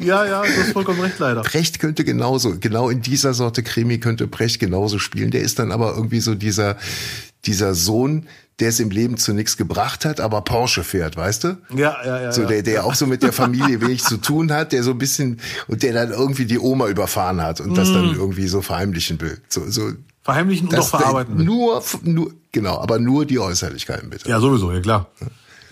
Ja, 0.00 0.24
ja, 0.26 0.42
du 0.42 0.48
hast 0.62 0.72
vollkommen 0.72 1.00
recht, 1.00 1.18
leider. 1.18 1.42
Precht 1.42 1.78
könnte 1.78 2.04
genauso, 2.04 2.58
genau 2.58 2.90
in 2.90 3.00
dieser 3.00 3.32
Sorte 3.32 3.62
Krimi 3.62 3.98
könnte 4.00 4.26
Precht 4.28 4.60
genauso 4.60 4.98
spielen. 4.98 5.30
Der 5.30 5.40
ist 5.40 5.58
dann 5.58 5.72
aber 5.72 5.94
irgendwie 5.94 6.20
so 6.20 6.34
dieser, 6.34 6.76
dieser 7.46 7.74
Sohn, 7.74 8.26
der 8.60 8.68
es 8.68 8.80
im 8.80 8.90
Leben 8.90 9.16
zu 9.16 9.32
nichts 9.32 9.56
gebracht 9.56 10.04
hat, 10.04 10.20
aber 10.20 10.42
Porsche 10.42 10.84
fährt, 10.84 11.16
weißt 11.16 11.44
du? 11.44 11.56
Ja, 11.74 11.96
ja, 12.04 12.20
ja. 12.22 12.32
So, 12.32 12.44
der, 12.44 12.62
der 12.62 12.84
auch 12.84 12.94
so 12.94 13.06
mit 13.06 13.22
der 13.22 13.32
Familie 13.32 13.80
wenig 13.80 14.04
zu 14.04 14.18
tun 14.18 14.52
hat, 14.52 14.72
der 14.72 14.82
so 14.82 14.90
ein 14.90 14.98
bisschen, 14.98 15.40
und 15.68 15.82
der 15.82 15.92
dann 15.94 16.10
irgendwie 16.10 16.44
die 16.44 16.58
Oma 16.58 16.88
überfahren 16.88 17.40
hat 17.42 17.60
und 17.60 17.76
das 17.76 17.88
Mhm. 17.88 17.94
dann 17.94 18.14
irgendwie 18.14 18.46
so 18.48 18.60
verheimlichen 18.62 19.20
will. 19.20 19.40
So, 19.48 19.68
so, 19.70 19.90
Verheimlichen 20.24 20.68
und 20.68 20.78
auch 20.78 20.88
verarbeiten. 20.88 21.44
nur, 21.44 21.82
nur, 22.02 22.32
genau, 22.50 22.78
aber 22.78 22.98
nur 22.98 23.26
die 23.26 23.38
Äußerlichkeiten 23.38 24.08
bitte. 24.08 24.28
Ja, 24.28 24.40
sowieso, 24.40 24.72
ja 24.72 24.80
klar. 24.80 25.10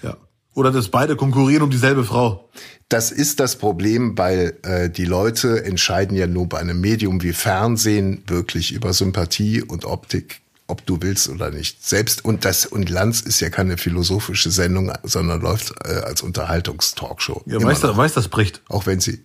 Ja. 0.03 0.17
Oder 0.55 0.71
dass 0.71 0.89
beide 0.89 1.17
konkurrieren 1.17 1.63
um 1.63 1.71
dieselbe 1.71 2.05
Frau. 2.05 2.51
Das 2.91 3.11
ist 3.11 3.41
das 3.41 3.57
Problem, 3.57 4.19
weil 4.19 4.59
äh, 4.65 4.91
die 4.91 5.07
Leute 5.07 5.65
entscheiden 5.65 6.15
ja 6.15 6.27
nur 6.27 6.47
bei 6.51 6.59
einem 6.59 6.83
Medium 6.83 7.23
wie 7.23 7.33
Fernsehen 7.33 8.23
wirklich 8.27 8.73
über 8.73 8.93
Sympathie 8.93 9.63
und 9.63 9.87
Optik, 9.87 10.43
ob 10.67 10.85
du 10.85 10.99
willst 11.01 11.31
oder 11.31 11.51
nicht. 11.51 11.83
Selbst 11.87 12.23
und 12.23 12.45
das 12.45 12.67
und 12.67 12.91
Lanz 12.91 13.23
ist 13.23 13.41
ja 13.41 13.49
keine 13.49 13.79
philosophische 13.79 14.51
Sendung, 14.51 14.93
sondern 15.05 15.41
läuft 15.41 15.73
äh, 15.87 15.95
als 16.01 16.21
Unterhaltungstalkshow. 16.21 17.41
Ja, 17.47 17.57
Immer 17.57 17.69
weiß, 17.69 17.83
noch. 17.83 17.89
das, 17.91 17.97
weiß 17.97 18.13
das 18.13 18.29
bricht. 18.29 18.61
Auch 18.69 18.85
wenn 18.85 19.01
sie 19.01 19.23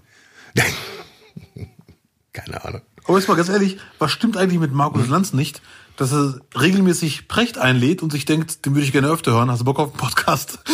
keine 2.32 2.64
Ahnung. 2.64 2.82
Aber 3.08 3.18
jetzt 3.18 3.28
mal 3.28 3.36
ganz 3.36 3.50
ehrlich, 3.50 3.78
was 4.00 4.12
stimmt 4.12 4.38
eigentlich 4.38 4.60
mit 4.60 4.74
Markus 4.74 5.08
Lanz 5.08 5.34
nicht, 5.34 5.62
dass 5.96 6.12
er 6.12 6.40
regelmäßig 6.60 7.28
Precht 7.28 7.58
einlädt 7.58 8.02
und 8.04 8.12
sich 8.12 8.26
denkt, 8.26 8.66
den 8.66 8.76
würde 8.76 8.86
ich 8.86 8.92
gerne 8.92 9.08
öfter 9.08 9.32
hören. 9.32 9.50
Hast 9.50 9.60
du 9.62 9.66
Bock 9.66 9.80
auf 9.80 9.90
einen 9.92 9.98
Podcast? 9.98 10.60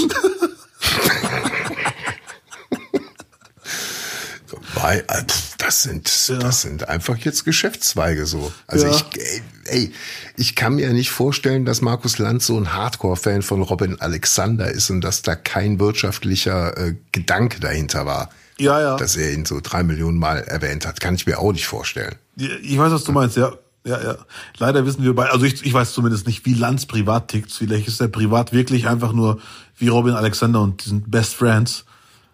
Weil, 4.76 5.06
pf, 5.28 5.56
das 5.58 5.84
sind, 5.84 6.30
das 6.30 6.62
sind 6.62 6.90
einfach 6.90 7.18
jetzt 7.18 7.46
Geschäftszweige 7.46 8.26
so. 8.26 8.52
Also 8.68 8.88
Ja. 8.88 8.96
ich, 8.96 9.06
ey, 9.18 9.42
ey, 9.66 9.94
ich 10.36 10.56
kann 10.56 10.76
mir 10.76 10.92
nicht 10.94 11.12
vorstellen, 11.12 11.64
dass 11.66 11.82
Markus 11.82 12.18
Lanz 12.18 12.48
so 12.48 12.58
ein 12.58 12.74
Hardcore-Fan 12.74 13.42
von 13.44 13.62
Robin 13.62 14.02
Alexander 14.02 14.70
ist 14.70 14.90
und 14.90 15.02
dass 15.02 15.22
da 15.22 15.36
kein 15.36 15.80
wirtschaftlicher 15.80 16.78
äh, 16.78 16.96
Gedanke 17.12 17.60
dahinter 17.60 18.06
war. 18.06 18.30
Ja, 18.60 18.80
ja. 18.80 18.98
Dass 18.98 19.16
er 19.16 19.34
ihn 19.34 19.46
so 19.46 19.60
drei 19.62 19.84
Millionen 19.84 20.18
Mal 20.18 20.40
erwähnt 20.40 20.86
hat, 20.86 21.00
kann 21.02 21.16
ich 21.16 21.26
mir 21.26 21.40
auch 21.40 21.52
nicht 21.52 21.68
vorstellen. 21.68 22.16
Ich 22.36 22.78
weiß, 22.78 22.92
was 22.92 23.04
du 23.04 23.12
meinst, 23.12 23.38
ja. 23.38 23.54
Ja, 23.86 24.02
ja. 24.02 24.18
Leider 24.58 24.86
wissen 24.86 25.04
wir 25.04 25.14
bei, 25.14 25.30
also 25.30 25.46
ich, 25.46 25.66
ich 25.66 25.74
weiß 25.74 25.94
zumindest 25.94 26.26
nicht, 26.26 26.46
wie 26.46 26.54
Lanz 26.54 26.86
privat 26.86 27.28
tickt. 27.28 27.52
Vielleicht 27.52 27.88
ist 27.88 28.00
er 28.00 28.08
privat 28.08 28.54
wirklich 28.54 28.88
einfach 28.88 29.12
nur 29.12 29.42
wie 29.78 29.90
Robin 29.90 30.14
Alexander 30.14 30.62
und 30.62 30.86
die 30.86 30.90
sind 30.90 31.12
Best 31.12 31.36
Friends. 31.36 31.84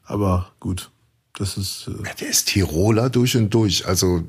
Aber 0.04 0.52
gut, 0.60 0.92
das 1.34 1.58
ist, 1.58 1.88
äh, 1.88 2.08
Ja, 2.08 2.14
Der 2.20 2.30
ist 2.30 2.50
Tiroler 2.50 3.10
durch 3.10 3.36
und 3.36 3.52
durch. 3.52 3.88
Also 3.88 4.24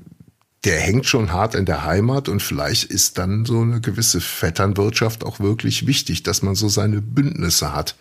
der 0.65 0.81
hängt 0.81 1.07
schon 1.07 1.33
hart 1.33 1.55
in 1.55 1.67
der 1.67 1.85
Heimat 1.85 2.29
und 2.29 2.43
vielleicht 2.43 2.85
ist 2.85 3.19
dann 3.19 3.45
so 3.45 3.61
eine 3.61 3.81
gewisse 3.81 4.21
Vetternwirtschaft 4.21 5.25
auch 5.25 5.41
wirklich 5.41 5.87
wichtig, 5.87 6.23
dass 6.23 6.43
man 6.43 6.55
so 6.55 6.69
seine 6.69 7.03
Bündnisse 7.03 7.75
hat. 7.75 7.97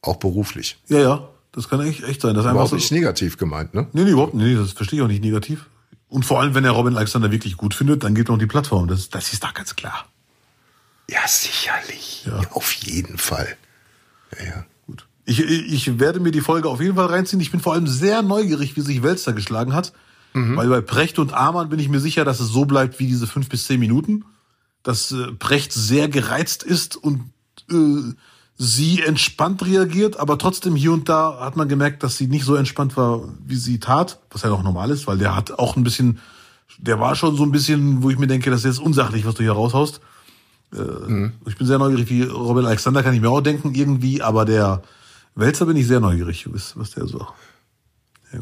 Auch 0.00 0.16
beruflich. 0.16 0.78
ja, 0.88 0.98
ja, 1.00 1.28
das 1.52 1.68
kann 1.68 1.80
echt, 1.80 2.04
echt 2.04 2.20
sein. 2.20 2.34
Das 2.34 2.44
ist 2.44 2.50
Überhaupt 2.50 2.70
so, 2.70 2.76
nicht 2.76 2.92
negativ 2.92 3.36
gemeint, 3.36 3.74
ne? 3.74 3.86
Nee, 3.92 4.04
nee, 4.04 4.10
überhaupt 4.10 4.34
nicht. 4.34 4.46
Nee, 4.46 4.54
das 4.54 4.72
verstehe 4.72 4.98
ich 4.98 5.04
auch 5.04 5.08
nicht 5.08 5.22
negativ. 5.22 5.66
Und 6.08 6.24
vor 6.24 6.40
allem, 6.40 6.54
wenn 6.54 6.64
er 6.64 6.70
Robin 6.72 6.96
Alexander 6.96 7.30
wirklich 7.30 7.56
gut 7.56 7.74
findet, 7.74 8.04
dann 8.04 8.14
geht 8.14 8.28
noch 8.28 8.38
die 8.38 8.46
Plattform. 8.46 8.88
Das, 8.88 9.10
das 9.10 9.32
ist 9.32 9.44
doch 9.44 9.54
ganz 9.54 9.76
klar. 9.76 10.06
Ja, 11.10 11.20
sicherlich. 11.26 12.24
Ja. 12.26 12.40
Auf 12.50 12.72
jeden 12.72 13.18
Fall. 13.18 13.56
Ja, 14.38 14.44
ja. 14.44 14.64
Gut. 14.86 15.06
Ich, 15.24 15.40
ich 15.40 15.98
werde 15.98 16.20
mir 16.20 16.30
die 16.30 16.40
Folge 16.40 16.68
auf 16.68 16.80
jeden 16.80 16.96
Fall 16.96 17.06
reinziehen. 17.06 17.40
Ich 17.40 17.50
bin 17.50 17.60
vor 17.60 17.74
allem 17.74 17.86
sehr 17.86 18.22
neugierig, 18.22 18.76
wie 18.76 18.80
sich 18.80 19.02
Welster 19.02 19.32
geschlagen 19.32 19.74
hat. 19.74 19.92
Weil 20.34 20.68
bei 20.68 20.80
Precht 20.82 21.18
und 21.18 21.32
Amann 21.32 21.68
bin 21.68 21.80
ich 21.80 21.88
mir 21.88 22.00
sicher, 22.00 22.24
dass 22.24 22.38
es 22.38 22.48
so 22.48 22.64
bleibt 22.64 22.98
wie 23.00 23.06
diese 23.06 23.26
fünf 23.26 23.48
bis 23.48 23.66
zehn 23.66 23.80
Minuten. 23.80 24.24
Dass 24.82 25.10
äh, 25.10 25.32
Precht 25.32 25.72
sehr 25.72 26.08
gereizt 26.08 26.62
ist 26.62 26.96
und 26.96 27.32
äh, 27.70 28.14
sie 28.60 29.02
entspannt 29.02 29.64
reagiert, 29.64 30.18
aber 30.18 30.36
trotzdem 30.36 30.74
hier 30.74 30.92
und 30.92 31.08
da 31.08 31.38
hat 31.40 31.56
man 31.56 31.68
gemerkt, 31.68 32.02
dass 32.02 32.16
sie 32.16 32.26
nicht 32.26 32.44
so 32.44 32.56
entspannt 32.56 32.96
war, 32.96 33.22
wie 33.46 33.54
sie 33.56 33.78
tat, 33.78 34.18
was 34.30 34.42
ja 34.42 34.50
auch 34.50 34.64
normal 34.64 34.90
ist, 34.90 35.06
weil 35.06 35.16
der 35.16 35.36
hat 35.36 35.52
auch 35.52 35.76
ein 35.76 35.84
bisschen, 35.84 36.18
der 36.78 36.98
war 36.98 37.14
schon 37.14 37.36
so 37.36 37.44
ein 37.44 37.52
bisschen, 37.52 38.02
wo 38.02 38.10
ich 38.10 38.18
mir 38.18 38.26
denke, 38.26 38.50
das 38.50 38.60
ist 38.60 38.66
jetzt 38.66 38.80
unsachlich, 38.80 39.24
was 39.24 39.36
du 39.36 39.44
hier 39.44 39.52
raushaust. 39.52 40.00
Äh, 40.74 41.30
Ich 41.46 41.56
bin 41.56 41.66
sehr 41.68 41.78
neugierig, 41.78 42.10
wie 42.10 42.22
Robin 42.24 42.66
Alexander 42.66 43.02
kann 43.04 43.14
ich 43.14 43.20
mir 43.20 43.30
auch 43.30 43.40
denken 43.40 43.74
irgendwie, 43.74 44.22
aber 44.22 44.44
der 44.44 44.82
Welzer 45.36 45.66
bin 45.66 45.76
ich 45.76 45.86
sehr 45.86 46.00
neugierig, 46.00 46.52
was, 46.52 46.76
was 46.76 46.90
der 46.90 47.06
so. 47.06 47.20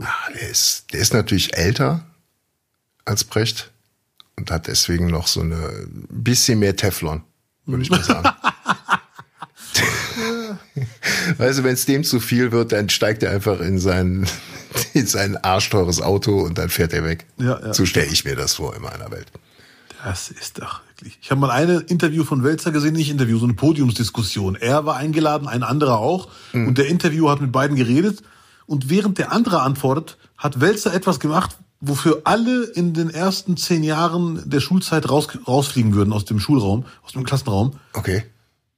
Ah, 0.00 0.32
der, 0.34 0.48
ist, 0.48 0.86
der 0.94 1.00
ist 1.00 1.12
natürlich 1.12 1.54
älter 1.56 2.06
als 3.04 3.22
Brecht 3.22 3.70
und 4.36 4.50
hat 4.50 4.66
deswegen 4.66 5.08
noch 5.08 5.26
so 5.26 5.40
eine 5.40 5.56
ein 5.56 6.06
bisschen 6.08 6.58
mehr 6.58 6.74
Teflon, 6.74 7.22
würde 7.66 7.82
ich 7.82 7.90
mal 7.90 8.02
sagen. 8.02 8.30
weißt 11.38 11.58
du, 11.58 11.64
wenn 11.64 11.74
es 11.74 11.86
dem 11.86 12.04
zu 12.04 12.20
viel 12.20 12.52
wird, 12.52 12.72
dann 12.72 12.88
steigt 12.88 13.22
er 13.22 13.30
einfach 13.30 13.60
in 13.60 13.78
sein, 13.78 14.26
in 14.94 15.06
sein 15.06 15.36
arschteures 15.36 16.00
Auto 16.00 16.40
und 16.40 16.58
dann 16.58 16.68
fährt 16.68 16.92
er 16.92 17.04
weg. 17.04 17.26
Ja, 17.38 17.60
ja. 17.60 17.74
So 17.74 17.86
stelle 17.86 18.06
ich 18.06 18.24
mir 18.24 18.36
das 18.36 18.54
vor 18.54 18.74
in 18.74 18.82
meiner 18.82 19.10
Welt. 19.10 19.26
Das 20.04 20.30
ist 20.30 20.60
doch 20.60 20.80
wirklich. 20.88 21.18
Ich 21.20 21.30
habe 21.30 21.40
mal 21.40 21.50
eine 21.50 21.78
Interview 21.80 22.24
von 22.24 22.44
Welzer 22.44 22.70
gesehen, 22.70 22.94
nicht 22.94 23.10
Interview, 23.10 23.38
so 23.38 23.44
eine 23.44 23.54
Podiumsdiskussion. 23.54 24.54
Er 24.54 24.86
war 24.86 24.96
eingeladen, 24.96 25.48
ein 25.48 25.62
anderer 25.62 25.98
auch. 25.98 26.28
Und 26.52 26.78
der 26.78 26.86
Interviewer 26.86 27.30
hat 27.30 27.40
mit 27.40 27.50
beiden 27.50 27.76
geredet. 27.76 28.22
Und 28.66 28.88
während 28.88 29.18
der 29.18 29.32
andere 29.32 29.62
antwortet, 29.62 30.16
hat 30.36 30.60
Welzer 30.60 30.94
etwas 30.94 31.18
gemacht, 31.18 31.56
wofür 31.80 32.22
alle 32.24 32.64
in 32.64 32.94
den 32.94 33.10
ersten 33.10 33.56
zehn 33.56 33.82
Jahren 33.82 34.48
der 34.48 34.60
Schulzeit 34.60 35.08
raus, 35.08 35.28
rausfliegen 35.46 35.94
würden 35.94 36.12
aus 36.12 36.24
dem 36.24 36.40
Schulraum, 36.40 36.84
aus 37.02 37.12
dem 37.12 37.24
Klassenraum. 37.24 37.72
Okay. 37.92 38.24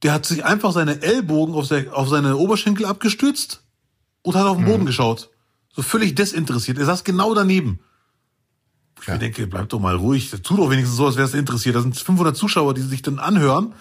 Der 0.03 0.12
hat 0.12 0.26
sich 0.26 0.44
einfach 0.44 0.72
seine 0.72 1.03
Ellbogen 1.03 1.55
auf, 1.55 1.66
se- 1.66 1.88
auf 1.92 2.09
seine 2.09 2.36
Oberschenkel 2.36 2.86
abgestützt 2.86 3.62
und 4.22 4.36
hat 4.36 4.46
auf 4.46 4.57
den 4.57 4.66
Boden 4.66 4.86
geschaut. 4.86 5.30
So 5.74 5.82
völlig 5.82 6.14
desinteressiert. 6.14 6.78
Er 6.78 6.86
saß 6.86 7.05
genau 7.05 7.34
daneben. 7.34 7.80
Ich 9.01 9.07
Ja. 9.07 9.14
mir 9.14 9.18
denke, 9.20 9.46
bleib 9.46 9.68
doch 9.68 9.80
mal 9.80 9.94
ruhig. 9.96 10.30
Tu 10.42 10.57
doch 10.57 10.70
wenigstens 10.70 10.96
so, 10.96 11.07
als 11.07 11.16
wärst 11.16 11.34
du 11.34 11.38
interessiert. 11.38 11.74
Da 11.76 11.82
sind 11.82 11.96
500 11.96 12.36
Zuschauer, 12.36 12.74
die 12.74 12.82
sich 12.82 13.03
dann 13.03 13.18
anhören 13.18 13.72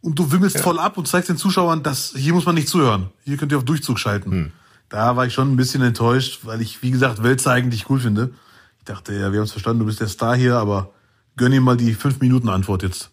und 0.00 0.18
du 0.18 0.30
wimmelst 0.30 0.60
voll 0.60 0.78
ab 0.78 0.96
und 0.98 1.08
zeigst 1.08 1.28
den 1.30 1.36
Zuschauern, 1.36 1.82
dass 1.82 2.12
hier 2.16 2.32
muss 2.34 2.46
man 2.46 2.54
nicht 2.54 2.68
zuhören. 2.68 3.10
Hier 3.24 3.36
könnt 3.36 3.52
ihr 3.52 3.58
auf 3.58 3.64
Durchzug 3.64 3.98
schalten. 3.98 4.52
Da 4.90 5.16
war 5.16 5.26
ich 5.26 5.34
schon 5.34 5.50
ein 5.52 5.56
bisschen 5.56 5.82
enttäuscht, 5.82 6.40
weil 6.44 6.60
ich, 6.62 6.82
wie 6.82 6.90
gesagt, 6.90 7.22
Wälzer 7.22 7.50
eigentlich 7.52 7.90
cool 7.90 8.00
finde. 8.00 8.32
Ich 8.78 8.84
dachte, 8.84 9.12
ja, 9.12 9.32
wir 9.32 9.40
haben 9.40 9.44
es 9.44 9.52
verstanden, 9.52 9.80
du 9.80 9.86
bist 9.86 10.00
der 10.00 10.08
Star 10.08 10.34
hier, 10.36 10.56
aber 10.56 10.92
gönn 11.36 11.52
ihm 11.52 11.62
mal 11.62 11.76
die 11.76 11.92
fünf 11.94 12.20
Minuten 12.20 12.48
Antwort 12.48 12.82
jetzt. 12.82 13.10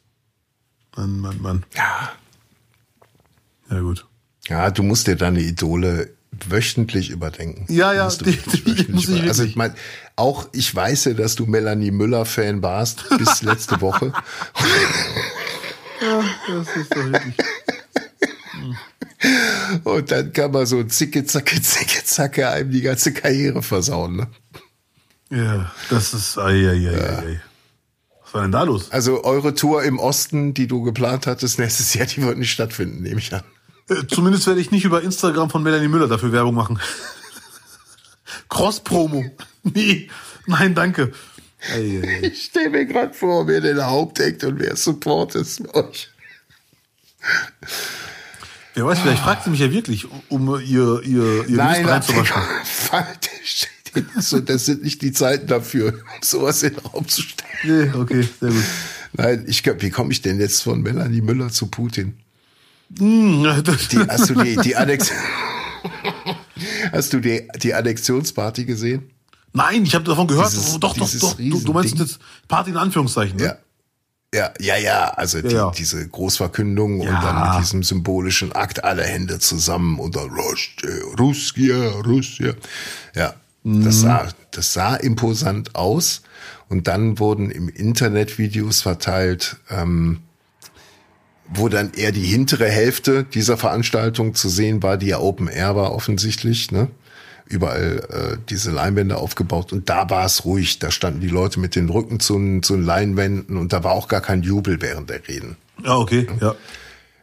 Mann, 0.95 1.19
Mann, 1.19 1.41
Mann. 1.41 1.63
Ja. 1.75 2.11
Ja, 3.70 3.80
gut. 3.80 4.05
Ja, 4.47 4.70
du 4.72 4.84
musst 4.84 5.07
dir 5.07 5.16
deine 5.16 5.41
Idole 5.41 6.13
wöchentlich 6.49 7.09
überdenken. 7.09 7.66
Ja, 7.74 7.93
ja, 7.93 8.09
die- 8.09 8.38
die 8.38 8.91
muss 8.91 9.07
ich 9.09 9.24
Also 9.24 9.43
ich 9.43 9.55
meine, 9.55 9.74
auch 10.16 10.47
ich 10.51 10.74
weiß 10.76 11.05
ja, 11.05 11.13
dass 11.13 11.36
du 11.36 11.45
Melanie 11.45 11.91
Müller-Fan 11.91 12.61
warst 12.61 13.05
bis 13.18 13.41
letzte 13.41 13.80
Woche. 13.82 14.11
Das 16.47 16.76
ist 16.76 16.91
doch 16.93 17.05
wirklich. 17.05 17.36
Und 19.84 20.11
dann 20.11 20.32
kann 20.34 20.51
man 20.51 20.66
so 20.66 20.84
zicke, 20.84 21.26
zacke, 21.26 21.59
zicke, 21.61 22.03
zacke 22.03 22.49
einem 22.49 22.70
die 22.72 22.82
ganze 22.82 23.13
Karriere 23.13 23.63
versauen. 23.63 24.18
Ne? 24.18 24.28
Ja, 25.32 25.72
das 25.89 26.13
ist. 26.13 26.38
Ei, 26.38 26.70
ei, 26.70 26.89
ei, 26.89 26.93
ei, 26.93 27.18
ei. 27.28 27.41
Was 28.24 28.34
war 28.34 28.41
denn 28.43 28.51
da 28.51 28.63
los? 28.63 28.91
Also 28.91 29.24
eure 29.24 29.55
Tour 29.55 29.84
im 29.84 29.97
Osten, 29.99 30.53
die 30.53 30.68
du 30.68 30.84
geplant 30.84 31.26
hattest 31.28 31.57
nächstes 31.59 31.93
Jahr, 31.93 32.05
die 32.05 32.22
wird 32.22 32.38
nicht 32.38 32.51
stattfinden, 32.51 33.01
nehme 33.01 33.20
ich 33.20 33.34
an. 33.34 33.41
Äh, 33.89 34.07
Zumindest 34.07 34.47
werde 34.47 34.61
ich 34.61 34.71
nicht 34.71 34.86
über 34.86 35.01
Instagram 35.01 35.49
von 35.49 35.63
Melanie 35.63 35.88
Müller 35.88 36.07
dafür 36.07 36.31
Werbung 36.31 36.55
machen. 36.55 36.79
Cross-Promo. 38.49 39.25
Nee, 39.73 40.09
nein, 40.45 40.75
danke. 40.75 41.11
Ich 42.21 42.43
stelle 42.45 42.69
mir 42.69 42.86
gerade 42.86 43.15
vor, 43.15 43.47
wer 43.47 43.61
der 43.61 43.89
Hauptakt 43.89 44.43
und 44.43 44.59
wer 44.59 44.75
Support 44.75 45.33
ist 45.33 45.59
mit 45.61 45.73
euch. 45.73 46.09
Wer 48.75 48.86
weiß, 48.86 48.99
vielleicht 48.99 49.23
fragt 49.23 49.45
sie 49.45 49.49
mich 49.49 49.61
ja 49.61 49.71
wirklich, 49.71 50.05
um 50.29 50.47
ihr, 50.59 51.01
ihr, 51.01 51.49
ihr 51.49 51.57
Nein, 51.57 51.83
reinzuwaschen. 51.83 52.36
so, 54.19 54.39
das 54.39 54.65
sind 54.65 54.83
nicht 54.83 55.01
die 55.01 55.13
Zeiten 55.13 55.47
dafür, 55.47 55.93
um 55.93 56.21
sowas 56.21 56.61
in 56.61 56.75
den 56.75 56.86
Raum 56.86 57.07
zu 57.07 57.23
stellen. 57.23 57.91
Nee, 57.91 57.99
okay, 57.99 58.29
sehr 58.39 58.51
gut. 58.51 58.63
Nein, 59.13 59.45
ich 59.47 59.65
wie 59.65 59.89
komme 59.89 60.11
ich 60.11 60.21
denn 60.21 60.39
jetzt 60.39 60.61
von 60.61 60.81
Melanie 60.81 61.21
Müller 61.21 61.49
zu 61.49 61.65
Putin? 61.67 62.17
Die, 62.99 63.99
hast 64.07 64.29
du 64.29 64.35
die, 64.43 64.55
die 64.57 64.75
Annex 64.75 65.11
Hast 66.91 67.13
du 67.13 67.19
die, 67.19 67.47
die 67.61 67.73
Annexionsparty 67.73 68.65
gesehen? 68.65 69.09
Nein, 69.53 69.83
ich 69.83 69.95
habe 69.95 70.03
davon 70.05 70.27
gehört. 70.27 70.51
Dieses- 70.51 70.79
doch, 70.79 70.95
doch, 70.95 71.09
doch. 71.19 71.35
Du, 71.37 71.59
du 71.61 71.73
meinst 71.73 71.97
jetzt 71.97 72.19
Party 72.47 72.71
in 72.71 72.77
Anführungszeichen, 72.77 73.37
ne? 73.37 73.43
Ja. 73.45 73.57
Ja, 74.33 74.51
ja, 74.59 74.75
ja, 74.77 75.05
also 75.11 75.41
die, 75.41 75.53
ja. 75.55 75.71
diese 75.71 76.05
Großverkündung 76.09 76.99
und 76.99 77.07
Ja. 77.07 77.21
dann 77.21 77.51
mit 77.53 77.61
diesem 77.63 77.83
symbolischen 77.83 78.51
Akt 78.51 78.83
alle 78.83 79.03
Hände 79.03 79.39
zusammen 79.39 79.97
und 79.97 80.17
dann 80.17 80.29
Russia, 80.29 80.89
Russia, 81.17 81.89
Russia. 82.01 82.53
Ja, 83.15 83.33
Mhm. 83.63 83.85
das 83.85 84.01
sah, 84.01 84.27
das 84.51 84.73
sah 84.73 84.95
imposant 84.95 85.75
aus 85.75 86.21
und 86.67 86.87
dann 86.87 87.17
wurden 87.19 87.49
im 87.49 87.69
Internet 87.69 88.37
Videos 88.37 88.81
verteilt, 88.81 89.55
ähm, 89.69 90.19
wo 91.53 91.69
dann 91.69 91.91
eher 91.93 92.11
die 92.11 92.25
hintere 92.25 92.67
Hälfte 92.67 93.23
dieser 93.23 93.57
Veranstaltung 93.57 94.33
zu 94.35 94.49
sehen 94.49 94.81
war, 94.83 94.97
die 94.97 95.07
ja 95.07 95.19
Open 95.19 95.47
Air 95.47 95.75
war 95.75 95.93
offensichtlich, 95.93 96.71
ne? 96.71 96.89
Überall 97.47 98.07
äh, 98.09 98.37
diese 98.49 98.71
Leinwände 98.71 99.17
aufgebaut 99.17 99.71
und 99.71 99.87
da 99.87 100.09
war 100.09 100.25
es 100.25 100.45
ruhig. 100.45 100.79
Da 100.79 100.89
standen 100.89 101.21
die 101.21 101.27
Leute 101.27 101.59
mit 101.59 101.75
den 101.75 101.89
Rücken 101.89 102.19
zu, 102.19 102.33
den- 102.39 102.63
zu 102.63 102.73
den 102.75 102.83
Leinwänden 102.83 103.57
und 103.57 103.71
da 103.71 103.83
war 103.83 103.91
auch 103.91 104.07
gar 104.07 104.21
kein 104.21 104.41
Jubel 104.41 104.81
während 104.81 105.11
der 105.11 105.27
Reden. 105.27 105.55
Ja, 105.83 105.95
okay, 105.97 106.25
ja. 106.41 106.55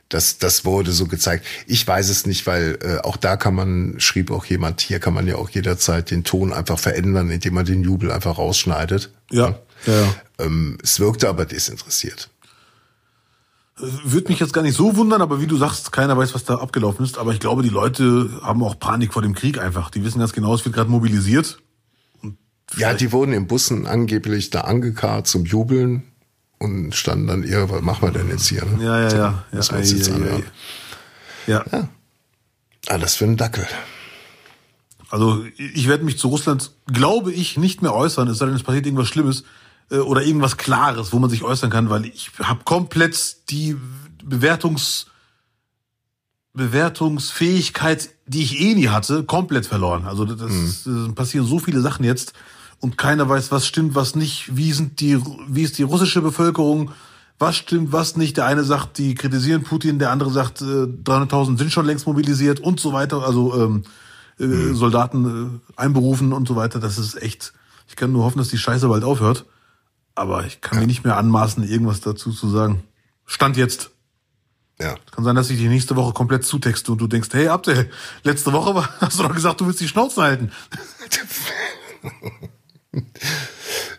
Das, 0.09 0.39
das 0.39 0.65
wurde 0.67 0.93
so 0.93 1.07
gezeigt. 1.07 1.47
Ich 1.67 1.85
weiß 1.89 2.09
es 2.11 2.27
nicht, 2.27 2.47
weil 2.47 2.79
äh, 2.83 2.99
auch 2.99 3.17
da 3.17 3.37
kann 3.37 3.55
man, 3.55 3.95
schrieb 3.99 4.31
auch 4.31 4.45
jemand, 4.45 4.83
hier 4.83 5.01
kann 5.01 5.15
man 5.15 5.27
ja 5.27 5.37
auch 5.37 5.49
jederzeit 5.51 6.11
den 6.11 6.23
Ton 6.23 6.53
einfach 6.53 6.79
verändern, 6.79 7.31
indem 7.31 7.55
man 7.55 7.65
den 7.65 7.83
Jubel 7.83 8.13
einfach 8.13 8.37
rausschneidet. 8.39 9.11
Ja, 9.31 9.59
ja, 9.87 9.93
ja. 9.93 10.15
Ähm, 10.39 10.79
es 10.85 11.01
wirkte 11.01 11.29
aber 11.31 11.47
desinteressiert. 11.47 12.29
Würde 13.77 14.29
mich 14.29 14.39
jetzt 14.39 14.53
gar 14.53 14.63
nicht 14.63 14.77
so 14.77 14.97
wundern, 14.97 15.23
aber 15.23 15.41
wie 15.41 15.47
du 15.47 15.57
sagst, 15.57 15.93
keiner 15.93 16.17
weiß, 16.17 16.35
was 16.35 16.45
da 16.45 16.57
abgelaufen 16.57 17.05
ist. 17.05 17.17
Aber 17.17 17.33
ich 17.33 17.41
glaube, 17.41 17.63
die 17.63 17.71
Leute 17.71 18.29
haben 18.43 18.63
auch 18.63 18.79
Panik 18.79 19.15
vor 19.15 19.23
dem 19.23 19.35
Krieg 19.35 19.59
einfach. 19.59 19.91
Die 19.91 20.05
wissen 20.05 20.19
ganz 20.19 20.33
genau, 20.33 20.55
es 20.55 20.65
wird 20.65 20.75
gerade 20.75 20.91
mobilisiert. 20.91 21.59
Ja, 22.77 22.95
die 22.95 23.13
wurden 23.13 23.33
in 23.33 23.47
Bussen 23.47 23.87
angeblich 23.87 24.51
da 24.51 24.63
angekarrt 24.63 25.27
zum 25.27 25.45
Jubeln 25.45 26.05
und 26.59 26.95
standen 26.95 27.27
dann 27.27 27.43
eher, 27.43 27.71
was 27.71 27.83
machen 27.83 28.03
wir 28.03 28.13
denn 28.13 28.29
jetzt 28.29 28.47
hier? 28.47 28.65
Ne? 28.65 28.85
Ja, 28.85 29.01
ja, 29.01 29.17
ja. 29.17 29.45
Das 29.53 29.69
ja, 29.69 29.77
uns 29.77 29.93
ei, 29.93 29.97
jetzt 29.97 30.11
ei, 30.11 30.15
anhören. 30.15 30.43
ei. 31.47 31.51
ja. 31.51 31.65
Alles 32.89 33.15
für 33.15 33.25
einen 33.25 33.37
Dackel. 33.37 33.67
Also 35.11 35.45
ich 35.57 35.89
werde 35.89 36.05
mich 36.05 36.19
zu 36.19 36.29
Russland, 36.29 36.73
glaube 36.87 37.33
ich, 37.33 37.59
nicht 37.59 37.83
mehr 37.83 37.95
äußern, 37.95 38.29
es 38.29 38.39
sei 38.39 38.47
denn, 38.47 38.55
es 38.55 38.63
passiert 38.63 38.87
irgendwas 38.87 39.09
Schlimmes 39.09 39.45
oder 39.91 40.23
irgendwas 40.23 40.57
Klares, 40.57 41.13
wo 41.13 41.19
man 41.19 41.31
sich 41.31 41.43
äußern 41.43 41.71
kann, 41.71 41.91
weil 41.91 42.07
ich 42.07 42.31
habe 42.39 42.65
komplett 42.65 43.51
die 43.51 43.77
Bewertungs 44.25 45.07
Bewertungsfähigkeit, 46.55 48.11
die 48.27 48.43
ich 48.43 48.61
eh 48.61 48.75
nie 48.75 48.89
hatte, 48.89 49.25
komplett 49.25 49.67
verloren. 49.67 50.05
Also 50.05 50.25
das, 50.25 50.85
das 50.85 51.15
passieren 51.15 51.47
so 51.47 51.59
viele 51.59 51.81
Sachen 51.81 52.05
jetzt 52.05 52.35
und 52.79 52.99
keiner 52.99 53.29
weiß, 53.29 53.51
was 53.53 53.67
stimmt, 53.67 53.95
was 53.95 54.17
nicht. 54.17 54.55
Wie 54.57 54.73
sind 54.73 55.01
die, 55.01 55.19
wie 55.49 55.63
ist 55.63 55.79
die 55.79 55.83
russische 55.83 56.21
Bevölkerung? 56.21 56.91
Was 57.39 57.57
stimmt, 57.57 57.93
was 57.93 58.17
nicht? 58.17 58.37
Der 58.37 58.47
eine 58.47 58.65
sagt, 58.65 58.99
die 58.99 59.15
kritisieren 59.15 59.63
Putin, 59.63 59.99
der 59.99 60.11
andere 60.11 60.31
sagt, 60.31 60.61
äh, 60.61 60.65
300.000 60.65 61.59
sind 61.59 61.73
schon 61.73 61.87
längst 61.87 62.07
mobilisiert 62.07 62.61
und 62.61 62.81
so 62.81 62.93
weiter. 62.93 63.23
Also 63.23 63.55
ähm, 63.59 63.85
äh, 64.39 64.75
Soldaten 64.75 65.61
äh, 65.77 65.81
einberufen 65.81 66.33
und 66.33 66.47
so 66.47 66.55
weiter. 66.55 66.81
Das 66.81 66.99
ist 66.99 67.21
echt. 67.21 67.53
Ich 67.89 67.97
kann 67.97 68.13
nur 68.13 68.25
hoffen, 68.25 68.39
dass 68.39 68.49
die 68.49 68.59
Scheiße 68.59 68.89
bald 68.89 69.05
aufhört. 69.05 69.47
Aber 70.15 70.45
ich 70.45 70.61
kann 70.61 70.79
mir 70.79 70.87
nicht 70.87 71.05
mehr 71.05 71.17
anmaßen, 71.17 71.67
irgendwas 71.67 72.01
dazu 72.01 72.33
zu 72.33 72.49
sagen. 72.51 72.83
Stand 73.25 73.57
jetzt. 73.57 73.91
Ja. 74.81 74.97
Kann 75.11 75.25
sein, 75.25 75.37
dass 75.37 75.51
ich 75.51 75.59
die 75.59 75.69
nächste 75.69 75.97
Woche 75.97 76.13
komplett 76.13 76.45
zutexte 76.45 76.93
und 76.93 76.99
du 76.99 77.07
denkst, 77.07 77.29
hey 77.33 77.49
Abdel, 77.49 77.91
letzte 78.25 78.53
Woche 78.53 78.89
hast 79.01 79.19
du 79.19 79.23
doch 79.23 79.35
gesagt, 79.35 79.61
du 79.61 79.67
willst 79.67 79.81
die 79.81 79.89
Schnauze 79.89 80.23
halten. 80.23 80.53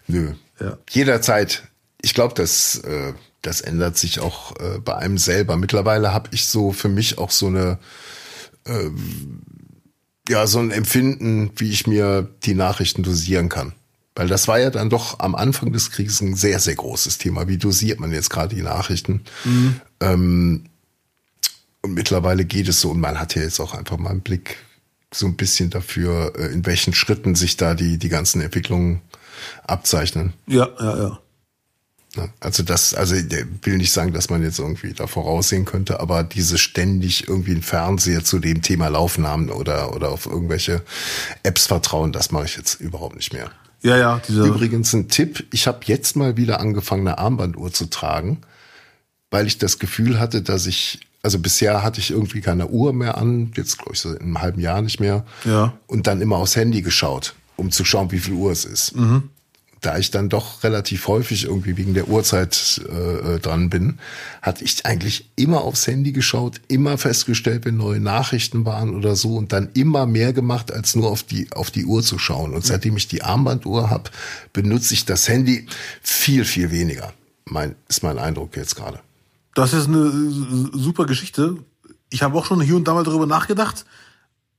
Nö. 0.07 0.33
Ja. 0.59 0.77
Jederzeit. 0.89 1.63
Ich 2.01 2.13
glaube, 2.13 2.33
das, 2.35 2.75
äh, 2.79 3.13
das 3.41 3.61
ändert 3.61 3.97
sich 3.97 4.19
auch 4.19 4.55
äh, 4.59 4.79
bei 4.79 4.95
einem 4.95 5.17
selber. 5.17 5.57
Mittlerweile 5.57 6.13
habe 6.13 6.29
ich 6.31 6.47
so 6.47 6.73
für 6.73 6.89
mich 6.89 7.17
auch 7.17 7.31
so 7.31 7.47
eine, 7.47 7.79
äh, 8.65 8.89
ja, 10.27 10.45
so 10.47 10.59
ein 10.59 10.71
Empfinden, 10.71 11.51
wie 11.55 11.71
ich 11.71 11.87
mir 11.87 12.29
die 12.43 12.55
Nachrichten 12.55 13.03
dosieren 13.03 13.49
kann. 13.49 13.73
Weil 14.15 14.27
das 14.27 14.47
war 14.47 14.59
ja 14.59 14.69
dann 14.69 14.89
doch 14.89 15.19
am 15.19 15.33
Anfang 15.33 15.71
des 15.71 15.89
Krieges 15.89 16.21
ein 16.21 16.35
sehr, 16.35 16.59
sehr 16.59 16.75
großes 16.75 17.17
Thema. 17.17 17.47
Wie 17.47 17.57
dosiert 17.57 17.99
man 17.99 18.11
jetzt 18.11 18.29
gerade 18.29 18.55
die 18.55 18.61
Nachrichten? 18.61 19.21
Ähm, 19.99 20.65
und 21.81 21.93
mittlerweile 21.93 22.45
geht 22.45 22.67
es 22.67 22.79
so 22.79 22.91
und 22.91 22.99
man 22.99 23.19
hat 23.19 23.35
ja 23.35 23.41
jetzt 23.41 23.59
auch 23.59 23.73
einfach 23.73 23.97
mal 23.97 24.11
einen 24.11 24.21
Blick 24.21 24.57
so 25.13 25.25
ein 25.25 25.35
bisschen 25.35 25.69
dafür, 25.69 26.33
äh, 26.37 26.47
in 26.47 26.65
welchen 26.65 26.93
Schritten 26.93 27.35
sich 27.35 27.57
da 27.57 27.73
die, 27.73 27.97
die 27.97 28.09
ganzen 28.09 28.41
Entwicklungen 28.41 29.01
abzeichnen. 29.65 30.33
Ja, 30.47 30.69
ja, 30.79 30.97
ja. 30.97 31.19
Also 32.39 32.61
das, 32.61 32.93
also 32.93 33.15
ich 33.15 33.25
will 33.63 33.77
nicht 33.77 33.91
sagen, 33.91 34.13
dass 34.13 34.29
man 34.29 34.43
jetzt 34.43 34.59
irgendwie 34.59 34.93
da 34.93 35.07
voraussehen 35.07 35.65
könnte, 35.65 35.99
aber 35.99 36.23
diese 36.23 36.59
ständig 36.59 37.27
irgendwie 37.27 37.53
einen 37.53 37.63
Fernseher 37.63 38.23
zu 38.23 38.37
dem 38.37 38.61
Thema 38.61 38.87
laufen 38.89 39.25
haben 39.25 39.49
oder, 39.49 39.95
oder 39.95 40.09
auf 40.09 40.27
irgendwelche 40.27 40.83
Apps 41.41 41.65
vertrauen, 41.65 42.11
das 42.11 42.31
mache 42.31 42.45
ich 42.45 42.55
jetzt 42.55 42.79
überhaupt 42.79 43.15
nicht 43.15 43.33
mehr. 43.33 43.51
Ja, 43.83 43.97
ja, 43.97 44.21
dieser. 44.27 44.45
Übrigens 44.45 44.93
ein 44.93 45.09
Tipp, 45.09 45.45
ich 45.51 45.67
habe 45.67 45.79
jetzt 45.85 46.15
mal 46.15 46.37
wieder 46.37 46.59
angefangen, 46.59 47.07
eine 47.07 47.17
Armbanduhr 47.19 47.71
zu 47.71 47.85
tragen, 47.89 48.39
weil 49.29 49.45
ich 49.45 49.57
das 49.57 49.77
Gefühl 49.77 50.19
hatte, 50.19 50.41
dass 50.41 50.65
ich, 50.67 51.01
also 51.21 51.37
bisher 51.39 51.83
hatte 51.83 51.99
ich 51.99 52.11
irgendwie 52.11 52.41
keine 52.41 52.67
Uhr 52.67 52.93
mehr 52.93 53.17
an, 53.17 53.51
jetzt 53.55 53.77
glaube 53.77 53.93
ich 53.93 53.99
so 53.99 54.11
in 54.13 54.21
einem 54.21 54.41
halben 54.41 54.61
Jahr 54.61 54.81
nicht 54.81 54.99
mehr, 54.99 55.25
Ja. 55.43 55.73
und 55.87 56.07
dann 56.07 56.21
immer 56.21 56.37
aufs 56.37 56.55
Handy 56.55 56.81
geschaut, 56.81 57.33
um 57.57 57.71
zu 57.71 57.83
schauen, 57.85 58.11
wie 58.11 58.19
viel 58.19 58.33
Uhr 58.33 58.51
es 58.51 58.63
ist. 58.65 58.93
Da 59.83 59.97
ich 59.97 60.11
dann 60.11 60.29
doch 60.29 60.63
relativ 60.63 61.09
häufig 61.09 61.43
irgendwie 61.43 61.75
wegen 61.75 61.93
der 61.93 62.07
Uhrzeit 62.07 62.81
äh, 62.89 63.35
äh, 63.35 63.39
dran 63.39 63.69
bin, 63.69 63.99
hatte 64.41 64.63
ich 64.63 64.85
eigentlich 64.85 65.29
immer 65.35 65.61
aufs 65.61 65.85
Handy 65.87 66.13
geschaut, 66.13 66.61
immer 66.69 66.97
festgestellt, 66.97 67.65
wenn 67.65 67.75
neue 67.75 67.99
Nachrichten 67.99 68.65
waren 68.65 68.95
oder 68.95 69.17
so 69.17 69.35
und 69.35 69.51
dann 69.51 69.69
immer 69.73 70.05
mehr 70.05 70.31
gemacht, 70.31 70.71
als 70.71 70.95
nur 70.95 71.11
auf 71.11 71.23
die 71.23 71.51
auf 71.51 71.69
die 71.69 71.83
Uhr 71.83 72.01
zu 72.01 72.17
schauen. 72.17 72.53
Und 72.53 72.65
seitdem 72.65 72.95
ich 72.95 73.09
die 73.09 73.23
Armbanduhr 73.23 73.89
habe, 73.89 74.09
benutze 74.53 74.93
ich 74.93 75.03
das 75.03 75.27
Handy 75.27 75.67
viel 76.01 76.45
viel 76.45 76.71
weniger. 76.71 77.11
Mein 77.43 77.75
ist 77.89 78.03
mein 78.03 78.19
Eindruck 78.19 78.55
jetzt 78.55 78.77
gerade. 78.77 79.01
Das 79.53 79.73
ist 79.73 79.89
eine 79.89 79.97
äh, 79.97 80.77
super 80.77 81.05
Geschichte. 81.05 81.57
Ich 82.09 82.23
habe 82.23 82.37
auch 82.37 82.45
schon 82.45 82.61
hier 82.61 82.77
und 82.77 82.87
da 82.87 82.93
mal 82.93 83.03
darüber 83.03 83.25
nachgedacht, 83.25 83.83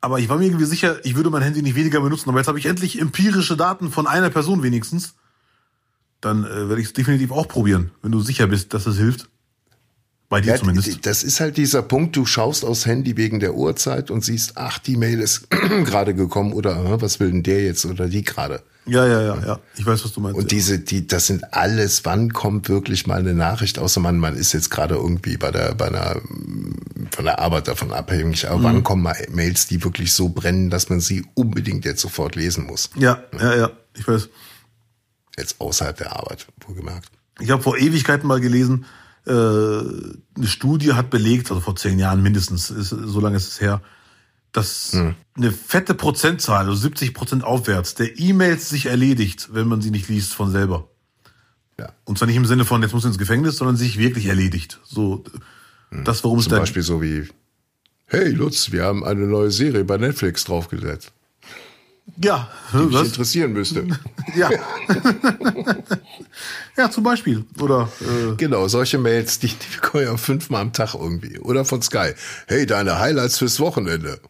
aber 0.05 0.19
ich 0.21 0.29
war 0.29 0.37
mir 0.37 0.45
irgendwie 0.45 0.67
sicher, 0.67 1.05
ich 1.05 1.17
würde 1.17 1.31
mein 1.31 1.43
Handy 1.43 1.63
nicht 1.63 1.77
weniger 1.77 2.01
benutzen. 2.01 2.29
Aber 2.29 2.39
jetzt 2.39 2.49
habe 2.49 2.59
ich 2.59 2.67
endlich 2.67 3.01
empirische 3.01 3.57
Daten 3.57 3.91
von 3.91 4.07
einer 4.07 4.29
Person 4.29 4.63
wenigstens. 4.63 5.15
Dann 6.21 6.45
äh, 6.45 6.69
werde 6.69 6.81
ich 6.81 6.89
es 6.89 6.93
definitiv 6.93 7.33
auch 7.33 7.49
probieren, 7.49 7.91
wenn 8.03 8.13
du 8.13 8.21
sicher 8.21 8.47
bist, 8.47 8.75
dass 8.75 8.87
es 8.87 8.97
hilft. 8.99 9.29
Bei 10.29 10.41
dir 10.41 10.53
Ja, 10.53 10.57
zumindest. 10.57 11.07
Das 11.07 11.23
ist 11.23 11.41
halt 11.41 11.57
dieser 11.57 11.83
Punkt, 11.83 12.17
du 12.17 12.27
schaust 12.27 12.65
aufs 12.65 12.87
Handy 12.87 13.17
wegen 13.17 13.41
der 13.41 13.55
Uhrzeit 13.55 14.11
und 14.11 14.25
siehst, 14.25 14.57
ach, 14.57 14.79
die 14.79 14.97
Mail 14.97 15.21
ist 15.21 15.51
gerade 15.51 16.15
gekommen 16.15 16.53
oder 16.53 16.85
äh, 16.85 17.01
was 17.01 17.19
will 17.21 17.31
denn 17.31 17.43
der 17.43 17.65
jetzt 17.65 17.87
oder 17.87 18.09
die 18.09 18.25
gerade. 18.25 18.63
Ja, 18.87 19.07
ja, 19.07 19.23
ja, 19.23 19.47
ja. 19.47 19.61
Ich 19.77 19.87
weiß, 19.87 20.05
was 20.05 20.13
du 20.13 20.21
meinst. 20.21 20.39
Und 20.39 20.51
diese, 20.51 20.79
die, 20.79 21.07
das 21.07 21.27
sind 21.27 21.55
alles, 21.55 22.05
wann 22.05 22.33
kommt 22.35 22.69
wirklich 22.69 23.07
mal 23.07 23.19
eine 23.19 23.35
Nachricht, 23.35 23.79
außer 23.79 24.01
man, 24.01 24.19
man 24.19 24.37
ist 24.37 24.53
jetzt 24.53 24.71
gerade 24.71 24.97
irgendwie 24.97 25.39
bei 25.39 25.51
der, 25.51 25.75
bei 25.75 25.87
einer, 25.87 26.21
von 27.15 27.25
der 27.25 27.39
Arbeit 27.39 27.69
davon 27.69 27.93
abhängig, 27.93 28.49
aber 28.49 28.65
wann 28.65 28.83
kommen 28.83 29.03
mal 29.03 29.17
Mails, 29.31 29.67
die 29.67 29.83
wirklich 29.85 30.13
so 30.13 30.31
brennen, 30.31 30.69
dass 30.69 30.89
man 30.89 31.01
sie 31.01 31.25
unbedingt 31.35 31.85
jetzt 31.85 32.01
sofort 32.01 32.35
lesen 32.35 32.67
muss? 32.67 32.91
ja, 32.97 33.23
ja, 33.39 33.57
ja. 33.57 33.71
Ich 33.97 34.07
weiß. 34.09 34.29
Jetzt 35.37 35.61
außerhalb 35.61 35.97
der 35.97 36.17
Arbeit, 36.17 36.47
wohlgemerkt. 36.67 37.11
Ich 37.41 37.51
habe 37.51 37.63
vor 37.63 37.79
Ewigkeiten 37.79 38.27
mal 38.27 38.41
gelesen, 38.41 38.87
äh, 39.27 39.31
eine 39.31 40.47
Studie 40.47 40.93
hat 40.95 41.11
belegt, 41.11 41.51
also 41.51 41.61
vor 41.61 41.77
zehn 41.77 41.99
Jahren 41.99 42.23
mindestens, 42.23 42.71
ist, 42.71 42.91
so 42.91 43.21
lange 43.21 43.37
ist 43.37 43.49
es 43.49 43.61
her, 43.61 43.81
dass 44.53 44.93
Hm. 44.93 45.15
eine 45.37 45.51
fette 45.53 45.95
Prozentzahl, 45.95 46.67
also 46.67 46.75
70 46.75 47.15
Prozent 47.15 47.45
aufwärts, 47.45 47.95
der 47.95 48.19
E-Mails 48.19 48.69
sich 48.69 48.87
erledigt, 48.87 49.51
wenn 49.53 49.69
man 49.69 49.81
sie 49.81 49.91
nicht 49.91 50.09
liest 50.09 50.35
von 50.35 50.51
selber. 50.51 50.89
Ja. 51.79 51.93
Und 52.05 52.19
zwar 52.19 52.27
nicht 52.27 52.37
im 52.37 52.47
Sinne 52.47 52.65
von, 52.65 52.83
jetzt 52.83 52.93
muss 52.93 53.05
ins 53.05 53.19
Gefängnis, 53.19 53.57
sondern 53.57 53.77
sich 53.77 53.99
wirklich 53.99 54.27
erledigt. 54.27 54.81
So, 54.85 55.25
das, 55.91 56.25
worum 56.25 56.39
es 56.39 56.45
Zum 56.45 56.53
dann. 56.53 56.61
Beispiel 56.61 56.83
so 56.83 57.03
wie, 57.03 57.29
hey 58.07 58.31
Lutz, 58.31 58.73
wir 58.73 58.85
haben 58.85 59.05
eine 59.05 59.27
neue 59.27 59.51
Serie 59.51 59.85
bei 59.85 59.97
Netflix 59.97 60.45
draufgesetzt, 60.45 61.13
Ja, 62.17 62.51
die 62.73 62.93
was? 62.93 63.09
interessieren 63.09 63.53
müsste. 63.53 63.87
Ja. 64.37 64.51
ja, 66.77 66.91
zum 66.91 67.05
Beispiel. 67.05 67.45
Oder 67.61 67.89
äh, 68.01 68.35
Genau, 68.37 68.69
solche 68.69 68.99
Mails, 68.99 69.39
die, 69.39 69.49
die 69.49 69.77
bekomme 69.81 70.05
ich 70.05 70.09
ja 70.11 70.17
fünfmal 70.17 70.63
am 70.63 70.73
Tag 70.73 70.95
irgendwie. 70.95 71.39
Oder 71.39 71.65
von 71.65 71.83
Sky. 71.83 72.13
Hey, 72.47 72.67
deine 72.67 72.99
Highlights 72.99 73.39
fürs 73.39 73.61
Wochenende. 73.61 74.21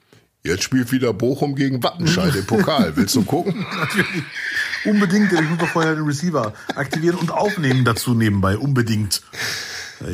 Jetzt 0.43 0.63
spielt 0.63 0.93
wieder 0.93 1.15
Bochum 1.15 1.55
gegen 1.55 1.83
Wattenscheid 1.83 2.35
im 2.35 2.45
Pokal. 2.45 2.93
Willst 2.97 3.15
du 3.15 3.23
gucken? 3.25 3.65
natürlich 3.81 4.23
unbedingt, 4.85 5.33
ich 5.33 5.41
muss 5.49 5.59
doch 5.59 5.69
vorher 5.69 5.95
den 5.95 6.05
Receiver 6.05 6.53
aktivieren 6.75 7.17
und 7.17 7.31
aufnehmen 7.31 7.85
dazu 7.87 8.13
nebenbei. 8.15 8.59
Unbedingt. 8.59 9.23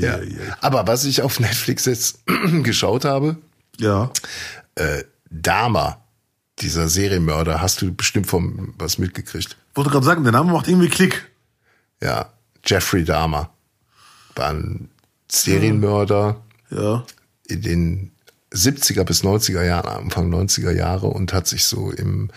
Ja. 0.00 0.18
Aber 0.60 0.86
was 0.86 1.04
ich 1.04 1.22
auf 1.22 1.40
Netflix 1.40 1.84
jetzt 1.86 2.20
geschaut 2.62 3.04
habe, 3.04 3.36
Ja. 3.78 4.10
äh, 4.74 5.04
Dama, 5.30 6.02
dieser 6.58 6.88
Serienmörder, 6.88 7.60
hast 7.60 7.80
du 7.82 7.94
bestimmt 7.94 8.26
vom 8.26 8.74
was 8.78 8.98
mitgekriegt. 8.98 9.56
Wollte 9.74 9.90
gerade 9.90 10.04
sagen, 10.04 10.22
der 10.24 10.32
Name 10.32 10.52
macht 10.52 10.68
irgendwie 10.68 10.88
Klick. 10.88 11.30
Ja, 12.02 12.32
Jeffrey 12.66 13.04
Dahmer 13.04 13.50
war 14.34 14.50
ein 14.50 14.90
Serienmörder 15.30 16.40
Ja. 16.70 17.04
in 17.46 17.62
den 17.62 18.12
70er 18.52 19.04
bis 19.04 19.22
90er 19.22 19.62
Jahren, 19.62 19.88
Anfang 20.04 20.28
90er 20.28 20.72
Jahre 20.72 21.06
und 21.06 21.32
hat 21.32 21.46
sich 21.46 21.64
so 21.64 21.90
im 21.92 22.30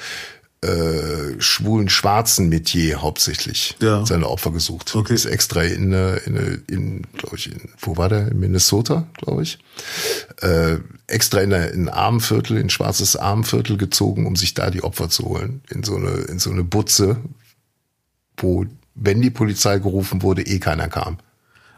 äh, 0.63 1.39
schwulen 1.41 1.89
schwarzen 1.89 2.49
Metier 2.49 3.01
hauptsächlich 3.01 3.75
Ja. 3.81 4.05
seine 4.05 4.27
Opfer 4.29 4.51
gesucht. 4.51 4.95
Okay. 4.95 5.13
Ist 5.13 5.25
extra 5.25 5.61
in, 5.63 5.91
äh, 5.93 6.17
in, 6.19 6.63
in 6.67 7.01
glaube 7.17 7.35
ich, 7.35 7.51
in, 7.51 7.69
wo 7.79 7.97
war 7.97 8.09
der? 8.09 8.29
In 8.29 8.39
Minnesota, 8.39 9.07
glaube 9.17 9.43
ich. 9.43 9.59
Äh, 10.41 10.77
extra 11.07 11.41
in, 11.41 11.51
in 11.51 11.87
ein 11.87 11.89
Armenviertel, 11.89 12.57
in 12.57 12.67
ein 12.67 12.69
schwarzes 12.69 13.15
Armenviertel 13.15 13.77
gezogen, 13.77 14.25
um 14.25 14.35
sich 14.35 14.53
da 14.53 14.69
die 14.71 14.83
Opfer 14.83 15.09
zu 15.09 15.25
holen. 15.25 15.61
In 15.69 15.83
so 15.83 15.95
eine, 15.97 16.09
in 16.09 16.39
so 16.39 16.49
eine 16.49 16.63
Butze, 16.63 17.17
wo, 18.37 18.65
wenn 18.95 19.21
die 19.21 19.29
Polizei 19.29 19.79
gerufen 19.79 20.21
wurde, 20.21 20.43
eh 20.43 20.59
keiner 20.59 20.87
kam. 20.87 21.17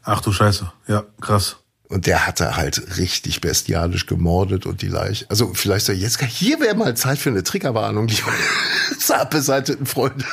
Ach 0.04 0.22
du 0.22 0.32
Scheiße. 0.32 0.72
Ja, 0.88 1.04
krass. 1.20 1.58
Und 1.88 2.08
der 2.08 2.26
hatte 2.26 2.56
halt 2.56 2.98
richtig 2.98 3.42
bestialisch 3.42 4.08
gemordet 4.08 4.66
und 4.66 4.82
die 4.82 4.88
Leiche. 4.88 5.26
Also 5.30 5.54
vielleicht 5.54 5.86
so, 5.86 5.92
jetzt 5.92 6.20
hier 6.24 6.60
wäre 6.60 6.76
mal 6.76 6.98
Zeit 6.98 7.20
für 7.20 7.30
eine 7.30 7.44
Triggerwarnung, 7.44 8.08
liebe 8.08 8.24
zart 9.00 9.30
beseiteten 9.30 9.86
Freunde. 9.86 10.26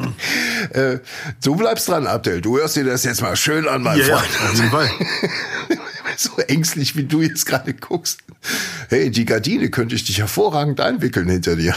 äh, 0.70 0.98
du 1.44 1.56
bleibst 1.56 1.88
dran, 1.88 2.06
Abdel. 2.06 2.40
Du 2.40 2.58
hörst 2.58 2.76
dir 2.76 2.84
das 2.84 3.04
jetzt 3.04 3.20
mal 3.20 3.36
schön 3.36 3.68
an, 3.68 3.82
mein 3.82 3.98
ja, 3.98 4.16
Freund. 4.16 4.50
auf 4.50 4.54
jeden 4.54 4.70
Fall. 4.70 4.90
so 6.16 6.38
ängstlich, 6.38 6.96
wie 6.96 7.04
du 7.04 7.20
jetzt 7.20 7.44
gerade 7.44 7.74
guckst. 7.74 8.20
Hey, 8.88 9.10
die 9.10 9.26
Gardine 9.26 9.70
könnte 9.70 9.94
ich 9.94 10.04
dich 10.04 10.18
hervorragend 10.18 10.80
einwickeln 10.80 11.28
hinter 11.28 11.56
dir. 11.56 11.74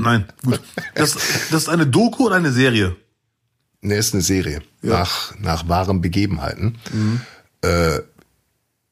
Nein, 0.00 0.24
gut. 0.44 0.60
Das, 0.94 1.12
das 1.50 1.62
ist 1.62 1.68
eine 1.68 1.86
Doku 1.86 2.26
oder 2.26 2.36
eine 2.36 2.52
Serie? 2.52 2.96
Ne, 3.82 3.96
ist 3.96 4.14
eine 4.14 4.22
Serie. 4.22 4.62
Nach, 4.80 5.36
nach 5.38 5.68
wahren 5.68 6.00
Begebenheiten. 6.00 6.78
Äh, 7.62 8.00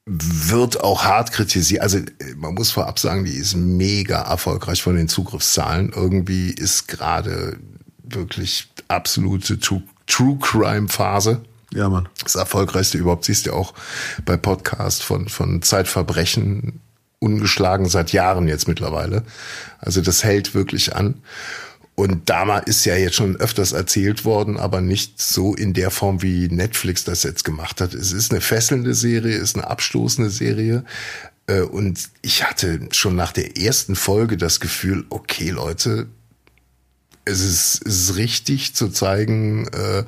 wird 0.07 0.80
auch 0.80 1.05
hart 1.05 1.30
kritisiert. 1.30 1.82
Also 1.82 2.01
man 2.36 2.55
muss 2.55 2.72
vorab 2.72 2.99
sagen, 2.99 3.24
die 3.24 3.32
ist 3.32 3.55
mega 3.55 4.22
erfolgreich 4.22 4.82
von 4.82 4.97
den 4.97 5.09
Zugriffszahlen. 5.09 5.93
Irgendwie 5.95 6.51
ist 6.51 6.88
gerade 6.88 7.59
wirklich 8.03 8.68
absolute 8.88 9.61
True, 9.61 9.82
True 10.07 10.36
Crime 10.41 10.88
Phase. 10.88 11.43
Ja, 11.72 11.88
Mann. 11.88 12.09
Das 12.24 12.34
erfolgreichste 12.34 12.99
überhaupt 12.99 13.24
siehst 13.24 13.47
du 13.47 13.53
auch 13.53 13.74
bei 14.24 14.36
Podcast 14.36 15.05
von, 15.05 15.28
von 15.28 15.62
Zeitverbrechen 15.62 16.80
ungeschlagen 17.20 17.88
seit 17.88 18.12
Jahren 18.12 18.49
jetzt 18.49 18.66
mittlerweile. 18.66 19.22
Also 19.78 20.01
das 20.01 20.24
hält 20.24 20.55
wirklich 20.55 20.97
an. 20.97 21.22
Und 22.01 22.31
Dama 22.31 22.61
ist 22.61 22.87
ja 22.87 22.97
jetzt 22.97 23.17
schon 23.17 23.37
öfters 23.37 23.73
erzählt 23.73 24.25
worden, 24.25 24.57
aber 24.57 24.81
nicht 24.81 25.21
so 25.21 25.55
in 25.55 25.75
der 25.75 25.91
Form, 25.91 26.23
wie 26.23 26.49
Netflix 26.49 27.05
das 27.05 27.25
jetzt 27.25 27.45
gemacht 27.45 27.83
hat. 27.83 27.93
Es 27.93 28.13
ist 28.13 28.31
eine 28.31 28.41
fesselnde 28.41 28.95
Serie, 28.95 29.37
ist 29.37 29.55
eine 29.55 29.69
abstoßende 29.69 30.31
Serie. 30.31 30.83
Äh, 31.47 31.61
Und 31.61 32.09
ich 32.23 32.43
hatte 32.43 32.89
schon 32.93 33.17
nach 33.17 33.33
der 33.33 33.59
ersten 33.59 33.97
Folge 33.97 34.39
das 34.39 34.61
Gefühl, 34.61 35.05
okay 35.11 35.51
Leute, 35.51 36.07
es 37.27 37.41
ist, 37.41 37.87
es 37.87 38.09
ist 38.09 38.17
richtig 38.17 38.75
zu 38.75 38.89
zeigen, 38.89 39.69
äh, 39.69 40.05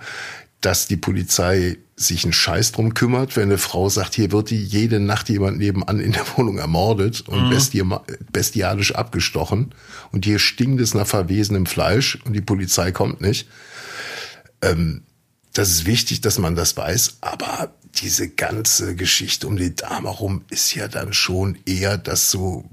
dass 0.63 0.87
die 0.87 0.97
Polizei 0.97 1.77
sich 1.97 2.25
einen 2.25 2.33
Scheiß 2.33 2.73
drum 2.73 2.95
kümmert, 2.95 3.37
wenn 3.37 3.45
eine 3.45 3.59
Frau 3.59 3.89
sagt, 3.89 4.15
hier 4.15 4.33
wird 4.33 4.51
die 4.51 4.63
jede 4.63 4.99
Nacht 5.01 5.29
jemand 5.29 5.59
nebenan 5.59 6.01
in 6.01 6.13
der 6.13 6.25
Wohnung 6.37 6.59
ermordet 6.59 7.21
und 7.23 7.51
bestia 7.51 8.03
bestialisch 8.33 8.95
abgestochen 8.95 9.75
und 10.11 10.25
hier 10.25 10.39
stinkt 10.39 10.81
es 10.81 10.95
nach 10.95 11.07
verwesenem 11.07 11.67
Fleisch 11.67 12.19
und 12.25 12.33
die 12.33 12.41
Polizei 12.41 12.93
kommt 12.93 13.21
nicht. 13.21 13.49
Ähm, 14.63 15.03
das 15.53 15.71
ist 15.71 15.85
wichtig, 15.85 16.23
dass 16.23 16.39
man 16.39 16.55
das 16.55 16.77
weiß, 16.77 17.19
aber 17.21 17.75
diese 17.97 18.29
ganze 18.29 18.97
Geschichte 18.97 19.47
um 19.47 19.57
die 19.57 19.75
Dame 19.75 20.09
rum 20.09 20.45
ist 20.49 20.75
ja 20.75 20.89
dann 20.89 21.13
schon 21.13 21.59
eher, 21.67 21.99
dass 21.99 22.31
so 22.31 22.65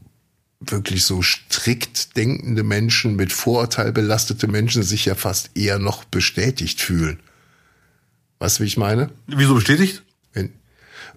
wirklich 0.61 1.03
so 1.03 1.21
strikt 1.21 2.15
denkende 2.17 2.63
Menschen 2.63 3.15
mit 3.15 3.33
Vorurteil 3.33 3.91
belastete 3.91 4.47
Menschen 4.47 4.83
sich 4.83 5.05
ja 5.05 5.15
fast 5.15 5.51
eher 5.55 5.79
noch 5.79 6.03
bestätigt 6.05 6.81
fühlen. 6.81 7.19
Weißt 8.39 8.59
du, 8.59 8.63
wie 8.63 8.67
ich 8.67 8.77
meine? 8.77 9.09
Wieso 9.27 9.55
bestätigt? 9.55 10.01
Wenn, 10.33 10.53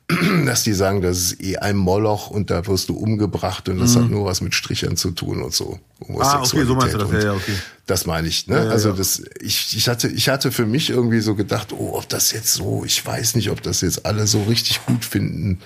dass 0.46 0.64
die 0.64 0.72
sagen, 0.72 1.00
das 1.00 1.18
ist 1.18 1.40
eh 1.42 1.56
ein 1.56 1.76
Moloch 1.76 2.30
und 2.30 2.50
da 2.50 2.66
wirst 2.66 2.88
du 2.88 2.96
umgebracht 2.96 3.68
und 3.68 3.78
das 3.78 3.96
hat 3.96 4.10
nur 4.10 4.24
was 4.24 4.40
mit 4.40 4.54
Strichern 4.54 4.96
zu 4.96 5.12
tun 5.12 5.42
und 5.42 5.54
so. 5.54 5.78
Mhm. 6.06 6.20
Ah, 6.20 6.40
okay, 6.40 6.64
so 6.64 6.74
meinst 6.74 6.94
du 6.94 6.98
das. 6.98 7.12
Ja, 7.12 7.20
ja, 7.20 7.32
okay. 7.34 7.54
Das 7.86 8.06
meine 8.06 8.28
ich, 8.28 8.48
ne? 8.48 8.56
Ja, 8.56 8.64
ja, 8.64 8.70
also 8.70 8.92
das, 8.92 9.22
ich, 9.40 9.76
ich 9.76 9.88
hatte, 9.88 10.08
ich 10.08 10.28
hatte 10.28 10.50
für 10.50 10.66
mich 10.66 10.90
irgendwie 10.90 11.20
so 11.20 11.34
gedacht, 11.34 11.72
oh, 11.72 11.92
ob 11.94 12.08
das 12.08 12.32
jetzt 12.32 12.52
so, 12.52 12.84
ich 12.84 13.04
weiß 13.04 13.36
nicht, 13.36 13.50
ob 13.50 13.62
das 13.62 13.80
jetzt 13.80 14.04
alle 14.04 14.26
so 14.26 14.42
richtig 14.42 14.84
gut 14.86 15.04
finden 15.04 15.60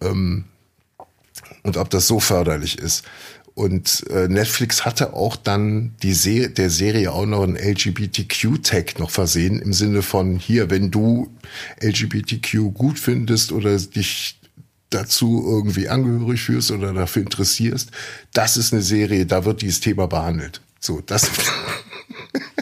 ähm, 0.00 0.44
und 1.62 1.76
ob 1.76 1.90
das 1.90 2.06
so 2.06 2.20
förderlich 2.20 2.78
ist. 2.78 3.04
Und 3.60 4.06
äh, 4.08 4.26
Netflix 4.26 4.86
hatte 4.86 5.12
auch 5.12 5.36
dann 5.36 5.94
die 6.02 6.14
Se 6.14 6.48
der 6.48 6.70
Serie 6.70 7.12
auch 7.12 7.26
noch 7.26 7.42
einen 7.42 7.56
LGBTQ-Tag 7.56 8.98
noch 8.98 9.10
versehen, 9.10 9.60
im 9.60 9.74
Sinne 9.74 10.00
von 10.00 10.38
hier, 10.38 10.70
wenn 10.70 10.90
du 10.90 11.28
LGBTQ 11.82 12.72
gut 12.72 12.98
findest 12.98 13.52
oder 13.52 13.76
dich 13.76 14.40
dazu 14.88 15.44
irgendwie 15.46 15.90
angehörig 15.90 16.40
fühlst 16.40 16.70
oder 16.70 16.94
dafür 16.94 17.20
interessierst, 17.20 17.90
das 18.32 18.56
ist 18.56 18.72
eine 18.72 18.80
Serie, 18.80 19.26
da 19.26 19.44
wird 19.44 19.60
dieses 19.60 19.80
Thema 19.80 20.06
behandelt. 20.06 20.62
So, 20.80 21.02
das 21.02 21.28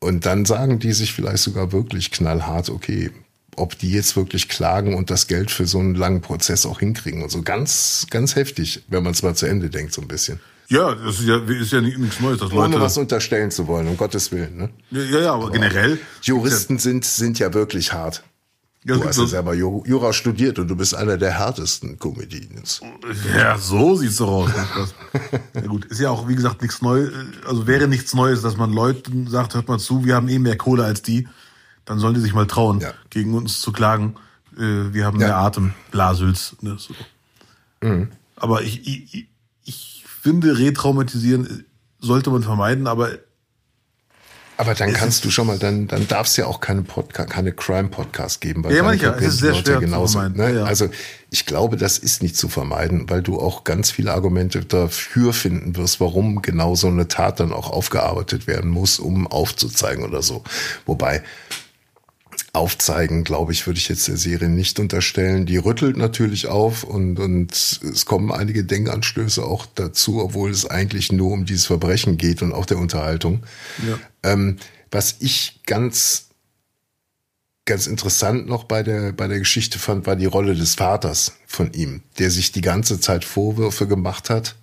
Und 0.00 0.26
dann 0.26 0.44
sagen 0.44 0.78
die 0.78 0.92
sich 0.92 1.12
vielleicht 1.12 1.42
sogar 1.42 1.72
wirklich 1.72 2.10
knallhart, 2.10 2.70
okay, 2.70 3.10
ob 3.56 3.78
die 3.78 3.90
jetzt 3.90 4.16
wirklich 4.16 4.48
klagen 4.48 4.94
und 4.94 5.10
das 5.10 5.26
Geld 5.26 5.50
für 5.50 5.66
so 5.66 5.78
einen 5.78 5.94
langen 5.94 6.20
Prozess 6.20 6.66
auch 6.66 6.80
hinkriegen 6.80 7.22
und 7.22 7.30
so 7.30 7.42
ganz, 7.42 8.06
ganz 8.10 8.36
heftig, 8.36 8.82
wenn 8.88 9.02
man 9.02 9.12
es 9.12 9.22
mal 9.22 9.34
zu 9.34 9.46
Ende 9.46 9.70
denkt, 9.70 9.92
so 9.92 10.02
ein 10.02 10.08
bisschen. 10.08 10.40
Ja, 10.68 10.94
das 10.94 11.20
ist 11.20 11.26
ja, 11.26 11.36
ist 11.36 11.72
ja 11.72 11.80
nichts 11.80 12.20
Neues, 12.20 12.40
dass 12.40 12.50
Leute. 12.50 12.74
Ohne 12.74 12.80
was 12.80 12.96
unterstellen 12.96 13.50
zu 13.50 13.66
wollen, 13.66 13.86
um 13.86 13.96
Gottes 13.96 14.32
Willen, 14.32 14.56
ne? 14.56 14.70
Ja, 14.90 15.20
ja, 15.20 15.32
aber, 15.34 15.44
aber 15.44 15.52
generell. 15.52 15.98
Juristen 16.22 16.78
sind, 16.78 17.04
sind 17.04 17.38
ja 17.38 17.52
wirklich 17.52 17.92
hart. 17.92 18.22
Ja, 18.86 18.96
du 18.96 19.04
hast 19.04 19.18
ja 19.18 19.26
selber 19.26 19.54
Jura 19.54 20.12
studiert 20.12 20.58
und 20.58 20.68
du 20.68 20.76
bist 20.76 20.94
einer 20.94 21.16
der 21.16 21.30
härtesten 21.30 21.98
Comedians. 21.98 22.82
Ja, 23.34 23.56
so 23.56 23.96
sieht's 23.96 24.16
doch 24.16 24.28
aus. 24.28 24.50
ja 25.54 25.60
gut, 25.62 25.86
ist 25.86 26.00
ja 26.00 26.10
auch, 26.10 26.28
wie 26.28 26.34
gesagt, 26.34 26.60
nichts 26.60 26.82
Neues. 26.82 27.10
Also 27.46 27.66
wäre 27.66 27.88
nichts 27.88 28.12
Neues, 28.12 28.42
dass 28.42 28.58
man 28.58 28.72
Leuten 28.72 29.26
sagt, 29.26 29.54
hört 29.54 29.68
mal 29.68 29.78
zu, 29.78 30.04
wir 30.04 30.14
haben 30.14 30.28
eh 30.28 30.38
mehr 30.38 30.58
Kohle 30.58 30.84
als 30.84 31.00
die 31.00 31.26
dann 31.84 31.98
sollen 31.98 32.14
die 32.14 32.20
sich 32.20 32.34
mal 32.34 32.46
trauen, 32.46 32.80
ja. 32.80 32.92
gegen 33.10 33.34
uns 33.34 33.60
zu 33.60 33.72
klagen. 33.72 34.16
Äh, 34.56 34.92
wir 34.92 35.04
haben 35.04 35.20
ja. 35.20 35.28
mehr 35.28 35.36
Atem, 35.36 35.74
Blasels. 35.90 36.56
Ne, 36.60 36.76
so. 36.78 36.94
Mhm. 37.82 38.08
Aber 38.36 38.62
ich, 38.62 38.86
ich 38.86 39.28
finde, 40.24 40.58
retraumatisieren 40.58 41.66
sollte 42.00 42.30
man 42.30 42.42
vermeiden, 42.42 42.86
aber 42.86 43.10
aber 44.56 44.74
dann 44.74 44.92
kannst 44.92 45.24
du 45.24 45.30
schon 45.30 45.48
mal, 45.48 45.58
dann, 45.58 45.88
dann 45.88 46.06
darf 46.06 46.28
es 46.28 46.36
ja 46.36 46.46
auch 46.46 46.60
keine 46.60 46.82
Podcast, 46.82 47.28
keine 47.28 47.52
Crime-Podcast 47.52 48.40
geben, 48.40 48.62
weil 48.62 48.74
ja, 48.74 48.84
manchmal, 48.84 49.16
es 49.18 49.34
ist 49.34 49.38
sehr 49.38 49.50
Leute 49.50 49.64
schwer 49.64 49.80
genauso. 49.80 50.22
Ne? 50.28 50.54
Ja. 50.54 50.64
Also 50.64 50.88
ich 51.30 51.44
glaube, 51.44 51.76
das 51.76 51.98
ist 51.98 52.22
nicht 52.22 52.36
zu 52.36 52.48
vermeiden, 52.48 53.10
weil 53.10 53.20
du 53.20 53.40
auch 53.40 53.64
ganz 53.64 53.90
viele 53.90 54.12
Argumente 54.12 54.64
dafür 54.64 55.32
finden 55.32 55.76
wirst, 55.76 56.00
warum 56.00 56.40
genau 56.40 56.76
so 56.76 56.86
eine 56.86 57.08
Tat 57.08 57.40
dann 57.40 57.52
auch 57.52 57.68
aufgearbeitet 57.70 58.46
werden 58.46 58.70
muss, 58.70 59.00
um 59.00 59.26
aufzuzeigen 59.26 60.04
oder 60.04 60.22
so. 60.22 60.44
Wobei 60.86 61.24
aufzeigen, 62.54 63.24
glaube 63.24 63.52
ich, 63.52 63.66
würde 63.66 63.78
ich 63.78 63.88
jetzt 63.88 64.06
der 64.06 64.16
Serie 64.16 64.48
nicht 64.48 64.78
unterstellen. 64.78 65.44
Die 65.44 65.56
rüttelt 65.56 65.96
natürlich 65.96 66.46
auf 66.46 66.84
und, 66.84 67.18
und 67.18 67.52
es 67.52 68.06
kommen 68.06 68.30
einige 68.30 68.64
Denkanstöße 68.64 69.44
auch 69.44 69.66
dazu, 69.74 70.22
obwohl 70.22 70.50
es 70.50 70.64
eigentlich 70.64 71.10
nur 71.10 71.32
um 71.32 71.44
dieses 71.44 71.66
Verbrechen 71.66 72.16
geht 72.16 72.42
und 72.42 72.52
auch 72.52 72.66
der 72.66 72.78
Unterhaltung. 72.78 73.42
Ja. 73.86 73.98
Ähm, 74.22 74.58
was 74.90 75.16
ich 75.18 75.62
ganz, 75.66 76.28
ganz 77.64 77.88
interessant 77.88 78.46
noch 78.46 78.64
bei 78.64 78.84
der, 78.84 79.12
bei 79.12 79.26
der 79.26 79.40
Geschichte 79.40 79.80
fand, 79.80 80.06
war 80.06 80.14
die 80.14 80.26
Rolle 80.26 80.54
des 80.54 80.76
Vaters 80.76 81.32
von 81.46 81.72
ihm, 81.72 82.02
der 82.18 82.30
sich 82.30 82.52
die 82.52 82.60
ganze 82.60 83.00
Zeit 83.00 83.24
Vorwürfe 83.24 83.88
gemacht 83.88 84.30
hat 84.30 84.54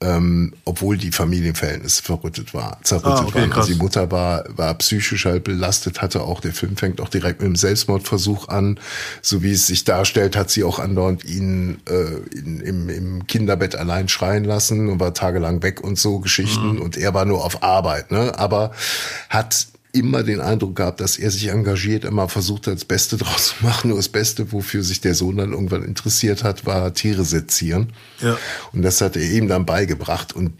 ähm, 0.00 0.52
obwohl 0.64 0.98
die 0.98 1.12
Familienverhältnisse 1.12 2.02
verrüttet 2.02 2.52
war, 2.52 2.78
zerrüttet 2.82 3.12
ah, 3.12 3.24
okay, 3.26 3.40
waren. 3.42 3.52
Also 3.52 3.72
die 3.72 3.78
Mutter 3.78 4.10
war, 4.10 4.44
war 4.48 4.74
psychisch 4.74 5.24
halt 5.24 5.44
belastet, 5.44 6.02
hatte 6.02 6.22
auch, 6.22 6.40
der 6.40 6.52
Film 6.52 6.76
fängt 6.76 7.00
auch 7.00 7.08
direkt 7.08 7.40
mit 7.40 7.46
einem 7.46 7.56
Selbstmordversuch 7.56 8.48
an. 8.48 8.78
So 9.22 9.42
wie 9.42 9.52
es 9.52 9.66
sich 9.66 9.84
darstellt, 9.84 10.36
hat 10.36 10.50
sie 10.50 10.64
auch 10.64 10.78
andauernd 10.78 11.24
ihn 11.24 11.80
äh, 11.88 12.36
in, 12.36 12.60
im, 12.60 12.88
im 12.88 13.26
Kinderbett 13.26 13.76
allein 13.76 14.08
schreien 14.08 14.44
lassen 14.44 14.88
und 14.88 15.00
war 15.00 15.14
tagelang 15.14 15.62
weg 15.62 15.80
und 15.80 15.98
so 15.98 16.18
Geschichten. 16.18 16.74
Mhm. 16.74 16.82
Und 16.82 16.96
er 16.96 17.14
war 17.14 17.24
nur 17.24 17.44
auf 17.44 17.62
Arbeit, 17.62 18.10
ne? 18.10 18.38
Aber 18.38 18.72
hat 19.30 19.68
immer 19.94 20.22
den 20.22 20.40
Eindruck 20.40 20.76
gehabt, 20.76 21.00
dass 21.00 21.16
er 21.16 21.30
sich 21.30 21.48
engagiert, 21.48 22.04
immer 22.04 22.28
versucht 22.28 22.66
hat, 22.66 22.74
das 22.74 22.84
Beste 22.84 23.16
draus 23.16 23.54
zu 23.58 23.64
machen. 23.64 23.88
Nur 23.88 23.98
das 23.98 24.08
Beste, 24.08 24.52
wofür 24.52 24.82
sich 24.82 25.00
der 25.00 25.14
Sohn 25.14 25.36
dann 25.36 25.52
irgendwann 25.52 25.84
interessiert 25.84 26.42
hat, 26.42 26.66
war 26.66 26.92
Tiere 26.92 27.24
sezieren. 27.24 27.92
Ja. 28.20 28.36
Und 28.72 28.82
das 28.82 29.00
hat 29.00 29.16
er 29.16 29.22
ihm 29.22 29.48
dann 29.48 29.64
beigebracht. 29.64 30.34
Und 30.34 30.52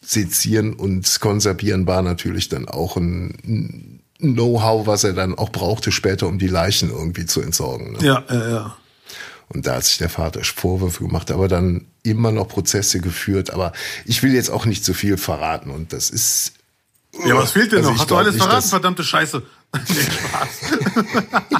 sezieren 0.00 0.74
und 0.74 1.20
konservieren 1.20 1.86
war 1.86 2.02
natürlich 2.02 2.48
dann 2.48 2.68
auch 2.68 2.96
ein 2.96 4.00
Know-how, 4.18 4.86
was 4.86 5.04
er 5.04 5.12
dann 5.12 5.36
auch 5.36 5.50
brauchte 5.50 5.92
später, 5.92 6.26
um 6.26 6.38
die 6.38 6.48
Leichen 6.48 6.90
irgendwie 6.90 7.26
zu 7.26 7.40
entsorgen. 7.40 7.92
Ne? 7.92 7.98
Ja, 8.02 8.24
ja, 8.30 8.48
ja. 8.48 8.76
Und 9.48 9.66
da 9.66 9.76
hat 9.76 9.84
sich 9.84 9.98
der 9.98 10.10
Vater 10.10 10.44
Vorwürfe 10.44 11.04
gemacht, 11.04 11.30
aber 11.30 11.48
dann 11.48 11.86
immer 12.02 12.32
noch 12.32 12.48
Prozesse 12.48 13.00
geführt. 13.00 13.50
Aber 13.50 13.72
ich 14.04 14.22
will 14.22 14.34
jetzt 14.34 14.50
auch 14.50 14.66
nicht 14.66 14.84
zu 14.84 14.92
viel 14.92 15.16
verraten. 15.16 15.70
Und 15.70 15.94
das 15.94 16.10
ist 16.10 16.52
ja, 17.26 17.36
was 17.36 17.52
fehlt 17.52 17.72
denn 17.72 17.78
also 17.78 17.90
noch? 17.90 17.98
Hast 17.98 18.10
du 18.10 18.16
alles 18.16 18.34
nicht, 18.34 18.44
verraten, 18.44 18.68
verdammte 18.68 19.04
Scheiße? 19.04 19.42
nee, 19.74 19.80
Spaß. 19.80 20.48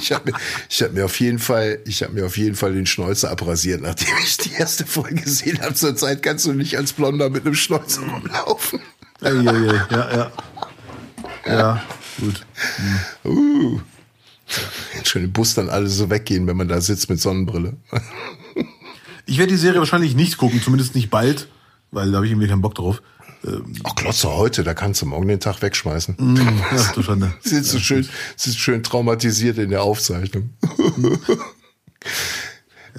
ich 0.00 0.12
habe 0.12 0.30
mir, 0.30 0.38
ich 0.68 0.82
hab 0.82 0.92
mir 0.92 1.04
auf 1.04 1.20
jeden 1.20 1.38
Fall, 1.38 1.80
ich 1.84 2.02
habe 2.02 2.14
mir 2.14 2.26
auf 2.26 2.36
jeden 2.36 2.54
Fall 2.54 2.72
den 2.72 2.86
Schnäuzer 2.86 3.30
abrasiert, 3.30 3.82
nachdem 3.82 4.14
ich 4.22 4.36
die 4.38 4.52
erste 4.52 4.86
Folge 4.86 5.16
gesehen 5.22 5.60
habe. 5.60 5.74
Zurzeit 5.74 6.22
kannst 6.22 6.46
du 6.46 6.52
nicht 6.52 6.76
als 6.76 6.92
Blonder 6.92 7.28
mit 7.28 7.44
einem 7.44 7.54
Schnäuzer 7.54 8.02
rumlaufen. 8.02 8.80
ja, 9.20 9.32
ja, 9.32 9.86
ja, 9.90 10.16
ja. 10.16 10.32
Ja, 11.46 11.82
gut. 12.20 12.44
Hm. 13.22 13.32
Uh. 13.32 13.80
Schon 15.04 15.24
im 15.24 15.32
Bus 15.32 15.54
dann 15.54 15.68
alle 15.68 15.88
so 15.88 16.10
weggehen, 16.10 16.46
wenn 16.46 16.56
man 16.56 16.68
da 16.68 16.80
sitzt 16.80 17.10
mit 17.10 17.20
Sonnenbrille. 17.20 17.76
ich 19.26 19.38
werde 19.38 19.52
die 19.52 19.58
Serie 19.58 19.80
wahrscheinlich 19.80 20.14
nicht 20.14 20.38
gucken, 20.38 20.62
zumindest 20.62 20.94
nicht 20.94 21.10
bald, 21.10 21.48
weil 21.90 22.10
da 22.10 22.16
habe 22.16 22.26
ich 22.26 22.32
irgendwie 22.32 22.48
keinen 22.48 22.62
Bock 22.62 22.74
drauf. 22.74 23.02
Ähm, 23.44 23.72
Ach, 23.84 23.94
Klotze 23.94 24.28
heute, 24.34 24.64
da 24.64 24.74
kannst 24.74 25.02
du 25.02 25.06
morgen 25.06 25.28
den 25.28 25.40
Tag 25.40 25.62
wegschmeißen. 25.62 26.16
Mm, 26.18 26.36
ja, 26.76 26.92
du 26.94 27.00
ist 27.44 27.70
so 27.70 27.78
schön, 27.78 28.08
ist 28.36 28.58
schön 28.58 28.82
traumatisiert 28.82 29.58
in 29.58 29.70
der 29.70 29.82
Aufzeichnung. 29.82 30.50
Ja. 30.96 31.10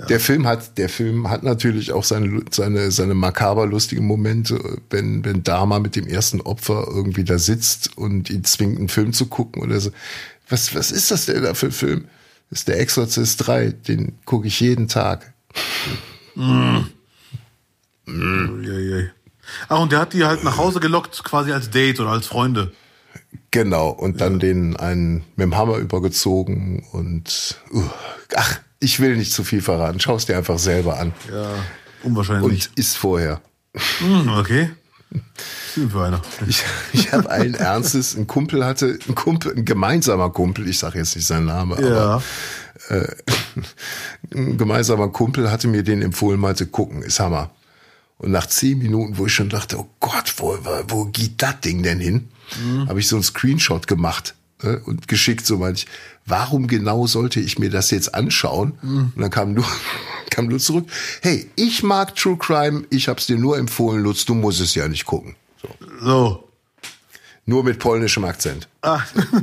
Der 0.07 0.19
Film 0.19 0.47
hat, 0.47 0.77
der 0.77 0.87
Film 0.87 1.29
hat 1.29 1.43
natürlich 1.43 1.91
auch 1.91 2.05
seine, 2.05 2.43
seine, 2.51 2.89
seine 2.91 3.15
makaber 3.15 3.65
lustigen 3.65 4.05
Momente, 4.05 4.79
wenn, 4.89 5.25
wenn 5.25 5.43
Dama 5.43 5.79
mit 5.79 5.97
dem 5.97 6.07
ersten 6.07 6.39
Opfer 6.39 6.87
irgendwie 6.87 7.25
da 7.25 7.37
sitzt 7.37 7.97
und 7.97 8.29
ihn 8.29 8.45
zwingt, 8.45 8.77
einen 8.77 8.87
Film 8.87 9.11
zu 9.11 9.25
gucken 9.25 9.61
oder 9.61 9.79
so. 9.81 9.91
Was, 10.47 10.73
was 10.73 10.91
ist 10.91 11.11
das 11.11 11.25
denn 11.25 11.43
da 11.43 11.53
für 11.53 11.65
ein 11.65 11.71
Film? 11.73 12.05
Das 12.49 12.59
ist 12.59 12.67
der 12.69 12.79
Exorzist 12.79 13.45
3, 13.45 13.71
den 13.71 14.13
gucke 14.23 14.47
ich 14.47 14.59
jeden 14.61 14.87
Tag. 14.87 15.33
Mm. 16.35 16.85
Mm. 18.05 18.49
Ui, 18.53 19.09
Ach, 19.67 19.79
und 19.79 19.91
der 19.91 19.99
hat 19.99 20.13
die 20.13 20.25
halt 20.25 20.43
nach 20.43 20.57
Hause 20.57 20.79
gelockt, 20.79 21.23
quasi 21.23 21.51
als 21.51 21.69
Date 21.69 21.99
oder 21.99 22.11
als 22.11 22.27
Freunde. 22.27 22.71
Genau, 23.51 23.89
und 23.89 24.21
dann 24.21 24.33
ja. 24.33 24.39
den 24.39 24.77
einen 24.77 25.23
mit 25.35 25.45
dem 25.45 25.57
Hammer 25.57 25.77
übergezogen 25.77 26.85
und 26.91 27.57
uh, 27.73 27.83
ach, 28.35 28.59
ich 28.79 28.99
will 28.99 29.17
nicht 29.17 29.33
zu 29.33 29.43
viel 29.43 29.61
verraten. 29.61 29.99
Schau 29.99 30.15
es 30.15 30.25
dir 30.25 30.37
einfach 30.37 30.59
selber 30.59 30.99
an. 30.99 31.13
Ja, 31.31 31.51
unwahrscheinlich. 32.03 32.69
Und 32.69 32.77
ist 32.77 32.97
vorher. 32.97 33.41
Hm, 33.99 34.29
okay. 34.29 34.69
Für 35.73 36.05
einer. 36.05 36.21
Ich, 36.47 36.63
ich 36.93 37.11
habe 37.13 37.29
allen 37.29 37.55
Ernstes, 37.55 38.15
ein 38.15 38.27
Kumpel 38.27 38.65
hatte, 38.65 38.99
ein 39.07 39.15
Kumpel, 39.15 39.55
ein 39.55 39.65
gemeinsamer 39.65 40.29
Kumpel, 40.29 40.67
ich 40.67 40.79
sage 40.79 40.99
jetzt 40.99 41.15
nicht 41.15 41.25
seinen 41.25 41.45
Namen, 41.45 41.81
ja. 41.83 41.87
aber 41.87 42.23
äh, 42.89 43.07
ein 44.35 44.57
gemeinsamer 44.57 45.09
Kumpel 45.09 45.49
hatte 45.51 45.67
mir 45.67 45.83
den 45.83 46.01
empfohlen, 46.01 46.39
meinte, 46.39 46.67
gucken, 46.67 47.01
ist 47.01 47.19
Hammer. 47.19 47.51
Und 48.19 48.31
nach 48.31 48.45
zehn 48.45 48.77
Minuten, 48.77 49.17
wo 49.17 49.25
ich 49.25 49.33
schon 49.33 49.49
dachte, 49.49 49.79
oh 49.79 49.87
Gott, 50.01 50.33
wo, 50.37 50.57
wo 50.89 51.05
geht 51.05 51.41
das 51.41 51.61
Ding 51.61 51.83
denn 51.83 51.99
hin? 51.99 52.27
Mhm. 52.61 52.89
Habe 52.89 52.99
ich 52.99 53.07
so 53.07 53.15
einen 53.15 53.23
Screenshot 53.23 53.87
gemacht 53.87 54.35
äh, 54.61 54.75
und 54.75 55.07
geschickt, 55.07 55.45
so 55.45 55.57
meinte 55.57 55.79
ich, 55.79 55.87
warum 56.25 56.67
genau 56.67 57.07
sollte 57.07 57.39
ich 57.39 57.59
mir 57.59 57.69
das 57.69 57.91
jetzt 57.91 58.13
anschauen? 58.13 58.77
Mhm. 58.81 59.13
Und 59.15 59.21
dann 59.21 59.31
kam 59.31 59.53
nur, 59.53 59.65
kam 60.29 60.47
nur 60.47 60.59
zurück, 60.59 60.89
hey, 61.21 61.49
ich 61.55 61.81
mag 61.81 62.13
True 62.15 62.37
Crime, 62.37 62.83
ich 62.89 63.07
hab's 63.07 63.25
dir 63.25 63.37
nur 63.37 63.57
empfohlen, 63.57 64.03
Lutz, 64.03 64.25
du 64.25 64.35
musst 64.35 64.59
es 64.59 64.75
ja 64.75 64.87
nicht 64.89 65.05
gucken. 65.05 65.35
So. 65.61 65.69
So. 66.01 66.49
Nur 67.45 67.63
mit 67.63 67.79
polnischem 67.79 68.25
Akzent. 68.25 68.67
Ah. 68.81 69.01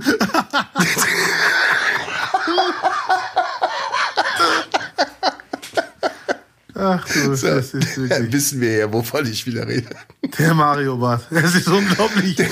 Ach 6.79 7.07
du, 7.09 7.31
das 7.31 7.43
ist 7.43 7.75
Dann 7.75 8.09
wirklich. 8.11 8.33
wissen 8.33 8.61
wir 8.61 8.77
ja, 8.77 8.93
wovon 8.93 9.27
ich 9.27 9.47
wieder 9.47 9.67
rede. 9.67 9.89
Der 10.39 10.55
Mario 10.55 10.97
Bart. 10.99 11.27
Das 11.31 11.55
ist 11.55 11.69
unglaublich. 11.69 12.37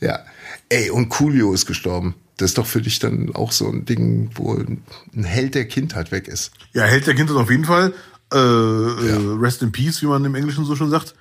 Ja. 0.00 0.20
Ey, 0.68 0.90
und 0.90 1.08
Coolio 1.08 1.52
ist 1.54 1.66
gestorben. 1.66 2.14
Das 2.36 2.50
ist 2.50 2.58
doch 2.58 2.66
für 2.66 2.82
dich 2.82 2.98
dann 2.98 3.34
auch 3.34 3.50
so 3.52 3.68
ein 3.70 3.84
Ding, 3.86 4.30
wo 4.34 4.54
ein 4.54 4.82
Held 5.24 5.54
der 5.54 5.66
Kindheit 5.66 6.12
weg 6.12 6.28
ist. 6.28 6.50
Ja, 6.74 6.82
Held 6.84 7.06
der 7.06 7.14
Kindheit 7.14 7.36
auf 7.36 7.50
jeden 7.50 7.64
Fall. 7.64 7.94
Äh, 8.32 8.36
äh, 8.36 9.36
Rest 9.40 9.62
in 9.62 9.72
Peace, 9.72 10.02
wie 10.02 10.06
man 10.06 10.24
im 10.24 10.34
Englischen 10.34 10.64
so 10.64 10.76
schon 10.76 10.90
sagt. 10.90 11.14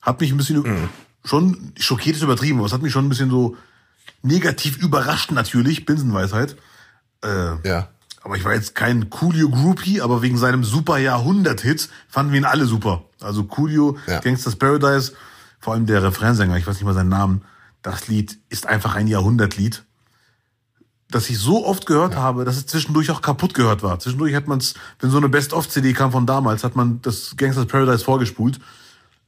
Hat 0.00 0.20
mich 0.20 0.30
ein 0.32 0.36
bisschen 0.38 0.88
schon, 1.24 1.72
schockiert 1.78 2.16
ist 2.16 2.22
übertrieben, 2.22 2.58
aber 2.58 2.66
es 2.66 2.72
hat 2.72 2.82
mich 2.82 2.92
schon 2.92 3.06
ein 3.06 3.08
bisschen 3.10 3.30
so 3.30 3.56
negativ 4.22 4.78
überrascht 4.78 5.30
natürlich, 5.30 5.84
Binsenweisheit. 5.86 6.56
Äh, 7.22 7.28
Ja. 7.68 7.88
Aber 8.26 8.36
ich 8.36 8.44
war 8.44 8.54
jetzt 8.54 8.74
kein 8.74 9.08
Coolio 9.08 9.48
Groupie, 9.48 10.00
aber 10.00 10.20
wegen 10.20 10.36
seinem 10.36 10.64
super 10.64 10.98
Jahrhundert-Hit 10.98 11.88
fanden 12.08 12.32
wir 12.32 12.40
ihn 12.40 12.44
alle 12.44 12.66
super. 12.66 13.04
Also 13.20 13.44
Coolio, 13.44 13.98
Ja. 14.08 14.18
Gangsters 14.18 14.56
Paradise, 14.56 15.12
vor 15.60 15.74
allem 15.74 15.86
der 15.86 16.02
Refrainsänger, 16.02 16.56
ich 16.56 16.66
weiß 16.66 16.74
nicht 16.74 16.84
mal 16.84 16.92
seinen 16.92 17.08
Namen. 17.08 17.42
Das 17.82 18.08
Lied 18.08 18.36
ist 18.48 18.66
einfach 18.66 18.96
ein 18.96 19.06
Jahrhundertlied, 19.06 19.84
das 21.08 21.30
ich 21.30 21.38
so 21.38 21.64
oft 21.64 21.86
gehört 21.86 22.16
habe, 22.16 22.44
dass 22.44 22.56
es 22.56 22.66
zwischendurch 22.66 23.12
auch 23.12 23.22
kaputt 23.22 23.54
gehört 23.54 23.84
war. 23.84 24.00
Zwischendurch 24.00 24.34
hat 24.34 24.48
man 24.48 24.58
es, 24.58 24.74
wenn 24.98 25.10
so 25.10 25.18
eine 25.18 25.28
Best-of-CD 25.28 25.92
kam 25.92 26.10
von 26.10 26.26
damals, 26.26 26.64
hat 26.64 26.74
man 26.74 27.00
das 27.02 27.36
Gangsters 27.36 27.66
Paradise 27.66 28.02
vorgespult. 28.02 28.58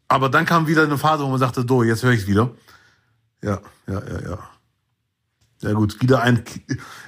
Aber 0.08 0.28
dann 0.28 0.44
kam 0.44 0.66
wieder 0.66 0.82
eine 0.82 0.98
Phase, 0.98 1.22
wo 1.22 1.28
man 1.28 1.38
sagte, 1.38 1.64
so, 1.68 1.84
jetzt 1.84 2.02
höre 2.02 2.14
ich 2.14 2.22
es 2.22 2.26
wieder. 2.26 2.50
Ja, 3.44 3.60
ja, 3.86 4.02
ja, 4.04 4.30
ja. 4.30 4.38
Ja 5.60 5.72
gut, 5.72 6.00
wieder 6.00 6.22
ein 6.22 6.42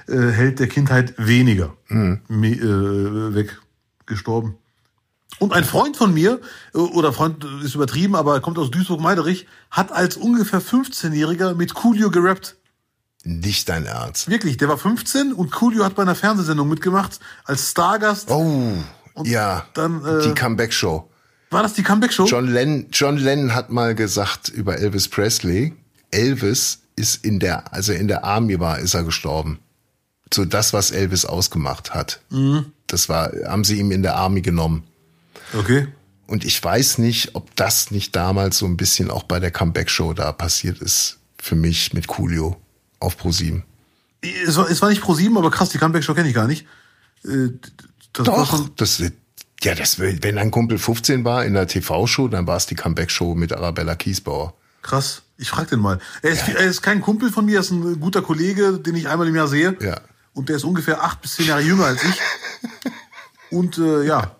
äh, 0.07 0.17
Held 0.17 0.59
der 0.59 0.67
Kindheit 0.67 1.13
weniger 1.17 1.75
me, 1.87 2.49
äh, 2.49 3.35
weg 3.35 3.61
gestorben. 4.05 4.57
Und 5.39 5.53
ein 5.53 5.63
Freund 5.63 5.97
von 5.97 6.13
mir, 6.13 6.39
äh, 6.73 6.77
oder 6.77 7.13
Freund 7.13 7.45
ist 7.63 7.75
übertrieben, 7.75 8.15
aber 8.15 8.35
er 8.35 8.41
kommt 8.41 8.57
aus 8.57 8.69
Duisburg-Meiderich, 8.69 9.47
hat 9.71 9.91
als 9.91 10.17
ungefähr 10.17 10.61
15-Jähriger 10.61 11.55
mit 11.55 11.73
Coolio 11.73 12.11
gerappt. 12.11 12.57
Nicht 13.23 13.69
dein 13.69 13.85
Ernst. 13.85 14.29
Wirklich, 14.29 14.57
der 14.57 14.67
war 14.67 14.77
15 14.77 15.33
und 15.33 15.51
Coolio 15.51 15.85
hat 15.85 15.95
bei 15.95 16.01
einer 16.01 16.15
Fernsehsendung 16.15 16.67
mitgemacht 16.67 17.19
als 17.45 17.71
Stargast. 17.71 18.29
Oh, 18.31 18.73
ja. 19.23 19.65
dann, 19.73 20.03
äh, 20.05 20.23
die 20.23 20.33
Comeback-Show. 20.33 21.09
War 21.51 21.63
das 21.63 21.73
die 21.73 21.83
Comeback-Show? 21.83 22.25
John 22.25 22.47
Lennon, 22.47 22.87
John 22.91 23.17
Lennon 23.17 23.53
hat 23.53 23.69
mal 23.71 23.95
gesagt 23.95 24.49
über 24.49 24.77
Elvis 24.77 25.07
Presley, 25.07 25.73
Elvis 26.09 26.79
ist 27.01 27.25
in 27.25 27.39
der, 27.39 27.73
also 27.73 27.91
in 27.91 28.07
der 28.07 28.23
Army 28.23 28.59
war, 28.59 28.79
ist 28.79 28.93
er 28.93 29.03
gestorben. 29.03 29.59
So 30.33 30.45
das, 30.45 30.71
was 30.71 30.91
Elvis 30.91 31.25
ausgemacht 31.25 31.93
hat. 31.93 32.21
Mhm. 32.29 32.67
Das 32.87 33.09
war, 33.09 33.31
haben 33.47 33.63
sie 33.63 33.79
ihm 33.79 33.91
in 33.91 34.03
der 34.03 34.15
Army 34.15 34.41
genommen. 34.41 34.83
Okay. 35.57 35.87
Und 36.27 36.45
ich 36.45 36.63
weiß 36.63 36.99
nicht, 36.99 37.35
ob 37.35 37.53
das 37.55 37.91
nicht 37.91 38.15
damals 38.15 38.57
so 38.59 38.65
ein 38.65 38.77
bisschen 38.77 39.11
auch 39.11 39.23
bei 39.23 39.39
der 39.39 39.51
Comeback-Show 39.51 40.13
da 40.13 40.31
passiert 40.31 40.79
ist. 40.79 41.17
Für 41.37 41.55
mich 41.55 41.93
mit 41.93 42.07
Coolio 42.07 42.55
auf 42.99 43.17
ProSieben. 43.17 43.63
Es 44.21 44.55
war, 44.55 44.69
es 44.69 44.81
war 44.81 44.89
nicht 44.89 45.01
Pro 45.01 45.15
7, 45.15 45.35
aber 45.37 45.49
krass, 45.49 45.69
die 45.69 45.79
Comeback-Show 45.79 46.13
kenne 46.13 46.29
ich 46.29 46.35
gar 46.35 46.47
nicht. 46.47 46.65
Äh, 47.25 47.49
Das 48.13 48.25
Doch, 48.25 48.69
das, 48.75 49.01
ja, 49.63 49.75
das, 49.75 49.99
wenn 49.99 50.37
ein 50.37 50.51
Kumpel 50.51 50.77
15 50.77 51.23
war 51.23 51.45
in 51.45 51.53
der 51.53 51.67
TV-Show, 51.67 52.27
dann 52.27 52.45
war 52.45 52.57
es 52.57 52.65
die 52.67 52.75
Comeback-Show 52.75 53.35
mit 53.35 53.51
Arabella 53.53 53.95
Kiesbauer. 53.95 54.53
krass. 54.81 55.23
Ich 55.41 55.49
frag 55.49 55.67
den 55.69 55.79
mal. 55.79 55.97
Er 56.21 56.29
ist, 56.29 56.47
er 56.47 56.67
ist 56.67 56.83
kein 56.83 57.01
Kumpel 57.01 57.31
von 57.31 57.45
mir, 57.45 57.55
er 57.55 57.61
ist 57.61 57.71
ein 57.71 57.99
guter 57.99 58.21
Kollege, 58.21 58.73
den 58.73 58.95
ich 58.95 59.09
einmal 59.09 59.27
im 59.27 59.35
Jahr 59.35 59.47
sehe. 59.47 59.75
Ja. 59.81 59.99
Und 60.33 60.49
der 60.49 60.57
ist 60.57 60.63
ungefähr 60.63 61.03
acht 61.03 61.19
bis 61.19 61.33
zehn 61.33 61.47
Jahre 61.47 61.61
jünger 61.61 61.85
als 61.85 62.03
ich. 62.03 62.21
Und 63.49 63.79
äh, 63.79 64.03
ja, 64.03 64.35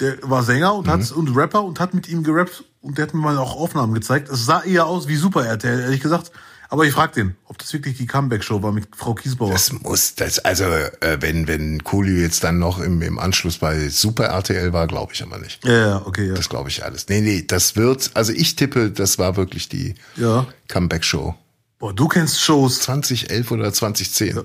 der 0.00 0.16
war 0.22 0.42
Sänger 0.42 0.74
und 0.74 0.88
hat 0.88 1.12
und 1.12 1.36
Rapper 1.36 1.62
und 1.62 1.80
hat 1.80 1.92
mit 1.92 2.08
ihm 2.08 2.24
gerappt 2.24 2.64
und 2.80 2.96
der 2.96 3.06
hat 3.06 3.14
mir 3.14 3.20
mal 3.20 3.36
auch 3.36 3.56
Aufnahmen 3.56 3.92
gezeigt. 3.92 4.30
Es 4.30 4.46
sah 4.46 4.62
eher 4.62 4.86
aus 4.86 5.06
wie 5.06 5.16
Super 5.16 5.44
RTL, 5.44 5.80
ehrlich 5.80 6.00
gesagt. 6.00 6.32
Aber 6.70 6.84
ich 6.84 6.92
frag 6.92 7.14
den, 7.14 7.34
ob 7.46 7.56
das 7.58 7.72
wirklich 7.72 7.96
die 7.96 8.06
Comeback-Show 8.06 8.62
war 8.62 8.72
mit 8.72 8.88
Frau 8.94 9.14
Kiesbauer. 9.14 9.52
Das 9.52 9.72
muss, 9.72 10.14
das, 10.16 10.38
also, 10.40 10.64
äh, 10.64 11.16
wenn, 11.20 11.48
wenn 11.48 11.82
Coolio 11.82 12.20
jetzt 12.20 12.44
dann 12.44 12.58
noch 12.58 12.78
im, 12.78 13.00
im 13.00 13.18
Anschluss 13.18 13.56
bei 13.58 13.88
Super 13.88 14.24
RTL 14.26 14.72
war, 14.74 14.86
glaube 14.86 15.14
ich 15.14 15.22
aber 15.22 15.38
nicht. 15.38 15.64
ja, 15.64 15.72
ja, 15.88 16.02
okay, 16.06 16.28
ja. 16.28 16.34
Das 16.34 16.50
glaube 16.50 16.68
ich 16.68 16.84
alles. 16.84 17.08
Nee, 17.08 17.22
nee, 17.22 17.42
das 17.46 17.74
wird, 17.76 18.10
also 18.14 18.32
ich 18.32 18.54
tippe, 18.56 18.90
das 18.90 19.18
war 19.18 19.36
wirklich 19.36 19.70
die 19.70 19.94
Ja. 20.16 20.46
Comeback-Show. 20.68 21.34
Boah, 21.78 21.94
du 21.94 22.06
kennst 22.08 22.40
Shows. 22.40 22.80
2011 22.80 23.50
oder 23.50 23.72
2010. 23.72 24.40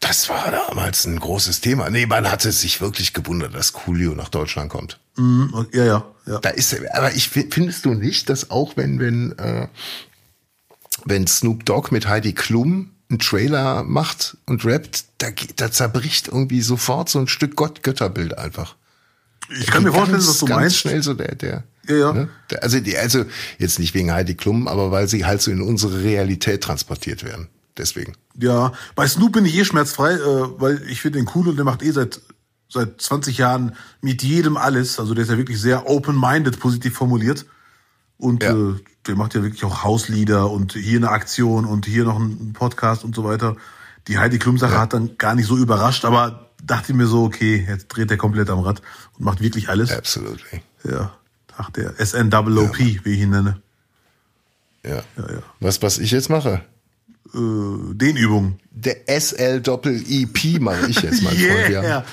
Das 0.00 0.30
war 0.30 0.50
damals 0.50 1.04
ein 1.04 1.20
großes 1.20 1.60
Thema. 1.60 1.90
Nee, 1.90 2.06
man 2.06 2.30
hatte 2.30 2.50
sich 2.52 2.80
wirklich 2.80 3.12
gewundert, 3.12 3.54
dass 3.54 3.74
Coolio 3.74 4.14
nach 4.14 4.30
Deutschland 4.30 4.70
kommt. 4.70 4.98
Mhm, 5.16 5.66
Ja, 5.72 5.84
ja, 5.84 6.04
ja. 6.26 6.38
Da 6.38 6.48
ist, 6.50 6.74
aber 6.94 7.12
ich 7.14 7.28
fi- 7.28 7.48
findest 7.50 7.84
du 7.84 7.90
nicht, 7.92 8.30
dass 8.30 8.50
auch 8.50 8.76
wenn, 8.78 8.98
wenn, 8.98 9.38
äh, 9.38 9.68
wenn 11.04 11.26
Snoop 11.26 11.64
Dogg 11.64 11.88
mit 11.92 12.08
Heidi 12.08 12.32
Klum 12.32 12.90
einen 13.08 13.18
Trailer 13.18 13.82
macht 13.82 14.36
und 14.46 14.64
rappt, 14.64 15.04
da, 15.18 15.28
da 15.56 15.70
zerbricht 15.70 16.28
irgendwie 16.28 16.60
sofort 16.60 17.08
so 17.08 17.18
ein 17.18 17.28
Stück 17.28 17.56
Gott 17.56 17.82
Götterbild 17.82 18.38
einfach. 18.38 18.76
Ich 19.58 19.66
kann 19.66 19.82
mir 19.82 19.92
vorstellen, 19.92 20.18
ganz, 20.18 20.28
was 20.28 20.38
du 20.38 20.46
ganz 20.46 20.60
meinst. 20.60 20.76
schnell 20.76 21.02
so 21.02 21.14
der, 21.14 21.34
der. 21.34 21.64
Ja, 21.88 21.96
ja. 21.96 22.12
Ne? 22.12 22.28
Also, 22.60 22.78
die, 22.78 22.96
also 22.96 23.24
jetzt 23.58 23.80
nicht 23.80 23.94
wegen 23.94 24.12
Heidi 24.12 24.34
Klum, 24.34 24.68
aber 24.68 24.92
weil 24.92 25.08
sie 25.08 25.24
halt 25.24 25.42
so 25.42 25.50
in 25.50 25.60
unsere 25.60 26.02
Realität 26.02 26.62
transportiert 26.62 27.24
werden. 27.24 27.48
Deswegen. 27.76 28.12
Ja, 28.38 28.72
bei 28.94 29.08
Snoop 29.08 29.32
bin 29.32 29.44
ich 29.44 29.56
eh 29.56 29.64
schmerzfrei, 29.64 30.12
äh, 30.12 30.60
weil 30.60 30.82
ich 30.88 31.00
finde 31.00 31.18
den 31.18 31.30
cool 31.34 31.48
und 31.48 31.56
der 31.56 31.64
macht 31.64 31.82
eh 31.82 31.90
seit 31.90 32.20
seit 32.70 33.00
20 33.00 33.38
Jahren 33.38 33.74
mit 34.00 34.22
jedem 34.22 34.56
alles. 34.56 34.98
Also 34.98 35.14
der 35.14 35.24
ist 35.24 35.30
ja 35.30 35.36
wirklich 35.36 35.60
sehr 35.60 35.88
open-minded, 35.88 36.60
positiv 36.60 36.94
formuliert. 36.94 37.44
Und 38.20 38.42
Ja. 38.42 38.52
äh, 38.52 38.74
der 39.06 39.16
macht 39.16 39.34
ja 39.34 39.42
wirklich 39.42 39.64
auch 39.64 39.82
Hauslieder 39.82 40.50
und 40.50 40.74
hier 40.74 40.98
eine 40.98 41.08
Aktion 41.10 41.64
und 41.64 41.86
hier 41.86 42.04
noch 42.04 42.18
ein 42.18 42.52
Podcast 42.52 43.02
und 43.04 43.14
so 43.14 43.24
weiter. 43.24 43.56
Die 44.08 44.18
Heidi 44.18 44.38
Klum-Sache 44.38 44.78
hat 44.78 44.92
dann 44.92 45.16
gar 45.18 45.34
nicht 45.34 45.46
so 45.46 45.56
überrascht, 45.56 46.04
aber 46.04 46.50
dachte 46.62 46.92
mir 46.94 47.06
so, 47.06 47.24
okay, 47.24 47.64
jetzt 47.66 47.88
dreht 47.88 48.10
er 48.10 48.16
komplett 48.18 48.50
am 48.50 48.58
Rad 48.60 48.82
und 49.18 49.24
macht 49.24 49.40
wirklich 49.40 49.68
alles. 49.70 49.90
Absolutely. 49.90 50.62
Ja. 50.84 51.14
Ach, 51.56 51.70
der 51.70 51.94
SNOOP, 52.04 52.78
wie 52.78 52.98
ich 53.14 53.20
ihn 53.20 53.30
nenne. 53.30 53.60
Ja. 54.84 54.96
Ja, 55.16 55.32
ja. 55.32 55.42
Was, 55.60 55.80
was 55.82 55.98
ich 55.98 56.10
jetzt 56.10 56.28
mache? 56.30 56.62
Äh, 57.34 57.38
Dehnübungen. 57.94 58.58
Der 58.70 58.96
SL-Doppel-EP 59.08 60.58
mache 60.60 60.86
ich 60.88 61.00
jetzt 61.02 61.22
mal. 61.22 61.30
Freund. 61.34 61.68
Wir 61.68 61.78
haben- 61.78 61.84
Yeah. 61.86 62.04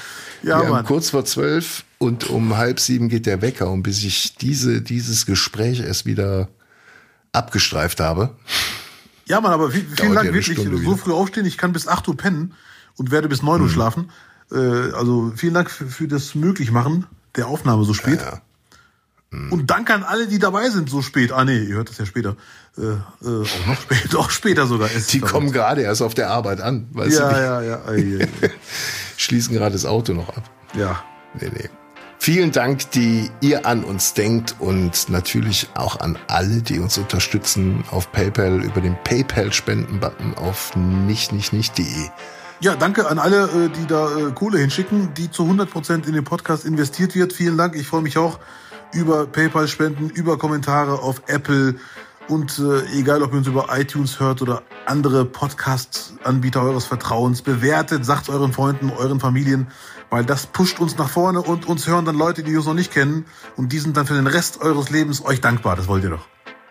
Ja, 0.44 0.60
wir 0.60 0.66
haben 0.66 0.70
Mann. 0.70 0.86
kurz 0.86 1.10
vor 1.10 1.26
zwölf 1.26 1.84
und 1.98 2.30
um 2.30 2.58
halb 2.58 2.80
sieben 2.80 3.10
geht 3.10 3.26
der 3.26 3.42
Wecker 3.42 3.70
und 3.72 3.84
bis 3.84 4.04
ich 4.04 4.36
diese, 4.36 4.82
dieses 4.82 5.26
Gespräch 5.26 5.80
erst 5.80 6.06
wieder 6.06 6.48
abgestreift 7.34 8.00
habe. 8.00 8.36
Ja, 9.26 9.42
Mann, 9.42 9.52
aber 9.52 9.72
viel, 9.72 9.82
vielen 9.96 10.10
ja 10.10 10.16
Dank 10.16 10.30
eine 10.30 10.34
wirklich. 10.38 10.58
Stunde 10.58 10.78
So 10.78 10.84
wieder. 10.84 10.98
früh 10.98 11.14
aufstehen, 11.14 11.46
ich 11.46 11.58
kann 11.58 11.74
bis 11.74 11.88
8 11.88 12.08
Uhr 12.08 12.16
pennen 12.18 12.54
und 12.96 13.12
werde 13.12 13.28
bis 13.28 13.42
9 13.42 13.62
Uhr 13.62 13.70
schlafen. 13.70 14.10
Äh, 14.52 14.58
also 14.94 15.34
vielen 15.36 15.54
Dank 15.54 15.70
für, 15.70 15.88
für 15.88 16.08
das 16.08 16.36
Möglichmachen 16.36 17.06
der 17.36 17.48
Aufnahme 17.48 17.84
so 17.84 17.94
spät. 17.94 18.20
Ja. 18.22 18.42
Und 19.30 19.70
danke 19.70 19.94
an 19.94 20.04
alle, 20.04 20.28
die 20.28 20.40
dabei 20.40 20.70
sind 20.70 20.90
so 20.90 21.02
spät. 21.02 21.34
Ah 21.34 21.44
nee, 21.44 21.60
ihr 21.60 21.76
hört 21.76 21.90
das 21.90 21.98
ja 21.98 22.06
später. 22.06 22.38
Äh, 22.78 22.82
äh, 22.82 22.96
auch 23.26 23.68
noch 23.68 23.82
später, 23.82 24.20
auch 24.20 24.30
später 24.30 24.68
sogar. 24.68 24.90
Die 25.12 25.20
kommen 25.20 25.52
gerade 25.52 25.82
erst 25.82 26.02
auf 26.02 26.14
der 26.14 26.30
Arbeit 26.30 26.62
an, 26.62 26.88
weißt 26.92 27.20
Ja, 27.20 27.28
du, 27.28 27.36
die 27.36 28.10
ja, 28.12 28.22
ja. 28.22 28.28
Schließen 29.28 29.54
gerade 29.54 29.74
das 29.74 29.86
Auto 29.86 30.14
noch 30.14 30.30
ab. 30.30 30.50
ja. 30.74 31.04
Nee, 31.40 31.52
nee. 31.54 31.70
Vielen 32.18 32.54
Dank, 32.54 32.90
die 32.92 33.30
ihr 33.42 33.66
an 33.66 33.84
uns 33.84 34.14
denkt 34.14 34.56
und 34.60 35.10
natürlich 35.10 35.68
auch 35.76 36.00
an 36.00 36.18
alle, 36.28 36.62
die 36.62 36.80
uns 36.80 36.98
unterstützen 36.98 37.84
auf 37.92 38.10
PayPal 38.14 38.64
über 38.64 38.80
den 38.80 38.96
PayPal-Spenden-Button 39.04 40.34
auf 40.36 40.74
nicht, 40.76 41.34
nicht, 41.34 41.52
nicht.de. 41.52 41.86
Ja, 42.62 42.76
danke 42.76 43.08
an 43.08 43.20
alle, 43.20 43.44
äh, 43.44 43.70
die 43.70 43.86
da 43.86 44.08
äh, 44.18 44.32
Kohle 44.32 44.60
hinschicken, 44.60 45.14
die 45.14 45.30
zu 45.30 45.44
100% 45.44 46.08
in 46.08 46.14
den 46.14 46.24
Podcast 46.24 46.66
investiert 46.66 47.14
wird. 47.14 47.34
Vielen 47.34 47.58
Dank. 47.58 47.76
Ich 47.76 47.88
freue 47.88 48.02
mich 48.02 48.18
auch 48.18 48.40
über 48.94 49.28
PayPal-Spenden, 49.28 50.10
über 50.10 50.38
Kommentare 50.38 51.00
auf 51.00 51.22
Apple 51.28 51.76
und 52.28 52.60
äh, 52.60 53.00
egal, 53.00 53.22
ob 53.24 53.32
ihr 53.32 53.38
uns 53.38 53.48
über 53.48 53.68
iTunes 53.72 54.20
hört 54.20 54.42
oder 54.42 54.64
andere 54.86 55.26
Podcast-Anbieter 55.26 56.62
eures 56.62 56.86
Vertrauens, 56.86 57.42
bewertet, 57.42 58.06
sagt 58.06 58.30
euren 58.30 58.54
Freunden, 58.54 58.92
euren 58.92 59.20
Familien, 59.20 59.68
weil 60.10 60.26
das 60.26 60.48
pusht 60.48 60.80
uns 60.80 60.98
nach 60.98 61.10
vorne 61.10 61.42
und 61.42 61.68
uns 61.68 61.88
hören 61.88 62.06
dann 62.06 62.18
Leute, 62.18 62.44
die 62.44 62.56
uns 62.56 62.66
noch 62.66 62.74
nicht 62.74 62.92
kennen 62.92 63.26
und 63.56 63.72
die 63.72 63.80
sind 63.80 63.98
dann 63.98 64.06
für 64.06 64.16
den 64.16 64.28
Rest 64.28 64.62
eures 64.62 64.90
Lebens 64.90 65.24
euch 65.24 65.42
dankbar. 65.42 65.76
Das 65.76 65.88
wollt 65.88 66.04
ihr 66.04 66.12
doch. 66.12 66.28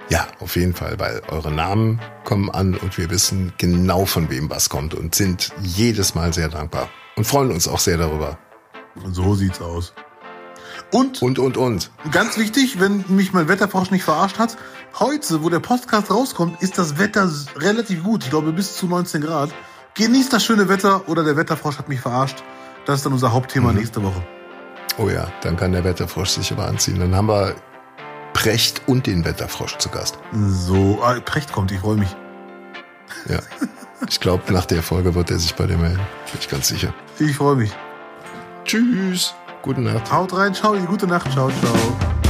Ja, 0.09 0.27
auf 0.39 0.55
jeden 0.55 0.75
Fall, 0.75 0.99
weil 1.01 1.21
eure 1.29 1.51
Namen 1.51 2.01
kommen 2.25 2.49
an 2.51 2.75
und 2.75 2.97
wir 2.97 3.11
wissen 3.11 3.53
genau 3.59 4.07
von 4.07 4.31
wem 4.31 4.49
was 4.49 4.69
kommt 4.69 4.95
und 4.95 5.15
sind 5.15 5.53
jedes 5.63 6.15
Mal 6.15 6.33
sehr 6.33 6.49
dankbar 6.49 6.89
und 7.17 7.27
freuen 7.27 7.51
uns 7.51 7.67
auch 7.67 7.81
sehr 7.81 7.97
darüber. 7.97 8.39
Und 9.03 9.15
so 9.15 9.35
sieht's 9.35 9.61
aus. 9.61 9.93
Und, 10.93 11.21
Und, 11.21 11.39
und, 11.39 11.57
und. 11.57 11.91
ganz 12.13 12.39
wichtig, 12.39 12.79
wenn 12.81 13.05
mich 13.09 13.33
mein 13.33 13.49
Wetterfrosch 13.49 13.91
nicht 13.91 14.05
verarscht 14.05 14.39
hat, 14.39 14.57
heute, 14.99 15.43
wo 15.43 15.51
der 15.51 15.59
Podcast 15.61 16.11
rauskommt, 16.11 16.63
ist 16.63 16.79
das 16.79 16.99
Wetter 16.99 17.31
relativ 17.57 18.05
gut. 18.05 18.25
Ich 18.25 18.31
glaube 18.31 18.53
bis 18.53 18.77
zu 18.77 18.87
19 18.87 19.21
Grad. 19.21 19.51
Genießt 19.95 20.33
das 20.33 20.45
schöne 20.45 20.69
Wetter 20.69 21.09
oder 21.09 21.25
der 21.25 21.37
Wetterfrosch 21.37 21.79
hat 21.79 21.89
mich 21.89 22.01
verarscht. 22.01 22.43
Das 22.85 22.99
ist 22.99 23.07
dann 23.07 23.13
unser 23.13 23.33
Hauptthema 23.33 23.73
nächste 23.73 24.03
Woche. 24.03 24.25
Oh 24.99 25.09
ja, 25.09 25.29
dann 25.43 25.57
kann 25.57 25.73
der 25.73 25.85
Wetterfrosch 25.85 26.31
sich 26.31 26.53
aber 26.53 26.67
anziehen. 26.69 27.01
Dann 27.01 27.15
haben 27.15 27.29
wir 27.29 27.55
Precht 28.33 28.83
und 28.87 29.07
den 29.07 29.25
Wetterfrosch 29.25 29.77
zu 29.79 29.89
Gast. 29.89 30.19
So, 30.33 31.01
ah, 31.03 31.19
Precht 31.25 31.53
kommt, 31.53 31.73
ich 31.73 31.81
freue 31.81 31.97
mich. 31.97 32.15
Ja. 33.29 33.41
Ich 34.09 34.21
glaube, 34.21 34.53
nach 34.53 34.67
der 34.67 34.83
Folge 34.83 35.15
wird 35.15 35.31
er 35.31 35.39
sich 35.39 35.55
bei 35.55 35.67
dir 35.67 35.79
melden. 35.79 36.01
Bin 36.31 36.41
ich 36.41 36.49
ganz 36.49 36.69
sicher. 36.69 36.95
Ich 37.19 37.37
freue 37.37 37.57
mich. 37.57 37.73
Tschüss. 38.65 39.35
Gute 39.67 39.81
Nacht. 39.81 40.13
Haut 40.13 40.33
rein, 40.33 40.55
ciao, 40.55 40.75
gute 40.87 41.09
Nacht, 41.09 41.33
ciao, 41.33 41.51
ciao. 41.51 42.26